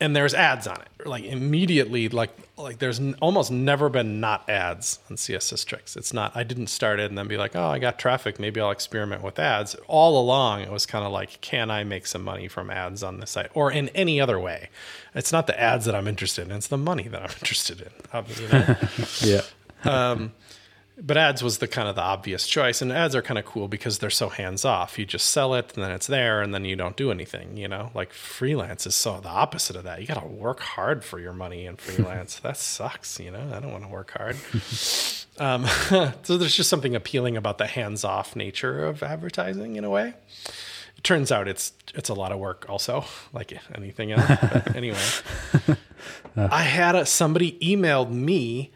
And 0.00 0.16
there's 0.16 0.34
ads 0.34 0.66
on 0.66 0.80
it, 0.80 1.06
like 1.06 1.22
immediately, 1.22 2.08
like 2.08 2.30
like 2.56 2.80
there's 2.80 2.98
n- 2.98 3.14
almost 3.22 3.52
never 3.52 3.88
been 3.88 4.18
not 4.18 4.48
ads 4.50 4.98
on 5.08 5.16
CSS 5.16 5.64
tricks. 5.64 5.94
It's 5.94 6.12
not. 6.12 6.32
I 6.34 6.42
didn't 6.42 6.66
start 6.68 6.98
it 6.98 7.08
and 7.08 7.16
then 7.16 7.28
be 7.28 7.36
like, 7.36 7.54
oh, 7.54 7.68
I 7.68 7.78
got 7.78 8.00
traffic, 8.00 8.40
maybe 8.40 8.60
I'll 8.60 8.72
experiment 8.72 9.22
with 9.22 9.38
ads. 9.38 9.76
All 9.86 10.20
along, 10.20 10.62
it 10.62 10.72
was 10.72 10.86
kind 10.86 11.04
of 11.04 11.12
like, 11.12 11.40
can 11.40 11.70
I 11.70 11.84
make 11.84 12.08
some 12.08 12.24
money 12.24 12.48
from 12.48 12.68
ads 12.68 13.04
on 13.04 13.20
the 13.20 13.26
site 13.28 13.50
or 13.54 13.70
in 13.70 13.90
any 13.90 14.20
other 14.20 14.40
way? 14.40 14.70
It's 15.14 15.30
not 15.30 15.46
the 15.46 15.60
ads 15.60 15.84
that 15.84 15.94
I'm 15.94 16.08
interested 16.08 16.48
in; 16.48 16.56
it's 16.56 16.66
the 16.66 16.78
money 16.78 17.06
that 17.06 17.22
I'm 17.22 17.30
interested 17.40 17.80
in. 17.80 17.92
Obviously, 18.12 19.28
yeah. 19.30 19.42
Um, 19.84 20.32
but 21.04 21.16
ads 21.16 21.42
was 21.42 21.58
the 21.58 21.66
kind 21.66 21.88
of 21.88 21.96
the 21.96 22.00
obvious 22.00 22.46
choice 22.46 22.80
and 22.80 22.92
ads 22.92 23.14
are 23.16 23.22
kind 23.22 23.38
of 23.38 23.44
cool 23.44 23.66
because 23.66 23.98
they're 23.98 24.08
so 24.08 24.28
hands 24.28 24.64
off 24.64 24.98
you 24.98 25.04
just 25.04 25.26
sell 25.26 25.54
it 25.54 25.72
and 25.74 25.82
then 25.82 25.90
it's 25.90 26.06
there 26.06 26.40
and 26.40 26.54
then 26.54 26.64
you 26.64 26.76
don't 26.76 26.96
do 26.96 27.10
anything 27.10 27.56
you 27.56 27.66
know? 27.66 27.90
Like 27.94 28.12
freelance 28.12 28.86
is 28.86 28.94
so 28.94 29.20
the 29.20 29.28
opposite 29.28 29.74
of 29.74 29.84
that. 29.84 30.00
You 30.00 30.06
got 30.06 30.20
to 30.20 30.26
work 30.26 30.60
hard 30.60 31.04
for 31.04 31.18
your 31.18 31.32
money 31.32 31.66
in 31.66 31.76
freelance. 31.76 32.38
That 32.42 32.56
sucks 32.56 33.18
you 33.20 33.30
know? 33.30 33.52
I 33.54 33.60
don't 33.60 33.72
want 33.72 33.84
to 33.84 33.90
work 33.90 34.12
hard. 34.12 34.36
Um, 35.38 35.66
so 36.22 36.36
there's 36.36 36.54
just 36.54 36.68
something 36.68 36.94
appealing 36.94 37.38
about 37.38 37.56
the 37.56 37.66
hands 37.66 38.04
off 38.04 38.36
nature 38.36 38.84
of 38.84 39.02
advertising 39.02 39.76
in 39.76 39.84
a 39.84 39.88
way. 39.88 40.12
It 40.98 41.04
turns 41.04 41.32
out 41.32 41.48
it's 41.48 41.72
it's 41.94 42.10
a 42.10 42.14
lot 42.14 42.32
of 42.32 42.38
work 42.38 42.66
also 42.68 43.06
like 43.32 43.58
anything 43.74 44.12
else 44.12 44.26
but 44.28 44.76
anyway. 44.76 44.98
I 46.36 46.62
had 46.64 46.94
a, 46.94 47.06
somebody 47.06 47.58
emailed 47.62 48.10
me 48.10 48.72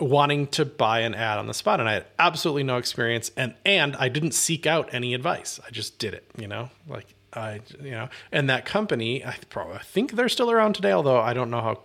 wanting 0.00 0.46
to 0.48 0.64
buy 0.64 1.00
an 1.00 1.14
ad 1.14 1.38
on 1.38 1.46
the 1.46 1.54
spot 1.54 1.80
and 1.80 1.88
I 1.88 1.94
had 1.94 2.06
absolutely 2.18 2.62
no 2.62 2.76
experience 2.76 3.30
and 3.36 3.54
and 3.64 3.96
I 3.96 4.08
didn't 4.08 4.32
seek 4.32 4.66
out 4.66 4.92
any 4.92 5.14
advice. 5.14 5.60
I 5.66 5.70
just 5.70 5.98
did 5.98 6.14
it, 6.14 6.24
you 6.36 6.48
know? 6.48 6.70
Like 6.88 7.14
I 7.32 7.60
you 7.82 7.92
know, 7.92 8.08
and 8.32 8.48
that 8.50 8.64
company, 8.64 9.24
I 9.24 9.36
probably 9.48 9.76
I 9.76 9.82
think 9.82 10.12
they're 10.12 10.28
still 10.28 10.50
around 10.50 10.74
today 10.74 10.92
although 10.92 11.20
I 11.20 11.34
don't 11.34 11.50
know 11.50 11.60
how 11.60 11.82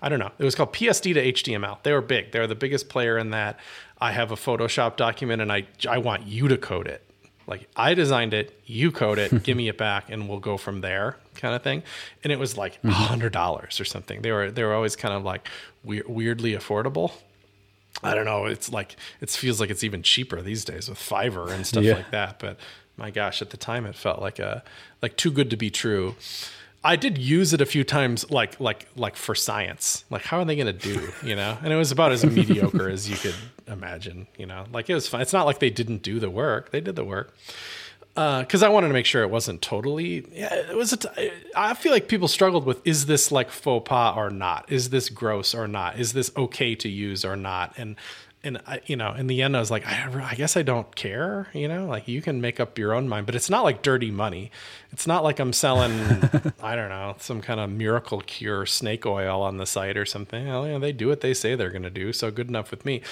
I 0.00 0.08
don't 0.08 0.18
know. 0.18 0.30
It 0.38 0.44
was 0.44 0.54
called 0.54 0.72
PSD 0.72 1.14
to 1.14 1.32
HTML. 1.32 1.82
They 1.82 1.92
were 1.92 2.00
big. 2.00 2.32
They 2.32 2.38
were 2.38 2.46
the 2.46 2.54
biggest 2.54 2.88
player 2.88 3.18
in 3.18 3.30
that. 3.30 3.58
I 4.00 4.12
have 4.12 4.30
a 4.30 4.36
Photoshop 4.36 4.96
document 4.96 5.42
and 5.42 5.52
I 5.52 5.66
I 5.88 5.98
want 5.98 6.26
you 6.26 6.48
to 6.48 6.56
code 6.56 6.86
it. 6.86 7.02
Like 7.46 7.68
I 7.76 7.94
designed 7.94 8.34
it, 8.34 8.60
you 8.66 8.90
code 8.90 9.18
it, 9.18 9.42
give 9.42 9.56
me 9.56 9.68
it 9.68 9.78
back, 9.78 10.10
and 10.10 10.28
we'll 10.28 10.40
go 10.40 10.56
from 10.56 10.80
there, 10.80 11.16
kind 11.34 11.54
of 11.54 11.62
thing. 11.62 11.82
And 12.24 12.32
it 12.32 12.38
was 12.38 12.56
like 12.56 12.74
mm-hmm. 12.78 12.88
a 12.88 12.92
hundred 12.92 13.32
dollars 13.32 13.80
or 13.80 13.84
something. 13.84 14.22
They 14.22 14.32
were 14.32 14.50
they 14.50 14.64
were 14.64 14.74
always 14.74 14.96
kind 14.96 15.14
of 15.14 15.24
like 15.24 15.48
weir- 15.84 16.04
weirdly 16.08 16.52
affordable. 16.52 17.12
I 18.02 18.14
don't 18.14 18.24
know. 18.24 18.46
It's 18.46 18.72
like 18.72 18.96
it 19.20 19.30
feels 19.30 19.60
like 19.60 19.70
it's 19.70 19.84
even 19.84 20.02
cheaper 20.02 20.42
these 20.42 20.64
days 20.64 20.88
with 20.88 20.98
Fiverr 20.98 21.50
and 21.50 21.66
stuff 21.66 21.84
yeah. 21.84 21.94
like 21.94 22.10
that. 22.10 22.38
But 22.38 22.58
my 22.96 23.10
gosh, 23.10 23.42
at 23.42 23.50
the 23.50 23.56
time 23.56 23.86
it 23.86 23.94
felt 23.94 24.20
like 24.20 24.38
a 24.38 24.62
like 25.02 25.16
too 25.16 25.30
good 25.30 25.50
to 25.50 25.56
be 25.56 25.70
true. 25.70 26.14
I 26.84 26.94
did 26.94 27.18
use 27.18 27.52
it 27.52 27.60
a 27.60 27.66
few 27.66 27.82
times, 27.82 28.30
like 28.30 28.60
like 28.60 28.86
like 28.94 29.16
for 29.16 29.34
science. 29.34 30.04
Like, 30.08 30.22
how 30.22 30.38
are 30.38 30.44
they 30.44 30.54
going 30.54 30.66
to 30.66 30.72
do? 30.72 31.12
You 31.24 31.34
know, 31.34 31.58
and 31.62 31.72
it 31.72 31.76
was 31.76 31.90
about 31.90 32.12
as 32.12 32.24
mediocre 32.24 32.88
as 32.88 33.10
you 33.10 33.16
could 33.16 33.34
imagine. 33.66 34.28
You 34.38 34.46
know, 34.46 34.66
like 34.72 34.88
it 34.88 34.94
was 34.94 35.08
fun. 35.08 35.20
It's 35.20 35.32
not 35.32 35.46
like 35.46 35.58
they 35.58 35.70
didn't 35.70 36.02
do 36.02 36.20
the 36.20 36.30
work; 36.30 36.70
they 36.70 36.80
did 36.80 36.94
the 36.94 37.04
work 37.04 37.34
because 38.16 38.62
uh, 38.62 38.66
I 38.66 38.68
wanted 38.70 38.88
to 38.88 38.94
make 38.94 39.04
sure 39.04 39.22
it 39.22 39.30
wasn't 39.30 39.60
totally. 39.60 40.24
Yeah, 40.32 40.54
it 40.54 40.74
was. 40.74 40.94
A 40.94 40.96
t- 40.96 41.30
I 41.54 41.74
feel 41.74 41.92
like 41.92 42.08
people 42.08 42.28
struggled 42.28 42.64
with: 42.64 42.80
is 42.86 43.04
this 43.04 43.30
like 43.30 43.50
faux 43.50 43.86
pas 43.86 44.16
or 44.16 44.30
not? 44.30 44.72
Is 44.72 44.88
this 44.88 45.10
gross 45.10 45.54
or 45.54 45.68
not? 45.68 45.98
Is 45.98 46.14
this 46.14 46.30
okay 46.34 46.74
to 46.76 46.88
use 46.88 47.26
or 47.26 47.36
not? 47.36 47.74
And 47.76 47.96
and 48.44 48.60
I, 48.66 48.80
you 48.86 48.96
know, 48.96 49.12
in 49.12 49.26
the 49.26 49.42
end, 49.42 49.56
I 49.56 49.60
was 49.60 49.70
like, 49.70 49.86
I, 49.86 50.08
I, 50.30 50.34
guess 50.34 50.56
I 50.56 50.62
don't 50.62 50.94
care. 50.94 51.48
You 51.52 51.66
know, 51.68 51.86
like 51.86 52.06
you 52.06 52.22
can 52.22 52.40
make 52.40 52.60
up 52.60 52.78
your 52.78 52.94
own 52.94 53.08
mind, 53.08 53.26
but 53.26 53.34
it's 53.34 53.50
not 53.50 53.64
like 53.64 53.82
dirty 53.82 54.10
money. 54.10 54.50
It's 54.92 55.06
not 55.06 55.24
like 55.24 55.40
I'm 55.40 55.52
selling, 55.52 55.92
I 56.62 56.76
don't 56.76 56.88
know, 56.88 57.16
some 57.18 57.40
kind 57.40 57.58
of 57.58 57.70
miracle 57.70 58.20
cure 58.20 58.64
snake 58.64 59.04
oil 59.04 59.42
on 59.42 59.56
the 59.56 59.66
site 59.66 59.96
or 59.96 60.06
something. 60.06 60.46
Well, 60.46 60.66
you 60.66 60.72
know, 60.74 60.78
they 60.78 60.92
do 60.92 61.08
what 61.08 61.22
they 61.22 61.34
say 61.34 61.54
they're 61.54 61.70
going 61.70 61.82
to 61.82 61.90
do, 61.90 62.12
so 62.12 62.30
good 62.30 62.48
enough 62.48 62.70
with 62.70 62.84
me. 62.84 63.02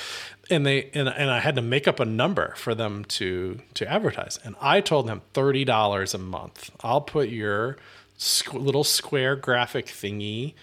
And 0.51 0.65
they 0.65 0.91
and, 0.95 1.09
and 1.09 1.31
I 1.31 1.41
had 1.41 1.57
to 1.57 1.63
make 1.63 1.89
up 1.89 1.99
a 1.99 2.05
number 2.05 2.55
for 2.57 2.75
them 2.75 3.05
to 3.07 3.61
to 3.75 3.91
advertise, 3.91 4.39
and 4.45 4.55
I 4.61 4.81
told 4.83 5.09
them 5.09 5.23
thirty 5.33 5.65
dollars 5.65 6.15
a 6.15 6.19
month. 6.19 6.71
I'll 6.81 7.01
put 7.01 7.31
your 7.31 7.77
squ- 8.19 8.63
little 8.63 8.85
square 8.85 9.37
graphic 9.37 9.87
thingy 9.87 10.55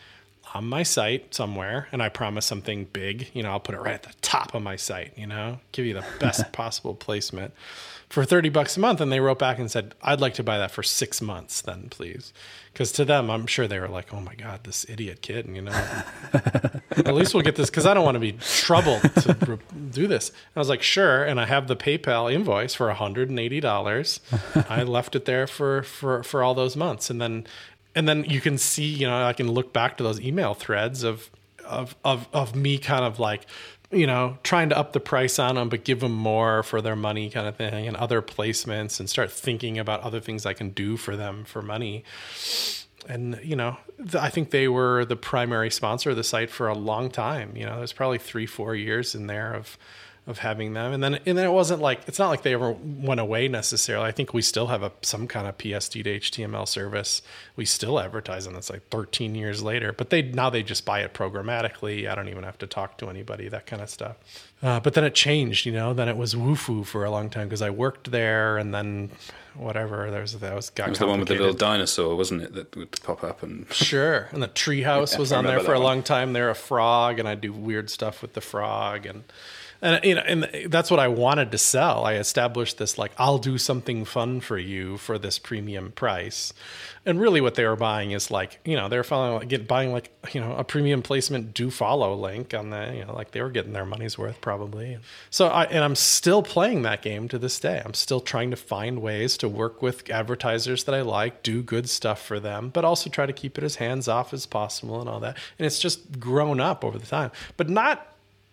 on 0.54 0.68
my 0.68 0.84
site 0.84 1.34
somewhere 1.34 1.88
and 1.91 2.02
I 2.02 2.10
promise 2.10 2.45
something 2.45 2.86
big, 2.86 3.30
you 3.34 3.43
know, 3.43 3.52
I'll 3.52 3.60
put 3.60 3.76
it 3.76 3.82
right 3.82 3.93
at 3.93 4.04
the 4.04 4.14
top 4.22 4.54
of 4.54 4.62
my 4.62 4.76
site, 4.76 5.14
you 5.18 5.28
know, 5.28 5.60
give 5.72 5.86
you 5.86 5.93
the 5.93 6.06
best 6.20 6.52
possible 6.54 6.93
placement 6.93 7.54
for 8.10 8.26
30 8.26 8.49
bucks 8.49 8.76
a 8.76 8.80
month. 8.80 8.99
And 8.99 9.12
they 9.12 9.20
wrote 9.20 9.39
back 9.39 9.58
and 9.58 9.72
said, 9.72 9.95
I'd 10.02 10.20
like 10.20 10.34
to 10.36 10.43
buy 10.43 10.58
that 10.58 10.72
for 10.72 10.84
six 10.84 11.22
months 11.22 11.62
then, 11.62 11.88
please. 11.89 12.34
Because 12.74 12.91
to 12.93 13.06
them, 13.06 13.30
I'm 13.30 13.47
sure 13.47 13.68
they 13.68 13.80
were 13.80 13.88
like, 13.88 14.14
oh 14.14 14.22
my 14.22 14.36
God, 14.36 14.64
this 14.64 14.86
idiot 14.88 15.22
kid, 15.22 15.45
and 15.45 15.56
you 15.58 15.62
know, 15.62 15.72
at 16.34 17.14
least 17.14 17.34
we'll 17.34 17.43
get 17.43 17.58
this 17.58 17.70
because 17.70 17.86
I 17.86 17.93
don't 17.93 18.06
want 18.06 18.16
to 18.16 18.20
be 18.20 18.34
troubled 18.34 19.02
to 19.02 19.60
do 19.91 20.08
this. 20.08 20.30
And 20.30 20.38
I 20.56 20.60
was 20.60 20.70
like, 20.70 20.82
sure. 20.82 21.24
And 21.24 21.39
I 21.39 21.45
have 21.47 21.68
the 21.68 21.76
PayPal 21.76 22.32
invoice 22.32 22.74
for 22.74 22.89
$180. 22.89 24.70
I 24.70 24.84
left 24.84 25.16
it 25.16 25.26
there 25.26 25.47
for, 25.47 25.84
for, 25.84 26.24
for 26.24 26.43
all 26.43 26.54
those 26.54 26.78
months. 26.78 27.10
And 27.10 27.22
then 27.22 27.45
and 27.96 28.08
then 28.08 28.26
you 28.26 28.42
can 28.42 28.58
see, 28.58 28.86
you 28.86 29.08
know, 29.08 29.24
I 29.24 29.34
can 29.34 29.52
look 29.52 29.74
back 29.74 29.98
to 29.98 30.04
those 30.04 30.20
email 30.20 30.54
threads 30.54 31.04
of 31.04 31.30
of 31.66 31.96
of 32.04 32.28
of 32.34 32.56
me 32.56 32.78
kind 32.78 33.06
of 33.06 33.20
like 33.20 33.46
you 33.92 34.08
know, 34.08 34.38
trying 34.44 34.70
to 34.70 34.78
up 34.78 34.94
the 34.94 35.00
price 35.00 35.38
on 35.38 35.56
them, 35.56 35.70
but 35.70 35.84
give 35.84 36.00
them 36.00 36.14
more 36.14 36.64
for 36.64 36.82
their 36.82 36.96
money 36.96 37.30
kind 37.30 37.48
of 37.48 37.56
thing 37.56 37.88
and 37.88 37.98
other 37.98 38.22
placements 38.22 39.00
and 39.00 39.10
start 39.10 39.32
thinking 39.32 39.78
about 39.78 40.02
other 40.02 40.20
things 40.20 40.46
I 40.46 40.54
can 40.54 40.70
do 40.70 40.96
for 40.98 41.18
them 41.18 41.44
for 41.44 41.62
money. 41.62 42.04
And, 43.10 43.39
you 43.44 43.56
know, 43.56 43.78
I 44.18 44.30
think 44.30 44.52
they 44.52 44.68
were 44.68 45.04
the 45.04 45.16
primary 45.16 45.70
sponsor 45.70 46.12
of 46.12 46.16
the 46.16 46.24
site 46.24 46.50
for 46.50 46.70
a 46.70 46.74
long 46.74 47.10
time. 47.10 47.58
You 47.58 47.66
know, 47.66 47.78
there's 47.78 47.94
probably 47.94 48.18
three, 48.18 48.46
four 48.46 48.76
years 48.76 49.14
in 49.14 49.28
there 49.28 49.54
of, 49.54 49.78
of 50.28 50.39
having 50.39 50.74
them. 50.74 50.93
And 50.93 51.03
then 51.03 51.15
and 51.26 51.38
then 51.38 51.45
it 51.45 51.51
wasn't 51.51 51.82
like 51.82 52.01
it's 52.07 52.19
not 52.19 52.30
like 52.30 52.43
they 52.43 52.53
ever 52.53 52.72
went 52.72 53.19
away 53.19 53.47
necessarily. 53.47 54.05
I 54.05 54.11
think 54.11 54.34
we 54.34 54.41
still 54.41 54.67
have 54.67 54.84
a 54.84 54.91
some 55.01 55.28
kind 55.28 55.47
of 55.47 55.57
PSD 55.57 56.03
to 56.03 56.19
HTML 56.19 56.67
service. 56.67 57.22
We 57.55 57.65
still 57.65 57.99
advertise 57.99 58.45
on 58.45 58.55
it's 58.55 58.69
like 58.69 58.88
13 58.89 59.34
years 59.34 59.63
later. 59.63 59.93
But 59.93 60.11
they 60.11 60.22
now 60.22 60.49
they 60.49 60.61
just 60.61 60.86
buy 60.86 61.01
it 61.01 61.13
programmatically. 61.13 62.07
I 62.07 62.13
don't 62.13 62.30
even 62.30 62.43
have 62.43 62.59
to 62.59 62.67
talk 62.67 62.97
to 62.99 63.09
anybody, 63.09 63.49
that 63.49 63.65
kind 63.65 63.82
of 63.82 63.89
stuff. 63.89 64.17
Uh, 64.61 64.80
but 64.80 64.93
then 64.93 65.03
it 65.03 65.15
changed, 65.15 65.65
you 65.65 65.72
know. 65.72 65.91
Then 65.93 66.07
it 66.07 66.17
was 66.17 66.36
Wufoo 66.36 66.86
for 66.86 67.03
a 67.03 67.09
long 67.09 67.32
time 67.32 67.47
because 67.47 67.63
I 67.63 67.72
worked 67.72 68.11
there, 68.11 68.59
and 68.59 68.72
then 68.72 69.09
whatever. 69.55 70.11
There 70.11 70.22
was 70.22 70.38
that 70.38 70.55
was 70.55 70.69
got. 70.69 70.88
It 70.88 70.89
was 70.91 70.99
the 70.99 71.07
one 71.07 71.19
with 71.19 71.30
the 71.30 71.36
little 71.36 71.53
dinosaur, 71.53 72.15
wasn't 72.15 72.43
it? 72.43 72.53
That 72.53 72.76
would 72.76 72.91
pop 73.01 73.24
up 73.24 73.41
and 73.41 73.65
sure. 73.74 74.30
And 74.32 74.43
the 74.43 74.47
treehouse 74.47 75.13
yeah, 75.13 75.19
was 75.19 75.32
on 75.32 75.45
there 75.45 75.61
for 75.61 75.74
a 75.74 75.80
long 75.80 76.03
time. 76.03 76.34
They're 76.34 76.51
a 76.51 76.55
frog, 76.55 77.17
and 77.17 77.28
I 77.28 77.34
do 77.34 77.51
weird 77.51 77.89
stuff 77.89 78.22
with 78.22 78.34
the 78.34 78.41
frog 78.41 79.07
and 79.07 79.24
and 79.82 80.03
you 80.03 80.15
know, 80.15 80.21
and 80.21 80.47
that's 80.67 80.91
what 80.91 80.99
I 80.99 81.07
wanted 81.07 81.51
to 81.51 81.57
sell. 81.57 82.05
I 82.05 82.13
established 82.13 82.77
this 82.77 82.97
like 82.97 83.11
I'll 83.17 83.39
do 83.39 83.57
something 83.57 84.05
fun 84.05 84.39
for 84.41 84.57
you 84.57 84.97
for 84.97 85.17
this 85.17 85.39
premium 85.39 85.91
price, 85.91 86.53
and 87.05 87.19
really 87.19 87.41
what 87.41 87.55
they 87.55 87.65
were 87.65 87.75
buying 87.75 88.11
is 88.11 88.29
like 88.29 88.59
you 88.63 88.75
know 88.75 88.89
they're 88.89 89.03
following 89.03 89.39
like, 89.39 89.47
get 89.47 89.67
buying 89.67 89.91
like 89.91 90.11
you 90.34 90.39
know 90.39 90.55
a 90.55 90.63
premium 90.63 91.01
placement 91.01 91.53
do 91.53 91.71
follow 91.71 92.13
link 92.15 92.53
on 92.53 92.69
the 92.69 92.93
you 92.95 93.03
know 93.03 93.15
like 93.15 93.32
they 93.32 93.41
were 93.41 93.49
getting 93.49 93.73
their 93.73 93.86
money's 93.86 94.17
worth 94.17 94.39
probably. 94.39 94.99
So 95.32 95.47
I 95.47 95.63
and 95.63 95.84
I'm 95.84 95.95
still 95.95 96.43
playing 96.43 96.84
that 96.84 97.01
game 97.01 97.27
to 97.29 97.39
this 97.39 97.59
day. 97.59 97.82
I'm 97.84 97.95
still 97.95 98.21
trying 98.21 98.51
to 98.51 98.57
find 98.57 99.01
ways 99.01 99.36
to 99.38 99.49
work 99.49 99.82
with 99.82 100.09
advertisers 100.11 100.84
that 100.84 100.93
I 100.93 101.01
like, 101.01 101.41
do 101.41 101.63
good 101.63 101.89
stuff 101.89 102.21
for 102.21 102.39
them, 102.39 102.69
but 102.69 102.86
also 102.86 103.09
try 103.09 103.25
to 103.25 103.34
keep 103.34 103.57
it 103.57 103.63
as 103.63 103.75
hands 103.77 104.07
off 104.07 104.32
as 104.32 104.45
possible 104.45 104.99
and 104.99 105.09
all 105.09 105.19
that. 105.21 105.38
And 105.57 105.65
it's 105.65 105.79
just 105.79 106.19
grown 106.19 106.59
up 106.59 106.86
over 106.86 106.99
the 106.99 107.07
time, 107.07 107.32
but 107.57 107.67
not 107.67 108.11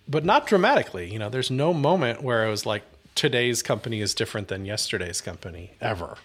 but 0.08 0.24
not 0.24 0.46
dramatically. 0.46 1.10
You 1.12 1.18
know, 1.18 1.28
there's 1.28 1.50
no 1.50 1.72
moment 1.74 2.22
where 2.22 2.46
it 2.46 2.50
was 2.50 2.64
like 2.66 2.82
today's 3.14 3.62
company 3.62 4.00
is 4.00 4.14
different 4.14 4.48
than 4.48 4.64
yesterday's 4.64 5.20
company 5.20 5.72
ever. 5.80 6.16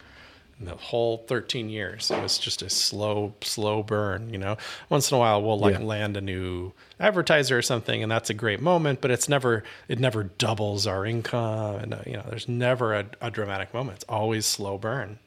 In 0.60 0.68
the 0.68 0.76
whole 0.76 1.18
13 1.28 1.68
years, 1.70 2.12
it 2.12 2.22
was 2.22 2.38
just 2.38 2.62
a 2.62 2.70
slow, 2.70 3.34
slow 3.42 3.82
burn. 3.84 4.32
You 4.32 4.38
know, 4.38 4.56
once 4.90 5.12
in 5.12 5.16
a 5.16 5.20
while 5.20 5.42
we'll 5.42 5.58
like 5.60 5.80
Yeah. 5.80 5.84
land 5.86 6.16
a 6.16 6.22
new 6.22 6.72
advertiser 7.00 7.58
or 7.58 7.62
something, 7.64 8.04
and 8.04 8.12
that's 8.12 8.30
a 8.30 8.34
great 8.36 8.62
moment. 8.62 9.02
But 9.02 9.10
it's 9.12 9.28
never, 9.28 9.64
it 9.88 10.00
never 10.00 10.26
doubles 10.26 10.86
our 10.88 11.06
income, 11.06 11.76
and 11.78 11.94
uh, 11.96 12.00
you 12.06 12.14
know, 12.14 12.24
there's 12.30 12.48
never 12.48 12.94
a, 12.94 13.06
a 13.20 13.32
dramatic 13.32 13.74
moment. 13.74 13.96
It's 13.98 14.06
always 14.08 14.46
slow 14.46 14.78
burn. 14.78 15.18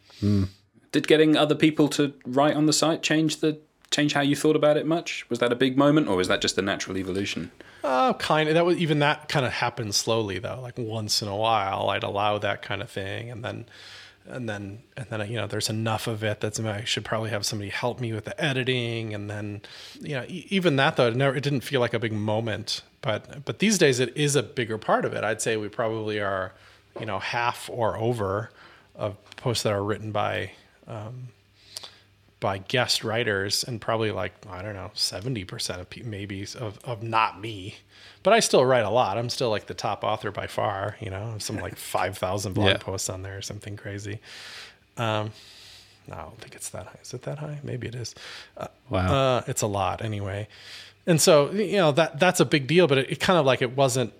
Did 0.93 1.09
getting 1.09 1.37
other 1.37 1.57
people 1.57 1.89
to 1.91 2.15
write 2.25 2.55
on 2.57 2.67
the 2.67 2.73
site 2.73 3.03
change 3.03 3.39
the 3.39 3.59
change 3.97 4.13
how 4.13 4.21
you 4.21 4.37
thought 4.37 4.57
about 4.57 4.77
it 4.77 4.87
much? 4.87 5.29
Was 5.31 5.39
that 5.39 5.53
a 5.53 5.57
big 5.57 5.79
moment, 5.79 6.09
or 6.09 6.17
was 6.17 6.29
that 6.29 6.43
just 6.43 6.59
a 6.59 6.63
natural 6.63 6.99
evolution? 6.99 7.51
Uh, 7.83 8.13
kind 8.13 8.49
of. 8.49 8.55
That 8.55 8.67
was 8.67 8.77
even 8.77 8.99
that 8.99 9.29
kind 9.29 9.47
of 9.47 9.53
happened 9.53 9.95
slowly 9.95 10.39
though. 10.39 10.61
Like 10.61 10.77
once 10.77 11.23
in 11.23 11.29
a 11.29 11.37
while, 11.37 11.89
I'd 11.89 12.03
allow 12.03 12.39
that 12.39 12.61
kind 12.61 12.83
of 12.83 12.91
thing, 12.91 13.31
and 13.31 13.43
then, 13.43 13.65
and 14.27 14.49
then, 14.49 14.81
and 14.97 15.07
then 15.09 15.31
you 15.31 15.37
know, 15.37 15.47
there's 15.47 15.71
enough 15.71 16.07
of 16.07 16.23
it 16.23 16.41
that's 16.41 16.61
I 16.61 16.85
should 16.85 17.05
probably 17.05 17.31
have 17.31 17.47
somebody 17.47 17.71
help 17.71 17.99
me 17.99 18.13
with 18.13 18.27
the 18.27 18.39
editing, 18.39 19.15
and 19.15 19.31
then, 19.31 19.63
you 20.01 20.15
know, 20.15 20.25
even 20.29 20.77
that 20.77 20.97
though, 20.97 21.09
it 21.09 21.17
never, 21.17 21.35
it 21.35 21.43
didn't 21.43 21.63
feel 21.63 21.81
like 21.81 21.95
a 21.95 21.99
big 21.99 22.13
moment. 22.13 22.83
But 23.01 23.45
but 23.45 23.61
these 23.61 23.79
days, 23.79 23.99
it 23.99 24.15
is 24.17 24.37
a 24.37 24.43
bigger 24.43 24.77
part 24.79 25.05
of 25.07 25.15
it. 25.15 25.25
I'd 25.25 25.41
say 25.41 25.57
we 25.57 25.69
probably 25.69 26.21
are, 26.21 26.53
you 27.01 27.07
know, 27.07 27.19
half 27.19 27.71
or 27.73 27.97
over 27.97 28.51
of 28.95 29.17
posts 29.37 29.63
that 29.63 29.73
are 29.73 29.83
written 29.83 30.13
by 30.13 30.53
by 32.47 32.59
guest 32.59 33.03
writers 33.03 33.65
and 33.65 33.81
probably 33.81 34.13
like 34.13 34.33
I 34.49 34.63
don't 34.63 34.75
know 34.75 34.91
seventy 34.95 35.45
percent 35.45 35.81
of 35.81 35.91
pe- 35.91 36.03
maybe 36.03 36.47
of 36.61 36.79
of 36.85 37.03
not 37.03 37.41
me, 37.41 37.75
but 38.23 38.33
I 38.33 38.39
still 38.41 38.65
write 38.65 38.85
a 38.85 38.91
lot. 38.91 39.19
I'm 39.19 39.29
still 39.31 39.51
like 39.51 39.67
the 39.67 39.75
top 39.75 40.05
author 40.05 40.31
by 40.31 40.47
far. 40.47 40.97
You 41.01 41.11
know, 41.11 41.35
some 41.39 41.57
like 41.57 41.77
five 41.97 42.17
thousand 42.19 42.53
blog 42.53 42.69
Yeah. 42.69 42.77
posts 42.77 43.09
on 43.11 43.23
there 43.23 43.37
or 43.39 43.43
something 43.43 43.77
crazy. 43.77 44.21
Um, 44.97 45.33
no, 46.07 46.15
I 46.15 46.23
don't 46.23 46.41
think 46.41 46.55
it's 46.55 46.69
that 46.71 46.87
high. 46.87 46.99
Is 47.03 47.13
it 47.15 47.23
that 47.23 47.39
high? 47.39 47.59
Maybe 47.65 47.89
it 47.89 47.95
is. 47.97 48.15
Uh, 48.57 48.69
Wow. 48.91 49.13
uh, 49.39 49.43
it's 49.49 49.63
a 49.63 49.67
lot 49.67 50.05
anyway. 50.05 50.47
And 51.09 51.21
so, 51.21 51.51
you 51.51 51.79
know, 51.79 51.91
that 51.93 52.21
that's 52.21 52.39
a 52.39 52.45
big 52.45 52.69
deal, 52.69 52.87
but 52.87 52.99
it, 52.99 53.11
it 53.11 53.21
kind 53.21 53.39
of 53.41 53.45
like 53.45 53.61
it 53.63 53.77
wasn't, 53.77 54.13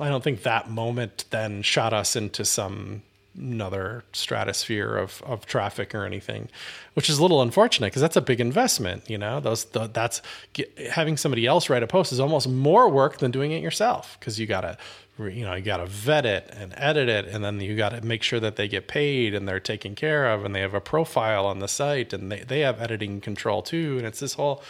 I 0.00 0.08
don't 0.08 0.24
think 0.24 0.42
that 0.44 0.70
moment 0.70 1.24
then 1.30 1.60
shot 1.62 1.92
us 1.92 2.16
into 2.16 2.44
some 2.46 3.02
another 3.36 4.04
stratosphere 4.12 4.96
of, 4.96 5.22
of 5.26 5.46
traffic 5.46 5.94
or 5.94 6.04
anything, 6.04 6.48
which 6.94 7.10
is 7.10 7.18
a 7.18 7.22
little 7.22 7.42
unfortunate 7.42 7.88
because 7.88 8.02
that's 8.02 8.16
a 8.16 8.20
big 8.20 8.40
investment, 8.40 9.08
you 9.08 9.18
know, 9.18 9.40
those, 9.40 9.64
the, 9.66 9.88
that's 9.88 10.22
get, 10.52 10.76
having 10.78 11.16
somebody 11.16 11.46
else 11.46 11.68
write 11.68 11.82
a 11.82 11.86
post 11.86 12.12
is 12.12 12.20
almost 12.20 12.48
more 12.48 12.88
work 12.88 13.18
than 13.18 13.30
doing 13.30 13.52
it 13.52 13.62
yourself. 13.62 14.18
Cause 14.20 14.38
you 14.38 14.46
gotta, 14.46 14.76
you 15.18 15.44
know, 15.44 15.54
you 15.54 15.62
gotta 15.62 15.86
vet 15.86 16.26
it 16.26 16.48
and 16.56 16.74
edit 16.76 17.08
it. 17.08 17.26
And 17.26 17.44
then 17.44 17.60
you 17.60 17.76
gotta 17.76 18.00
make 18.02 18.22
sure 18.22 18.40
that 18.40 18.56
they 18.56 18.68
get 18.68 18.88
paid 18.88 19.34
and 19.34 19.48
they're 19.48 19.60
taken 19.60 19.94
care 19.94 20.30
of 20.30 20.44
and 20.44 20.54
they 20.54 20.60
have 20.60 20.74
a 20.74 20.80
profile 20.80 21.46
on 21.46 21.58
the 21.58 21.68
site 21.68 22.12
and 22.12 22.30
they, 22.30 22.40
they 22.40 22.60
have 22.60 22.80
editing 22.80 23.20
control 23.20 23.62
too. 23.62 23.98
And 23.98 24.06
it's 24.06 24.20
this 24.20 24.34
whole, 24.34 24.62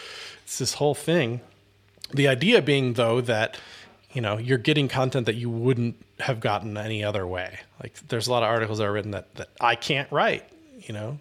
it's 0.44 0.58
this 0.58 0.74
whole 0.74 0.94
thing. 0.94 1.40
The 2.12 2.28
idea 2.28 2.62
being 2.62 2.94
though 2.94 3.20
that 3.22 3.58
you 4.14 4.20
know 4.20 4.38
you're 4.38 4.58
getting 4.58 4.88
content 4.88 5.26
that 5.26 5.34
you 5.34 5.50
wouldn't 5.50 5.96
have 6.20 6.40
gotten 6.40 6.76
any 6.76 7.04
other 7.04 7.26
way. 7.26 7.58
Like 7.82 7.94
there's 8.08 8.26
a 8.26 8.30
lot 8.30 8.42
of 8.42 8.48
articles 8.48 8.78
that 8.78 8.84
are 8.84 8.92
written 8.92 9.10
that 9.10 9.34
that 9.34 9.48
I 9.60 9.74
can't 9.74 10.10
write. 10.10 10.44
You 10.80 10.94
know, 10.94 11.18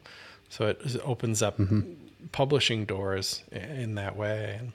so 0.50 0.68
it, 0.68 0.80
it 0.84 1.02
opens 1.04 1.42
up 1.42 1.58
mm-hmm. 1.58 1.94
publishing 2.32 2.86
doors 2.86 3.44
in 3.52 3.96
that 3.96 4.16
way. 4.16 4.58
And 4.60 4.72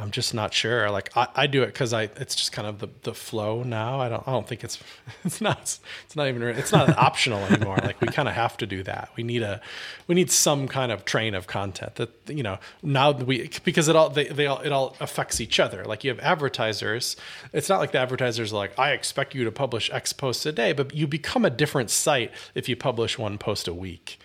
I'm 0.00 0.12
just 0.12 0.32
not 0.32 0.54
sure. 0.54 0.90
Like 0.90 1.16
I, 1.16 1.26
I 1.34 1.46
do 1.48 1.62
it 1.62 1.66
because 1.66 1.92
I 1.92 2.02
it's 2.02 2.36
just 2.36 2.52
kind 2.52 2.68
of 2.68 2.78
the, 2.78 2.88
the 3.02 3.14
flow 3.14 3.64
now. 3.64 4.00
I 4.00 4.08
don't 4.08 4.26
I 4.28 4.30
don't 4.30 4.46
think 4.46 4.62
it's 4.62 4.78
it's 5.24 5.40
not 5.40 5.58
it's 5.58 6.14
not 6.14 6.28
even 6.28 6.42
it's 6.42 6.70
not 6.70 6.96
optional 6.98 7.40
anymore. 7.40 7.78
Like 7.82 8.00
we 8.00 8.06
kind 8.06 8.28
of 8.28 8.34
have 8.34 8.56
to 8.58 8.66
do 8.66 8.84
that. 8.84 9.10
We 9.16 9.24
need 9.24 9.42
a 9.42 9.60
we 10.06 10.14
need 10.14 10.30
some 10.30 10.68
kind 10.68 10.92
of 10.92 11.04
train 11.04 11.34
of 11.34 11.48
content 11.48 11.96
that 11.96 12.10
you 12.28 12.44
know 12.44 12.58
now 12.82 13.10
we 13.10 13.50
because 13.64 13.88
it 13.88 13.96
all 13.96 14.08
they, 14.10 14.28
they 14.28 14.46
all 14.46 14.60
it 14.60 14.70
all 14.70 14.94
affects 15.00 15.40
each 15.40 15.58
other. 15.58 15.84
Like 15.84 16.04
you 16.04 16.10
have 16.10 16.20
advertisers. 16.20 17.16
It's 17.52 17.68
not 17.68 17.80
like 17.80 17.90
the 17.90 17.98
advertisers 17.98 18.52
are 18.52 18.56
like 18.56 18.78
I 18.78 18.92
expect 18.92 19.34
you 19.34 19.44
to 19.44 19.52
publish 19.52 19.90
X 19.92 20.12
posts 20.12 20.46
a 20.46 20.52
day, 20.52 20.72
but 20.72 20.94
you 20.94 21.08
become 21.08 21.44
a 21.44 21.50
different 21.50 21.90
site 21.90 22.30
if 22.54 22.68
you 22.68 22.76
publish 22.76 23.18
one 23.18 23.36
post 23.36 23.66
a 23.66 23.74
week. 23.74 24.20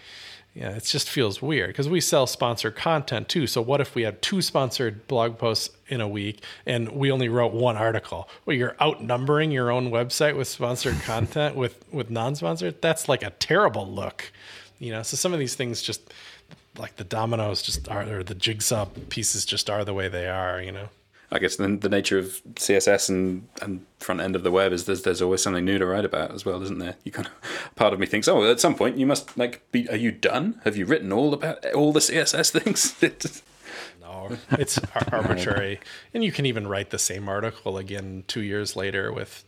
Yeah, 0.53 0.69
it 0.69 0.83
just 0.83 1.09
feels 1.09 1.41
weird 1.41 1.69
because 1.69 1.89
we 1.89 1.99
sell 1.99 2.27
sponsored 2.27 2.75
content 2.75 3.27
too. 3.27 3.47
So 3.47 3.59
what 3.59 3.81
if 3.81 3.95
we 3.95 4.03
have 4.03 4.21
two 4.21 4.39
sponsored 4.41 5.07
blog 5.07 5.39
posts 5.39 5.75
in 5.87 5.99
a 5.99 6.07
week 6.07 6.43
and 6.67 6.89
we 6.91 7.11
only 7.11 7.27
wrote 7.27 7.53
one 7.53 7.75
article? 7.75 8.29
Well, 8.45 8.55
you're 8.55 8.75
outnumbering 8.79 9.49
your 9.49 9.71
own 9.71 9.89
website 9.89 10.37
with 10.37 10.47
sponsored 10.47 11.01
content 11.03 11.55
with 11.55 11.83
with 11.91 12.11
non-sponsored. 12.11 12.81
That's 12.81 13.09
like 13.09 13.23
a 13.23 13.31
terrible 13.31 13.87
look, 13.87 14.31
you 14.77 14.91
know. 14.91 15.01
So 15.01 15.17
some 15.17 15.33
of 15.33 15.39
these 15.39 15.55
things 15.55 15.81
just 15.81 16.13
like 16.77 16.97
the 16.97 17.03
dominoes 17.03 17.63
just 17.63 17.89
are, 17.89 18.03
or 18.19 18.23
the 18.23 18.35
jigsaw 18.35 18.85
pieces 19.09 19.45
just 19.45 19.71
are 19.71 19.83
the 19.83 19.93
way 19.93 20.07
they 20.07 20.27
are, 20.27 20.61
you 20.61 20.71
know. 20.71 20.89
I 21.33 21.39
guess 21.39 21.55
the, 21.55 21.67
the 21.67 21.89
nature 21.89 22.19
of 22.19 22.41
CSS 22.53 23.09
and, 23.09 23.47
and 23.61 23.83
front 23.99 24.21
end 24.21 24.35
of 24.35 24.43
the 24.43 24.51
web 24.51 24.71
is 24.71 24.85
there's 24.85 25.01
there's 25.01 25.21
always 25.21 25.41
something 25.41 25.65
new 25.65 25.79
to 25.79 25.85
write 25.85 26.05
about 26.05 26.31
as 26.31 26.45
well, 26.45 26.61
isn't 26.61 26.77
there? 26.77 26.95
You 27.03 27.11
kind 27.11 27.27
of 27.27 27.33
part 27.75 27.91
of 27.91 27.99
me 27.99 28.05
thinks, 28.05 28.27
oh, 28.27 28.49
at 28.49 28.59
some 28.59 28.75
point 28.75 28.97
you 28.97 29.07
must 29.07 29.35
like 29.37 29.69
be. 29.71 29.89
Are 29.89 29.97
you 29.97 30.11
done? 30.11 30.61
Have 30.63 30.77
you 30.77 30.85
written 30.85 31.11
all 31.11 31.33
about 31.33 31.65
all 31.73 31.91
the 31.91 31.99
CSS 31.99 32.51
things? 32.51 33.41
No, 34.01 34.37
it's 34.51 34.79
arbitrary. 35.11 35.79
And 36.13 36.23
you 36.23 36.31
can 36.31 36.45
even 36.45 36.67
write 36.67 36.91
the 36.91 36.99
same 36.99 37.27
article 37.27 37.77
again 37.77 38.23
two 38.27 38.41
years 38.41 38.75
later 38.75 39.11
with 39.11 39.43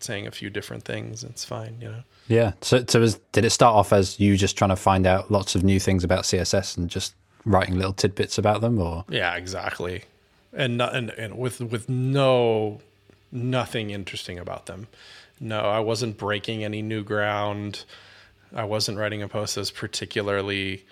saying 0.00 0.26
a 0.26 0.30
few 0.30 0.50
different 0.50 0.84
things. 0.84 1.22
It's 1.22 1.44
fine, 1.44 1.76
you 1.80 1.88
know. 1.88 2.02
Yeah. 2.26 2.52
So, 2.62 2.84
so 2.88 3.00
was, 3.00 3.20
did 3.30 3.44
it 3.44 3.50
start 3.50 3.76
off 3.76 3.92
as 3.92 4.18
you 4.18 4.36
just 4.36 4.56
trying 4.56 4.70
to 4.70 4.76
find 4.76 5.06
out 5.06 5.30
lots 5.30 5.54
of 5.54 5.62
new 5.62 5.78
things 5.78 6.02
about 6.02 6.24
CSS 6.24 6.76
and 6.76 6.90
just 6.90 7.14
writing 7.44 7.76
little 7.76 7.92
tidbits 7.92 8.38
about 8.38 8.60
them, 8.60 8.78
or 8.78 9.04
Yeah, 9.08 9.36
exactly. 9.36 10.04
And 10.52 10.76
no- 10.78 10.88
and 10.88 11.10
and 11.10 11.38
with 11.38 11.60
with 11.60 11.88
no 11.88 12.80
nothing 13.30 13.90
interesting 13.90 14.38
about 14.38 14.66
them. 14.66 14.88
No, 15.40 15.60
I 15.60 15.80
wasn't 15.80 16.18
breaking 16.18 16.62
any 16.62 16.82
new 16.82 17.02
ground. 17.02 17.84
I 18.54 18.64
wasn't 18.64 18.98
writing 18.98 19.22
a 19.22 19.28
post 19.28 19.54
that's 19.56 19.70
particularly 19.70 20.84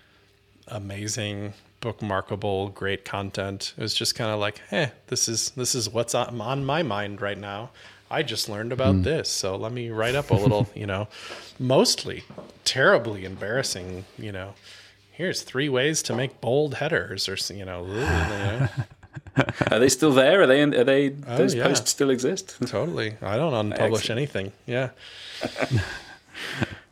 amazing, 0.69 1.53
bookmarkable, 1.83 2.73
great 2.75 3.05
content. 3.05 3.75
It 3.77 3.83
was 3.83 3.95
just 3.95 4.15
kind 4.15 4.31
of 4.31 4.41
like, 4.41 4.61
"Eh, 4.73 4.89
this 5.09 5.29
is 5.29 5.51
this 5.51 5.75
is 5.75 5.89
what's 5.91 6.15
on, 6.15 6.41
on 6.41 6.65
my 6.65 6.83
mind 6.83 7.21
right 7.21 7.39
now." 7.39 7.71
I 8.13 8.25
just 8.25 8.49
learned 8.49 8.73
about 8.73 9.05
this, 9.05 9.29
so 9.29 9.55
let 9.55 9.71
me 9.71 9.89
write 9.91 10.17
up 10.17 10.31
a 10.31 10.35
little, 10.35 10.69
you 10.75 10.85
know, 10.87 11.07
mostly 11.61 12.25
terribly 12.65 13.25
embarrassing, 13.25 14.05
you 14.19 14.33
know. 14.33 14.55
Here's 15.13 15.43
three 15.43 15.69
ways 15.69 16.03
to 16.05 16.17
make 16.17 16.41
bold 16.41 16.75
headers, 16.77 17.29
or 17.29 17.55
you 17.55 17.65
know, 17.65 17.87
you 17.87 17.95
know. 17.95 18.69
are 19.71 19.79
they 19.79 19.89
still 19.89 20.13
there? 20.13 20.43
Are 20.43 20.47
they? 20.47 20.61
In, 20.61 20.75
are 20.75 20.85
they? 20.85 21.09
those 21.09 21.55
Oh, 21.55 21.59
yeah. 21.59 21.65
posts 21.69 21.91
still 21.91 22.11
exist? 22.11 22.57
Totally. 22.67 23.15
I 23.23 23.37
don't 23.37 23.53
unpublish 23.71 23.99
Excellent. 23.99 24.11
anything. 24.11 24.53
Yeah. 24.67 24.91
do 25.71 25.79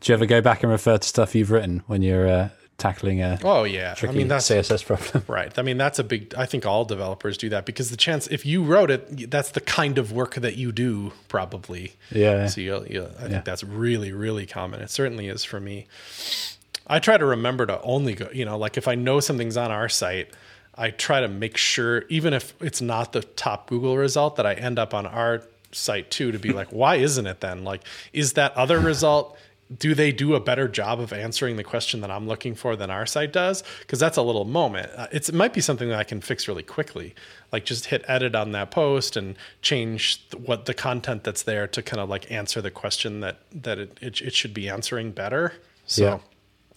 you 0.04 0.14
ever 0.14 0.26
go 0.26 0.40
back 0.40 0.62
and 0.62 0.70
refer 0.72 0.98
to 0.98 1.06
stuff 1.08 1.34
you've 1.34 1.50
written 1.50 1.82
when 1.86 2.02
you're 2.02 2.28
uh, 2.28 2.48
tackling 2.78 3.20
a 3.22 3.38
Oh 3.42 3.64
yeah. 3.64 3.94
tricky 3.94 4.14
I 4.14 4.18
mean 4.18 4.28
that's 4.28 4.48
CSS 4.48 4.84
problem? 4.84 5.24
right. 5.28 5.56
I 5.58 5.62
mean 5.62 5.76
that's 5.78 5.98
a 5.98 6.04
big 6.04 6.34
I 6.36 6.46
think 6.46 6.64
all 6.64 6.84
developers 6.84 7.36
do 7.36 7.48
that 7.50 7.66
because 7.66 7.90
the 7.90 7.96
chance 7.96 8.26
if 8.28 8.46
you 8.46 8.62
wrote 8.62 8.90
it 8.90 9.30
that's 9.30 9.50
the 9.50 9.60
kind 9.60 9.98
of 9.98 10.12
work 10.12 10.34
that 10.36 10.56
you 10.56 10.72
do 10.72 11.12
probably. 11.28 11.94
Yeah. 12.10 12.46
So 12.46 12.60
you 12.60 12.84
you 12.88 13.04
I 13.04 13.20
think 13.22 13.30
Yeah. 13.32 13.40
that's 13.40 13.64
really 13.64 14.12
really 14.12 14.46
common. 14.46 14.80
It 14.80 14.90
certainly 14.90 15.28
is 15.28 15.44
for 15.44 15.60
me. 15.60 15.86
I 16.86 17.00
try 17.00 17.18
to 17.18 17.26
remember 17.26 17.66
to 17.66 17.82
only 17.82 18.14
go, 18.14 18.28
you 18.32 18.46
know, 18.46 18.56
like 18.56 18.78
if 18.78 18.88
I 18.88 18.94
know 18.94 19.20
something's 19.20 19.58
on 19.58 19.70
our 19.70 19.90
site, 19.90 20.30
I 20.78 20.90
try 20.90 21.20
to 21.20 21.28
make 21.28 21.56
sure 21.56 22.04
even 22.08 22.32
if 22.32 22.54
it's 22.60 22.80
not 22.80 23.12
the 23.12 23.22
top 23.22 23.68
Google 23.68 23.96
result 23.96 24.36
that 24.36 24.46
I 24.46 24.54
end 24.54 24.78
up 24.78 24.94
on 24.94 25.06
our 25.06 25.42
site 25.72 26.10
too 26.10 26.32
to 26.32 26.38
be 26.38 26.50
like 26.50 26.68
why 26.68 26.96
isn't 26.96 27.26
it 27.26 27.40
then? 27.40 27.64
Like 27.64 27.82
is 28.12 28.34
that 28.34 28.56
other 28.56 28.78
result 28.78 29.36
do 29.76 29.94
they 29.94 30.12
do 30.12 30.34
a 30.34 30.40
better 30.40 30.66
job 30.66 30.98
of 30.98 31.12
answering 31.12 31.56
the 31.56 31.64
question 31.64 32.00
that 32.00 32.10
I'm 32.10 32.26
looking 32.26 32.54
for 32.54 32.74
than 32.74 32.90
our 32.90 33.04
site 33.04 33.32
does? 33.32 33.62
Because 33.80 33.98
that's 33.98 34.16
a 34.16 34.22
little 34.22 34.46
moment. 34.46 34.90
Uh, 34.96 35.08
it's, 35.12 35.28
it 35.28 35.34
might 35.34 35.52
be 35.52 35.60
something 35.60 35.88
that 35.90 35.98
I 35.98 36.04
can 36.04 36.20
fix 36.22 36.48
really 36.48 36.62
quickly, 36.62 37.14
like 37.52 37.66
just 37.66 37.86
hit 37.86 38.02
edit 38.08 38.34
on 38.34 38.52
that 38.52 38.70
post 38.70 39.16
and 39.16 39.36
change 39.60 40.24
what 40.38 40.64
the 40.64 40.74
content 40.74 41.24
that's 41.24 41.42
there 41.42 41.66
to 41.66 41.82
kind 41.82 42.00
of 42.00 42.08
like 42.08 42.30
answer 42.30 42.62
the 42.62 42.70
question 42.70 43.20
that 43.20 43.40
that 43.52 43.78
it, 43.78 43.98
it, 44.00 44.20
it 44.22 44.34
should 44.34 44.54
be 44.54 44.68
answering 44.68 45.12
better. 45.12 45.54
So. 45.86 46.04
Yeah. 46.04 46.18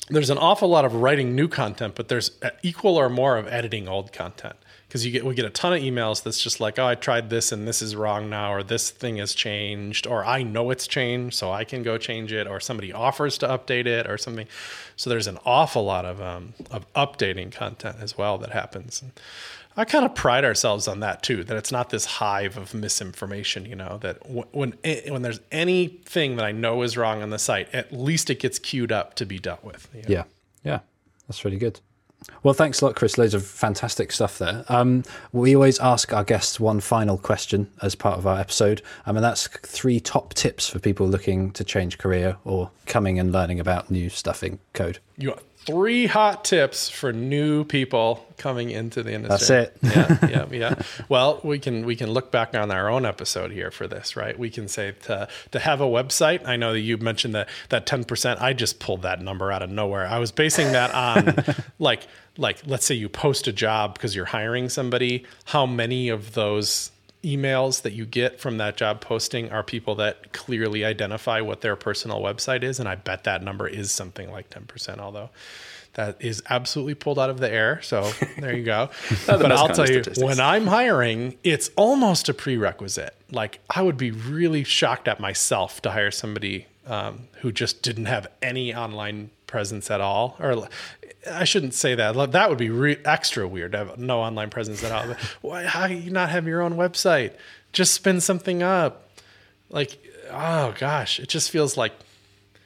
There's 0.10 0.30
an 0.30 0.38
awful 0.38 0.68
lot 0.68 0.84
of 0.84 0.95
writing 0.95 1.36
new 1.36 1.47
content, 1.47 1.95
but 1.95 2.08
there's 2.10 2.32
equal 2.64 2.97
or 2.97 3.10
more 3.10 3.38
of 3.38 3.47
editing 3.47 3.88
old 3.88 4.12
content 4.12 4.56
because 4.91 5.06
you 5.06 5.12
get 5.14 5.24
we 5.24 5.34
get 5.34 5.45
a 5.45 5.49
ton 5.49 5.72
of 5.72 5.82
emails 5.82 6.22
that's 6.22 6.43
just 6.43 6.60
like, 6.60 6.78
oh, 6.78 6.86
I 6.86 6.95
tried 6.95 7.30
this 7.30 7.54
and 7.54 7.66
this 7.66 7.82
is 7.82 7.95
wrong 7.95 8.30
now, 8.30 8.54
or 8.54 8.62
this 8.62 8.89
thing 8.89 9.18
has 9.18 9.34
changed, 9.34 10.06
or 10.06 10.26
I 10.26 10.43
know 10.43 10.70
it's 10.70 10.86
changed, 10.86 11.38
so 11.38 11.49
I 11.49 11.64
can 11.64 11.82
go 11.82 11.97
change 11.97 12.34
it, 12.34 12.45
or 12.45 12.60
somebody 12.60 12.91
offers 12.91 13.38
to 13.38 13.47
update 13.47 13.86
it, 13.86 14.06
or 14.06 14.18
something. 14.18 14.47
So 14.97 15.10
there's 15.10 15.28
an 15.28 15.38
awful 15.45 15.86
lot 15.86 16.04
of 16.04 16.22
um, 16.22 16.56
of 16.70 16.91
updating 16.93 17.54
content 17.54 17.97
as 18.02 18.18
well 18.18 18.38
that 18.39 18.49
happens. 18.49 19.02
And 19.02 19.14
I 19.78 19.86
kind 19.86 20.05
of 20.05 20.15
pride 20.15 20.43
ourselves 20.43 20.88
on 20.88 20.99
that 20.99 21.24
too, 21.24 21.43
that 21.43 21.57
it's 21.57 21.72
not 21.72 21.89
this 21.89 22.05
hive 22.05 22.57
of 22.57 22.74
misinformation. 22.74 23.65
You 23.65 23.76
know 23.76 23.99
that 24.01 24.17
when 24.30 24.74
when 25.07 25.22
there's 25.22 25.39
anything 25.51 26.36
that 26.36 26.45
I 26.45 26.51
know 26.51 26.82
is 26.82 26.97
wrong 26.97 27.22
on 27.22 27.30
the 27.30 27.39
site, 27.39 27.74
at 27.74 27.93
least 27.93 28.30
it 28.30 28.39
gets 28.39 28.59
queued 28.59 28.91
up 28.91 29.15
to 29.15 29.26
be 29.26 29.39
dealt 29.39 29.63
with. 29.63 29.88
You 29.93 30.01
know? 30.01 30.07
Yeah, 30.09 30.24
yeah, 30.63 30.80
that's 31.28 31.45
really 31.45 31.57
good. 31.57 31.80
Well, 32.43 32.53
thanks 32.53 32.82
a 32.82 32.86
lot, 32.86 32.95
Chris. 32.95 33.17
Loads 33.17 33.34
of 33.34 33.45
fantastic 33.45 34.11
stuff 34.11 34.38
there. 34.38 34.63
Um, 34.69 35.03
we 35.32 35.55
always 35.55 35.80
ask 35.80 36.13
our 36.13 36.24
guests 36.24 36.59
one 36.59 36.80
final 36.80 37.17
question 37.17 37.72
as 37.82 37.95
part 37.95 38.17
of 38.17 38.28
our 38.28 38.39
episode, 38.39 38.82
um, 39.05 39.17
and 39.17 39.24
that's 39.24 39.47
three 39.47 39.99
top 39.99 40.34
tips 40.34 40.69
for 40.69 40.80
people 40.80 41.07
looking 41.07 41.51
to 41.51 41.63
change 41.63 41.97
career 41.97 42.38
or 42.43 42.69
coming 42.86 43.17
and 43.17 43.32
learning 43.32 43.59
about 43.59 43.89
new 43.89 44.09
stuff 44.09 44.43
in 44.43 44.59
code. 44.74 44.99
You 45.17 45.36
three 45.66 46.07
hot 46.07 46.43
tips 46.43 46.89
for 46.89 47.14
new 47.14 47.64
people 47.64 48.26
coming 48.38 48.72
into 48.72 49.03
the 49.03 49.14
industry. 49.14 49.55
That's 49.55 49.74
it. 49.74 49.78
yeah, 49.82 50.30
yeah, 50.30 50.45
yeah. 50.51 50.82
Well, 51.09 51.39
we 51.43 51.59
can 51.59 51.86
we 51.86 51.95
can 51.95 52.12
look 52.12 52.32
back 52.32 52.55
on 52.55 52.72
our 52.72 52.89
own 52.89 53.05
episode 53.05 53.51
here 53.51 53.72
for 53.72 53.88
this, 53.88 54.16
right? 54.16 54.38
We 54.38 54.49
can 54.49 54.68
say 54.68 54.93
to 55.03 55.28
to 55.51 55.59
have 55.59 55.82
a 55.82 55.86
website. 55.86 56.45
I 56.47 56.55
know 56.55 56.74
that 56.74 56.80
you 56.80 56.97
mentioned 56.97 57.36
that 57.36 57.49
that 57.70 57.86
ten 57.86 58.03
percent. 58.03 58.41
I 58.41 58.53
just 58.53 58.80
pulled 58.80 59.03
that 59.03 59.22
number 59.22 59.51
out 59.51 59.62
of 59.62 59.70
nowhere. 59.70 60.07
I 60.07 60.18
was 60.20 60.32
basing 60.32 60.72
that 60.72 60.93
on 60.93 61.55
like 61.80 62.07
like 62.38 62.62
let's 62.66 62.86
say 62.86 62.95
you 62.95 63.09
post 63.09 63.47
a 63.47 63.53
job 63.53 63.93
because 63.93 64.16
you're 64.16 64.26
hiring 64.26 64.70
somebody. 64.70 65.26
How 65.45 65.66
many 65.66 66.09
of 66.09 66.34
those 66.34 66.91
emails 67.24 67.84
that 67.84 67.93
you 67.93 68.05
get 68.05 68.39
from 68.39 68.57
that 68.57 68.76
job 68.76 68.99
posting 68.99 69.51
are 69.51 69.63
people 69.63 69.95
that 69.95 70.34
clearly 70.34 70.84
identify 70.84 71.39
what 71.39 71.61
their 71.61 71.76
personal 71.76 72.19
website 72.19 72.63
is 72.63 72.80
and 72.80 72.89
i 72.89 72.95
bet 72.95 73.24
that 73.26 73.43
number 73.43 73.67
is 73.67 73.91
something 73.91 74.32
like 74.32 74.49
10% 74.49 74.97
although 74.97 75.30
that 75.93 76.15
is 76.19 76.41
absolutely 76.49 76.95
pulled 76.95 77.19
out 77.19 77.30
of 77.30 77.39
the 77.39 77.51
air 77.51 77.82
so 77.82 78.09
there 78.39 78.55
you 78.55 78.63
go. 78.63 78.89
But 79.28 79.51
i'll 79.51 79.69
tell 79.69 79.89
you 79.89 80.03
when 80.17 80.39
i'm 80.39 80.65
hiring 80.65 81.38
it's 81.43 81.69
almost 81.76 82.28
a 82.30 82.34
prerequisite. 82.34 83.15
Like 83.30 83.59
i 83.69 83.82
would 83.82 83.97
be 83.97 84.11
really 84.11 84.63
shocked 84.63 85.07
at 85.07 85.19
myself 85.19 85.82
to 85.84 85.91
hire 85.91 86.11
somebody 86.11 86.67
um, 86.88 87.28
who 87.41 87.51
just 87.51 87.84
didn't 87.84 88.05
have 88.05 88.28
any 88.41 88.74
online 88.74 89.30
presence 89.52 89.91
at 89.91 90.02
all 90.02 90.38
or 90.39 90.68
I 91.30 91.43
shouldn't 91.43 91.74
say 91.74 91.93
that. 91.95 92.32
That 92.32 92.49
would 92.49 92.58
be 92.58 92.70
re- 92.70 92.97
extra 93.06 93.47
weird 93.47 93.74
to 93.74 93.78
have 93.80 93.99
no 93.99 94.22
online 94.22 94.49
presence 94.49 94.84
at 94.84 94.91
all. 94.91 95.16
Why? 95.41 95.66
How 95.66 95.88
do 95.88 95.93
you 95.93 96.10
not 96.10 96.30
have 96.30 96.47
your 96.47 96.62
own 96.62 96.76
website? 96.76 97.36
Just 97.74 97.93
spin 97.93 98.22
something 98.22 98.64
up. 98.64 99.08
Like, 99.70 99.99
oh 100.32 100.74
gosh, 100.78 101.20
it 101.20 101.30
just 101.30 101.52
feels 101.52 101.78
like 101.78 101.93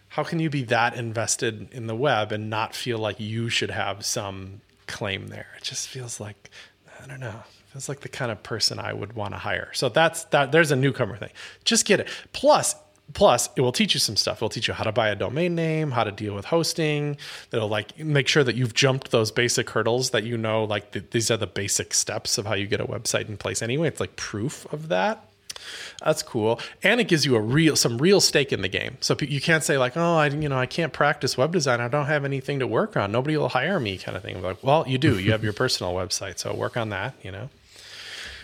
how 0.10 0.24
can 0.24 0.40
you 0.40 0.50
be 0.50 0.64
that 0.64 0.96
invested 0.96 1.68
in 1.74 1.88
the 1.88 1.96
web 1.96 2.32
and 2.32 2.50
not 2.50 2.74
feel 2.74 2.98
like 2.98 3.20
you 3.20 3.50
should 3.50 3.72
have 3.72 4.06
some 4.06 4.62
claim 4.88 5.28
there? 5.28 5.48
It 5.58 5.64
just 5.64 5.90
feels 5.90 6.20
like 6.20 6.50
I 7.04 7.08
don't 7.08 7.20
know. 7.20 7.44
It 7.68 7.72
feels 7.74 7.90
like 7.90 8.00
the 8.00 8.10
kind 8.10 8.32
of 8.32 8.42
person 8.42 8.80
I 8.80 8.94
would 8.94 9.14
want 9.14 9.34
to 9.34 9.38
hire. 9.38 9.70
So 9.74 9.90
that's 9.90 10.24
that. 10.26 10.54
There's 10.54 10.72
a 10.72 10.78
newcomer 10.78 11.18
thing. 11.18 11.32
Just 11.66 11.86
get 11.86 12.00
it. 12.00 12.08
Plus, 12.32 12.76
plus 13.14 13.49
it 13.56 13.62
will 13.62 13.72
teach 13.72 13.93
you 13.93 13.99
some 13.99 14.16
stuff. 14.16 14.38
It'll 14.38 14.49
teach 14.49 14.68
you 14.68 14.74
how 14.74 14.84
to 14.84 14.91
buy 14.91 15.10
a 15.10 15.16
domain 15.16 15.56
name 15.56 15.91
how 15.91 16.03
to 16.03 16.12
deal 16.12 16.36
with 16.36 16.45
hosting. 16.45 17.18
It'll 17.51 17.68
like 17.68 17.97
make 17.99 18.28
sure 18.28 18.43
that 18.43 18.56
you've 18.56 18.74
jumped 18.74 19.12
those 19.12 19.32
basic 19.32 19.70
hurdles 19.70 20.12
that 20.12 20.24
you 20.24 20.38
know 20.38 20.64
like 20.64 20.91
th- 20.91 21.06
these 21.12 21.32
are 21.32 21.38
the 21.38 21.47
basic 21.47 21.93
steps 21.93 22.38
of 22.38 22.45
how 22.45 22.53
you 22.53 22.68
get 22.68 22.82
a 22.82 22.86
website 22.86 23.30
in 23.30 23.38
place 23.38 23.62
anyway. 23.62 23.88
It's 23.88 23.99
like 23.99 24.16
proof 24.16 24.72
of 24.74 24.89
that. 24.89 25.30
That's 26.03 26.22
cool. 26.22 26.60
And 26.84 26.99
it 26.99 27.08
gives 27.08 27.26
you 27.26 27.36
a 27.36 27.41
real 27.41 27.76
some 27.76 27.97
real 27.97 28.20
stake 28.20 28.51
in 28.51 28.62
the 28.62 28.68
game. 28.68 28.97
So 28.99 29.16
you 29.20 29.39
can't 29.39 29.64
say 29.64 29.78
like 29.78 29.95
oh 29.95 30.16
i 30.18 30.28
you 30.28 30.49
know 30.49 30.58
i 30.58 30.66
can't 30.66 30.91
practice 30.93 31.38
web 31.38 31.53
design. 31.53 31.80
I 31.80 31.88
don't 31.88 32.08
have 32.08 32.26
anything 32.26 32.60
to 32.60 32.68
work 32.68 32.97
on. 32.97 33.12
Nobody 33.12 33.38
will 33.38 33.49
hire 33.49 33.80
me 33.80 33.97
kind 33.97 34.18
of 34.18 34.24
thing. 34.24 34.41
Like 34.41 34.62
well 34.64 34.86
you 34.88 34.97
do. 34.97 35.18
You 35.18 35.32
have 35.32 35.43
your 35.43 35.53
personal 35.64 35.93
website. 35.93 36.39
So 36.39 36.53
work 36.53 36.76
on 36.78 36.89
that 36.89 37.16
you 37.24 37.32
know 37.32 37.49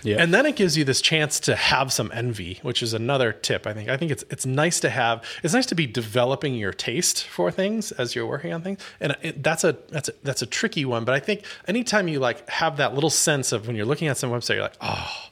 yeah. 0.04 0.18
And 0.20 0.34
then 0.34 0.46
it 0.46 0.56
gives 0.56 0.78
you 0.78 0.84
this 0.84 1.02
chance 1.02 1.40
to 1.42 1.56
have 1.56 1.92
some 1.92 2.12
envy, 2.14 2.60
which 2.62 2.82
is 2.82 2.94
another 2.94 3.32
tip. 3.32 3.68
I 3.68 3.74
think. 3.74 3.90
I 3.90 3.98
think 3.98 4.12
it's 4.12 4.24
it's 4.30 4.46
nice 4.46 4.80
to 4.82 4.90
have. 4.90 5.24
It's 5.44 5.54
nice 5.54 5.66
to 5.68 5.76
be 5.76 5.88
developing 5.88 6.56
your 6.56 6.74
taste 6.74 7.26
for 7.26 7.52
things 7.52 7.92
as 7.94 8.16
you're 8.16 8.28
working 8.28 8.54
on 8.54 8.62
things, 8.62 8.80
and 9.00 9.16
it, 9.22 9.44
that's 9.44 9.64
a 9.64 9.78
that's 9.90 10.10
a, 10.10 10.14
that's 10.24 10.42
a 10.42 10.46
tricky 10.46 10.86
one. 10.86 11.06
But 11.06 11.16
I 11.16 11.20
think 11.20 11.44
anytime 11.68 12.08
you 12.08 12.20
like 12.20 12.48
have 12.50 12.78
that 12.78 12.94
little 12.94 13.10
sense 13.10 13.52
of 13.52 13.68
when 13.68 13.76
you're 13.76 13.86
looking 13.86 14.08
at 14.08 14.18
some 14.18 14.32
website, 14.32 14.56
you're 14.56 14.64
like, 14.64 14.78
oh, 14.82 15.31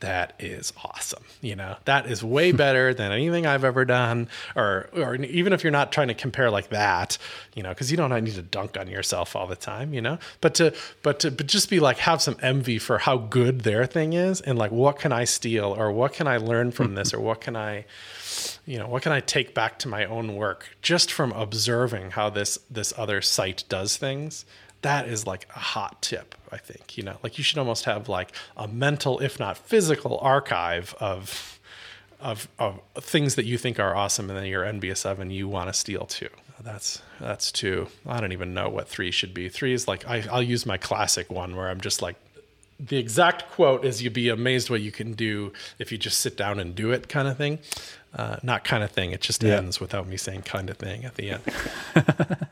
that 0.00 0.34
is 0.38 0.72
awesome. 0.84 1.24
You 1.40 1.56
know, 1.56 1.76
that 1.84 2.06
is 2.06 2.22
way 2.22 2.52
better 2.66 2.92
than 2.92 3.12
anything 3.12 3.46
I've 3.46 3.64
ever 3.64 3.84
done. 3.84 4.28
Or, 4.54 4.88
or 4.92 5.14
even 5.16 5.52
if 5.52 5.64
you're 5.64 5.70
not 5.70 5.92
trying 5.92 6.08
to 6.08 6.14
compare 6.14 6.50
like 6.50 6.68
that, 6.70 7.18
you 7.54 7.62
know, 7.62 7.70
because 7.70 7.90
you 7.90 7.96
don't 7.96 8.12
need 8.24 8.34
to 8.34 8.42
dunk 8.42 8.76
on 8.78 8.88
yourself 8.88 9.34
all 9.34 9.46
the 9.46 9.56
time, 9.56 9.94
you 9.94 10.00
know. 10.00 10.18
But 10.40 10.54
to, 10.56 10.74
but 11.02 11.20
to, 11.20 11.30
but 11.30 11.46
just 11.46 11.70
be 11.70 11.80
like 11.80 11.98
have 11.98 12.20
some 12.20 12.36
envy 12.42 12.78
for 12.78 12.98
how 12.98 13.16
good 13.16 13.62
their 13.62 13.86
thing 13.86 14.12
is, 14.12 14.40
and 14.40 14.58
like 14.58 14.70
what 14.70 14.98
can 14.98 15.12
I 15.12 15.24
steal, 15.24 15.74
or 15.76 15.90
what 15.92 16.12
can 16.12 16.26
I 16.26 16.36
learn 16.36 16.72
from 16.72 16.94
this, 16.94 17.14
or 17.14 17.20
what 17.20 17.40
can 17.40 17.56
I, 17.56 17.84
you 18.66 18.78
know, 18.78 18.88
what 18.88 19.02
can 19.02 19.12
I 19.12 19.20
take 19.20 19.54
back 19.54 19.78
to 19.80 19.88
my 19.88 20.04
own 20.04 20.34
work 20.36 20.76
just 20.82 21.10
from 21.10 21.32
observing 21.32 22.12
how 22.12 22.30
this 22.30 22.58
this 22.70 22.92
other 22.96 23.22
site 23.22 23.64
does 23.68 23.96
things 23.96 24.44
that 24.82 25.08
is 25.08 25.26
like 25.26 25.46
a 25.54 25.58
hot 25.58 26.00
tip 26.02 26.34
i 26.52 26.56
think 26.56 26.96
you 26.96 27.02
know? 27.02 27.16
Like 27.22 27.38
you 27.38 27.44
should 27.44 27.58
almost 27.58 27.84
have 27.84 28.08
like 28.08 28.32
a 28.56 28.68
mental 28.68 29.18
if 29.20 29.38
not 29.38 29.56
physical 29.56 30.18
archive 30.18 30.94
of 31.00 31.58
of, 32.18 32.48
of 32.58 32.80
things 32.98 33.34
that 33.34 33.44
you 33.44 33.58
think 33.58 33.78
are 33.78 33.94
awesome 33.94 34.30
and 34.30 34.38
then 34.38 34.46
you're 34.46 34.64
envious 34.64 35.04
of 35.04 35.20
and 35.20 35.32
you 35.32 35.48
want 35.48 35.68
to 35.68 35.74
steal 35.74 36.06
too. 36.06 36.30
That's 36.62 37.02
that's 37.20 37.52
two 37.52 37.88
i 38.06 38.20
don't 38.20 38.32
even 38.32 38.54
know 38.54 38.68
what 38.68 38.88
three 38.88 39.10
should 39.10 39.34
be. 39.34 39.48
Three 39.48 39.72
is 39.72 39.86
like 39.86 40.06
I, 40.08 40.24
i'll 40.30 40.42
use 40.42 40.66
my 40.66 40.78
classic 40.78 41.30
one 41.30 41.54
where 41.54 41.68
i'm 41.68 41.80
just 41.80 42.02
like 42.02 42.16
the 42.78 42.96
exact 42.96 43.50
quote 43.52 43.84
is 43.84 44.02
you'd 44.02 44.12
be 44.12 44.28
amazed 44.28 44.68
what 44.68 44.80
you 44.82 44.92
can 44.92 45.12
do 45.14 45.52
if 45.78 45.90
you 45.90 45.98
just 45.98 46.18
sit 46.18 46.36
down 46.36 46.58
and 46.58 46.74
do 46.74 46.90
it 46.92 47.08
kind 47.08 47.26
of 47.26 47.36
thing. 47.36 47.58
Uh, 48.14 48.36
not 48.42 48.64
kind 48.64 48.82
of 48.82 48.90
thing 48.90 49.12
it 49.12 49.20
just 49.20 49.42
yeah. 49.42 49.56
ends 49.56 49.78
without 49.78 50.06
me 50.08 50.16
saying 50.16 50.40
kind 50.40 50.70
of 50.70 50.78
thing 50.78 51.04
at 51.04 51.16
the 51.16 51.30
end 51.32 51.42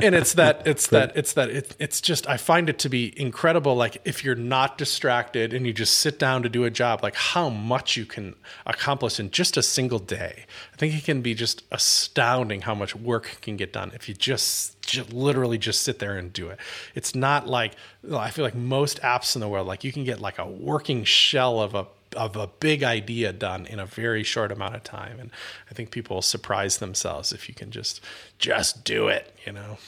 and 0.00 0.14
it's 0.14 0.34
that 0.34 0.66
it's 0.66 0.88
that 0.88 1.16
it's 1.16 1.32
that 1.34 1.50
it, 1.50 1.76
it's 1.78 2.00
just 2.00 2.28
i 2.28 2.36
find 2.36 2.68
it 2.68 2.78
to 2.78 2.88
be 2.88 3.18
incredible 3.20 3.74
like 3.74 4.00
if 4.04 4.24
you're 4.24 4.34
not 4.34 4.78
distracted 4.78 5.52
and 5.52 5.66
you 5.66 5.72
just 5.72 5.98
sit 5.98 6.18
down 6.18 6.42
to 6.42 6.48
do 6.48 6.64
a 6.64 6.70
job 6.70 7.02
like 7.02 7.14
how 7.14 7.48
much 7.48 7.96
you 7.96 8.04
can 8.04 8.34
accomplish 8.66 9.20
in 9.20 9.30
just 9.30 9.56
a 9.56 9.62
single 9.62 9.98
day. 9.98 10.44
I 10.72 10.76
think 10.76 10.94
it 10.94 11.04
can 11.04 11.22
be 11.22 11.34
just 11.34 11.64
astounding 11.70 12.62
how 12.62 12.74
much 12.74 12.94
work 12.94 13.38
can 13.42 13.56
get 13.56 13.72
done 13.72 13.92
if 13.94 14.08
you 14.08 14.14
just, 14.14 14.80
just 14.82 15.12
literally 15.12 15.58
just 15.58 15.82
sit 15.82 15.98
there 15.98 16.16
and 16.16 16.32
do 16.32 16.48
it. 16.48 16.58
It's 16.94 17.14
not 17.14 17.46
like 17.48 17.74
i 18.16 18.30
feel 18.30 18.44
like 18.44 18.54
most 18.54 19.02
apps 19.02 19.34
in 19.34 19.40
the 19.40 19.48
world 19.48 19.66
like 19.66 19.82
you 19.82 19.92
can 19.92 20.04
get 20.04 20.20
like 20.20 20.38
a 20.38 20.46
working 20.46 21.04
shell 21.04 21.60
of 21.60 21.74
a 21.74 21.86
of 22.16 22.36
a 22.36 22.46
big 22.46 22.82
idea 22.82 23.32
done 23.32 23.66
in 23.66 23.78
a 23.78 23.86
very 23.86 24.22
short 24.22 24.50
amount 24.52 24.74
of 24.74 24.82
time. 24.82 25.18
And 25.20 25.30
i 25.70 25.74
think 25.74 25.90
people 25.90 26.22
surprise 26.22 26.78
themselves 26.78 27.32
if 27.32 27.48
you 27.48 27.54
can 27.54 27.70
just 27.70 28.00
just 28.38 28.84
do 28.84 29.08
it 29.08 29.34
you 29.46 29.52
know? 29.52 29.78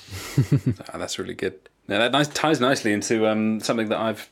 Oh, 0.93 0.99
that's 0.99 1.19
really 1.19 1.35
good. 1.35 1.59
Now 1.89 1.99
that 1.99 2.13
nice, 2.13 2.29
ties 2.29 2.61
nicely 2.61 2.93
into 2.93 3.27
um, 3.27 3.61
something 3.61 3.89
that 3.89 3.99
i've 3.99 4.31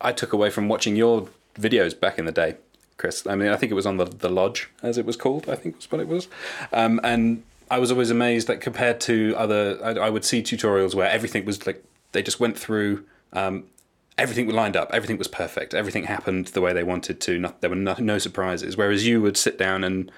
i 0.00 0.12
took 0.12 0.32
away 0.32 0.50
from 0.50 0.68
watching 0.68 0.96
your 0.96 1.28
videos 1.54 1.98
back 1.98 2.18
in 2.18 2.24
the 2.24 2.32
day 2.32 2.56
chris. 2.96 3.26
I 3.26 3.34
mean 3.34 3.48
i 3.48 3.56
think 3.56 3.72
it 3.72 3.74
was 3.74 3.86
on 3.86 3.96
the, 3.96 4.04
the 4.04 4.28
lodge 4.28 4.70
as 4.82 4.98
it 4.98 5.06
was 5.06 5.16
called 5.16 5.48
i 5.48 5.54
think 5.54 5.76
was 5.76 5.90
what 5.90 6.00
it 6.00 6.08
was. 6.08 6.28
Um, 6.72 7.00
and 7.02 7.42
i 7.70 7.78
was 7.78 7.90
always 7.90 8.10
amazed 8.10 8.46
that 8.48 8.60
compared 8.60 9.00
to 9.02 9.34
other 9.36 9.78
I, 9.82 10.06
I, 10.06 10.10
would 10.10 10.24
see 10.24 10.42
tutorials 10.42 10.94
where 10.94 11.08
everything 11.08 11.44
was 11.44 11.66
like 11.66 11.82
they 12.12 12.22
just 12.22 12.40
went 12.40 12.58
through 12.58 13.04
um, 13.32 13.64
everything 14.18 14.48
lined 14.48 14.76
up, 14.76 14.90
everything 14.92 15.18
was 15.18 15.28
perfect, 15.28 15.74
everything 15.74 16.04
happened 16.04 16.48
the 16.48 16.60
way 16.60 16.72
they 16.72 16.84
wanted 16.84 17.20
to. 17.22 17.38
No, 17.38 17.54
there 17.60 17.70
were 17.70 17.76
no, 17.76 17.94
no, 17.98 18.18
surprises. 18.18 18.76
Whereas 18.76 19.06
you 19.06 19.20
would 19.22 19.36
sit 19.36 19.58
down 19.58 19.84
and 19.84 20.10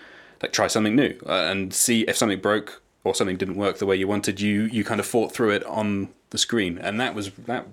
like 0.43 0.53
try 0.53 0.67
something 0.67 0.95
new 0.95 1.19
uh, 1.27 1.33
and 1.51 1.73
see 1.73 2.03
if 2.03 2.17
something 2.17 2.41
broke 2.41 2.83
or 3.05 3.15
something 3.15 3.37
didn't 3.37 3.57
work 3.57 3.79
the 3.79 3.87
way 3.87 3.97
you 3.97 4.09
wanted. 4.09 4.41
You 4.41 4.65
you 4.65 4.85
kind 4.85 5.01
of 5.01 5.07
fought 5.07 5.33
through 5.33 5.51
it 5.51 5.65
on 5.65 6.11
the 6.31 6.39
screen, 6.39 6.79
and 6.79 7.01
that 7.01 7.15
was 7.15 7.31
that 7.31 7.67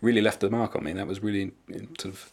really 0.00 0.20
left 0.20 0.40
the 0.40 0.50
mark 0.50 0.76
on 0.76 0.84
me. 0.84 0.92
That 0.92 1.06
was 1.06 1.22
really 1.22 1.52
sort 1.98 2.14
of 2.14 2.32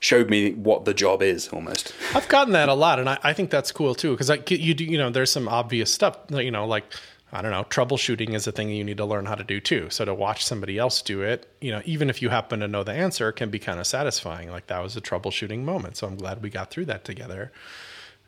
showed 0.00 0.28
me 0.28 0.52
what 0.52 0.84
the 0.84 0.92
job 0.92 1.22
is 1.22 1.48
almost. 1.48 1.94
I've 2.12 2.28
gotten 2.28 2.52
that 2.54 2.68
a 2.68 2.74
lot, 2.74 2.98
and 2.98 3.08
I, 3.08 3.18
I 3.22 3.32
think 3.32 3.50
that's 3.50 3.70
cool 3.70 3.94
too. 3.94 4.16
Because 4.16 4.30
you 4.50 4.74
do, 4.74 4.84
you 4.84 4.98
know, 4.98 5.10
there's 5.10 5.30
some 5.30 5.48
obvious 5.48 5.94
stuff. 5.94 6.18
You 6.30 6.50
know, 6.50 6.66
like 6.66 6.84
I 7.32 7.40
don't 7.40 7.50
know, 7.50 7.64
troubleshooting 7.64 8.34
is 8.34 8.46
a 8.46 8.52
thing 8.52 8.68
you 8.68 8.84
need 8.84 8.98
to 8.98 9.06
learn 9.06 9.24
how 9.24 9.34
to 9.34 9.44
do 9.44 9.58
too. 9.58 9.88
So 9.88 10.04
to 10.04 10.12
watch 10.12 10.44
somebody 10.44 10.76
else 10.76 11.00
do 11.00 11.22
it, 11.22 11.48
you 11.62 11.70
know, 11.70 11.80
even 11.86 12.10
if 12.10 12.20
you 12.20 12.28
happen 12.28 12.60
to 12.60 12.68
know 12.68 12.84
the 12.84 12.92
answer, 12.92 13.32
can 13.32 13.48
be 13.48 13.58
kind 13.58 13.80
of 13.80 13.86
satisfying. 13.86 14.50
Like 14.50 14.66
that 14.66 14.82
was 14.82 14.96
a 14.96 15.00
troubleshooting 15.00 15.64
moment. 15.64 15.96
So 15.96 16.06
I'm 16.06 16.16
glad 16.16 16.42
we 16.42 16.50
got 16.50 16.70
through 16.70 16.86
that 16.86 17.04
together. 17.04 17.50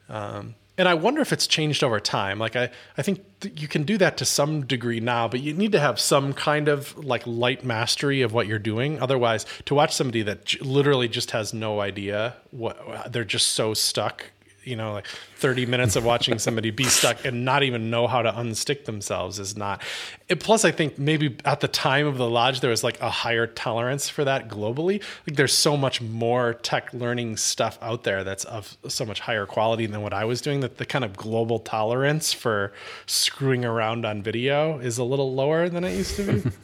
Um, 0.08 0.54
and 0.76 0.88
I 0.88 0.94
wonder 0.94 1.20
if 1.20 1.32
it's 1.32 1.46
changed 1.46 1.84
over 1.84 2.00
time. 2.00 2.38
Like 2.38 2.56
I, 2.56 2.70
I 2.96 3.02
think 3.02 3.24
th- 3.40 3.60
you 3.60 3.68
can 3.68 3.84
do 3.84 3.96
that 3.98 4.16
to 4.16 4.24
some 4.24 4.66
degree 4.66 5.00
now, 5.00 5.28
but 5.28 5.40
you 5.40 5.52
need 5.52 5.72
to 5.72 5.80
have 5.80 6.00
some 6.00 6.32
kind 6.32 6.68
of 6.68 6.96
like 7.04 7.26
light 7.26 7.62
mastery 7.62 8.22
of 8.22 8.32
what 8.32 8.46
you're 8.46 8.58
doing. 8.58 9.00
Otherwise, 9.00 9.46
to 9.66 9.74
watch 9.74 9.94
somebody 9.94 10.22
that 10.22 10.46
j- 10.46 10.58
literally 10.60 11.08
just 11.08 11.30
has 11.30 11.54
no 11.54 11.80
idea 11.80 12.34
what 12.50 13.12
they're 13.12 13.24
just 13.24 13.48
so 13.48 13.72
stuck 13.72 14.30
you 14.64 14.76
know 14.76 14.92
like 14.92 15.06
30 15.36 15.66
minutes 15.66 15.96
of 15.96 16.04
watching 16.04 16.38
somebody 16.38 16.70
be 16.70 16.84
stuck 16.84 17.24
and 17.24 17.44
not 17.44 17.62
even 17.62 17.90
know 17.90 18.06
how 18.06 18.22
to 18.22 18.32
unstick 18.32 18.84
themselves 18.84 19.38
is 19.38 19.56
not 19.56 19.82
it, 20.28 20.40
plus 20.40 20.64
i 20.64 20.70
think 20.70 20.98
maybe 20.98 21.36
at 21.44 21.60
the 21.60 21.68
time 21.68 22.06
of 22.06 22.16
the 22.16 22.28
lodge 22.28 22.60
there 22.60 22.70
was 22.70 22.82
like 22.84 23.00
a 23.00 23.10
higher 23.10 23.46
tolerance 23.46 24.08
for 24.08 24.24
that 24.24 24.48
globally. 24.48 25.02
Like 25.26 25.36
there's 25.36 25.54
so 25.54 25.76
much 25.76 26.00
more 26.00 26.54
tech 26.54 26.92
learning 26.92 27.36
stuff 27.36 27.78
out 27.82 28.04
there 28.04 28.24
that's 28.24 28.44
of 28.44 28.76
so 28.88 29.04
much 29.04 29.20
higher 29.20 29.46
quality 29.46 29.86
than 29.86 30.02
what 30.02 30.12
i 30.12 30.24
was 30.24 30.40
doing 30.40 30.60
that 30.60 30.78
the 30.78 30.86
kind 30.86 31.04
of 31.04 31.16
global 31.16 31.58
tolerance 31.58 32.32
for 32.32 32.72
screwing 33.06 33.64
around 33.64 34.04
on 34.04 34.22
video 34.22 34.78
is 34.78 34.98
a 34.98 35.04
little 35.04 35.34
lower 35.34 35.68
than 35.68 35.84
it 35.84 35.96
used 35.96 36.16
to 36.16 36.32
be. 36.32 36.50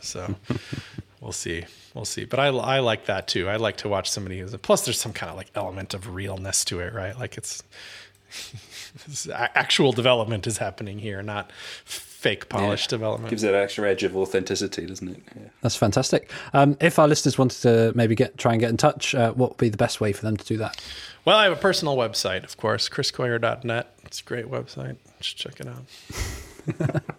So 0.00 0.34
we'll 1.22 1.32
see 1.32 1.64
we'll 1.94 2.04
see. 2.04 2.24
But 2.24 2.38
I, 2.40 2.46
I 2.48 2.80
like 2.80 3.06
that 3.06 3.26
too. 3.28 3.48
I 3.48 3.56
like 3.56 3.76
to 3.78 3.88
watch 3.88 4.10
somebody 4.10 4.40
who's 4.40 4.52
a 4.54 4.58
plus 4.58 4.84
there's 4.84 5.00
some 5.00 5.12
kind 5.12 5.30
of 5.30 5.36
like 5.36 5.50
element 5.54 5.94
of 5.94 6.14
realness 6.14 6.64
to 6.66 6.80
it, 6.80 6.92
right? 6.92 7.18
Like 7.18 7.36
it's, 7.38 7.62
it's 9.06 9.28
actual 9.28 9.92
development 9.92 10.46
is 10.46 10.58
happening 10.58 10.98
here, 10.98 11.22
not 11.22 11.50
fake 11.84 12.48
polished 12.48 12.90
Yeah. 12.90 12.96
development. 12.96 13.30
Gives 13.30 13.42
it 13.44 13.54
an 13.54 13.60
extra 13.62 13.88
edge 13.88 14.02
of 14.02 14.16
authenticity, 14.16 14.86
doesn't 14.86 15.08
it? 15.08 15.22
Yeah. 15.36 15.42
That's 15.62 15.76
fantastic. 15.76 16.30
Um, 16.52 16.76
if 16.80 16.98
our 16.98 17.06
listeners 17.06 17.36
wanted 17.38 17.60
to 17.62 17.92
maybe 17.94 18.14
get 18.14 18.38
try 18.38 18.52
and 18.52 18.60
get 18.60 18.70
in 18.70 18.76
touch, 18.76 19.14
uh, 19.14 19.32
what 19.32 19.50
would 19.50 19.58
be 19.58 19.68
the 19.68 19.76
best 19.76 20.00
way 20.00 20.12
for 20.12 20.22
them 20.22 20.36
to 20.36 20.44
do 20.44 20.56
that? 20.58 20.82
well, 21.26 21.36
I 21.38 21.44
have 21.44 21.52
a 21.52 21.56
personal 21.60 21.96
website, 21.96 22.44
of 22.44 22.56
course, 22.58 22.88
chriscoyier.net. 22.88 23.94
It's 24.04 24.20
a 24.20 24.24
great 24.24 24.46
website. 24.50 24.96
Just 25.20 25.36
check 25.36 25.60
it 25.60 25.66
out. 25.66 27.02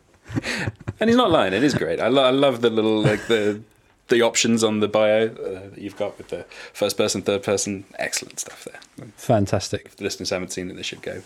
And 0.99 1.09
he's 1.09 1.17
not 1.17 1.29
lying. 1.31 1.53
It 1.53 1.63
is 1.63 1.73
great. 1.73 1.99
I, 1.99 2.07
lo- 2.07 2.23
I 2.23 2.29
love 2.31 2.61
the 2.61 2.69
little 2.69 2.99
like 3.01 3.25
the 3.27 3.61
the 4.07 4.21
options 4.21 4.63
on 4.63 4.79
the 4.79 4.87
bio 4.87 5.27
uh, 5.27 5.69
that 5.69 5.77
you've 5.77 5.97
got 5.97 6.17
with 6.17 6.29
the 6.29 6.45
first 6.73 6.97
person, 6.97 7.21
third 7.21 7.43
person. 7.43 7.85
Excellent 7.97 8.39
stuff 8.39 8.65
there. 8.65 9.09
Fantastic. 9.17 9.83
If 9.85 9.95
the 9.95 10.03
listeners 10.03 10.29
haven't 10.29 10.51
seen 10.51 10.69
it, 10.69 10.75
they 10.75 10.83
should 10.83 11.01
go. 11.01 11.21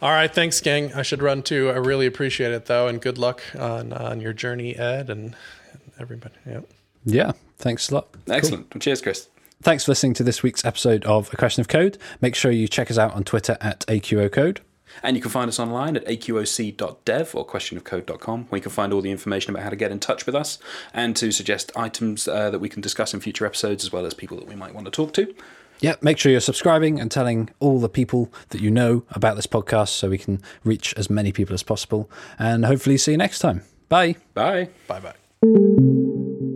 All 0.00 0.10
right, 0.10 0.32
thanks, 0.32 0.60
gang. 0.60 0.92
I 0.94 1.02
should 1.02 1.22
run 1.22 1.42
too. 1.42 1.70
I 1.70 1.76
really 1.76 2.06
appreciate 2.06 2.52
it, 2.52 2.66
though, 2.66 2.88
and 2.88 3.00
good 3.00 3.18
luck 3.18 3.42
on 3.58 3.92
on 3.92 4.20
your 4.20 4.32
journey, 4.32 4.76
Ed, 4.76 5.08
and, 5.10 5.34
and 5.72 5.80
everybody. 5.98 6.34
Yep. 6.46 6.68
Yeah. 7.04 7.32
Thanks 7.58 7.90
a 7.90 7.94
lot. 7.94 8.08
Excellent. 8.28 8.74
Well, 8.74 8.80
cheers, 8.80 9.00
Chris. 9.00 9.28
Thanks 9.62 9.84
for 9.84 9.92
listening 9.92 10.14
to 10.14 10.24
this 10.24 10.42
week's 10.42 10.64
episode 10.64 11.04
of 11.04 11.32
A 11.32 11.36
Question 11.36 11.60
of 11.60 11.68
Code. 11.68 11.96
Make 12.20 12.34
sure 12.34 12.50
you 12.50 12.66
check 12.66 12.90
us 12.90 12.98
out 12.98 13.14
on 13.14 13.22
Twitter 13.22 13.56
at 13.60 13.86
AQO 13.86 14.30
Code. 14.30 14.60
And 15.02 15.16
you 15.16 15.22
can 15.22 15.30
find 15.30 15.48
us 15.48 15.58
online 15.58 15.96
at 15.96 16.04
aqoc.dev 16.06 17.34
or 17.34 17.46
questionofcode.com, 17.46 18.46
where 18.48 18.58
you 18.58 18.62
can 18.62 18.72
find 18.72 18.92
all 18.92 19.00
the 19.00 19.10
information 19.10 19.50
about 19.50 19.62
how 19.64 19.70
to 19.70 19.76
get 19.76 19.90
in 19.90 20.00
touch 20.00 20.26
with 20.26 20.34
us 20.34 20.58
and 20.92 21.16
to 21.16 21.32
suggest 21.32 21.72
items 21.76 22.28
uh, 22.28 22.50
that 22.50 22.58
we 22.58 22.68
can 22.68 22.80
discuss 22.80 23.14
in 23.14 23.20
future 23.20 23.46
episodes, 23.46 23.84
as 23.84 23.92
well 23.92 24.06
as 24.06 24.14
people 24.14 24.36
that 24.38 24.48
we 24.48 24.54
might 24.54 24.74
want 24.74 24.86
to 24.86 24.90
talk 24.90 25.12
to. 25.14 25.34
Yeah, 25.80 25.96
make 26.00 26.16
sure 26.16 26.30
you're 26.30 26.40
subscribing 26.40 27.00
and 27.00 27.10
telling 27.10 27.50
all 27.58 27.80
the 27.80 27.88
people 27.88 28.32
that 28.50 28.60
you 28.60 28.70
know 28.70 29.04
about 29.10 29.34
this 29.34 29.48
podcast 29.48 29.88
so 29.88 30.08
we 30.08 30.18
can 30.18 30.40
reach 30.62 30.94
as 30.96 31.10
many 31.10 31.32
people 31.32 31.54
as 31.54 31.64
possible. 31.64 32.08
And 32.38 32.64
hopefully 32.64 32.96
see 32.98 33.12
you 33.12 33.18
next 33.18 33.40
time. 33.40 33.62
Bye. 33.88 34.16
Bye. 34.32 34.68
Bye 34.86 35.00
bye. 35.00 36.51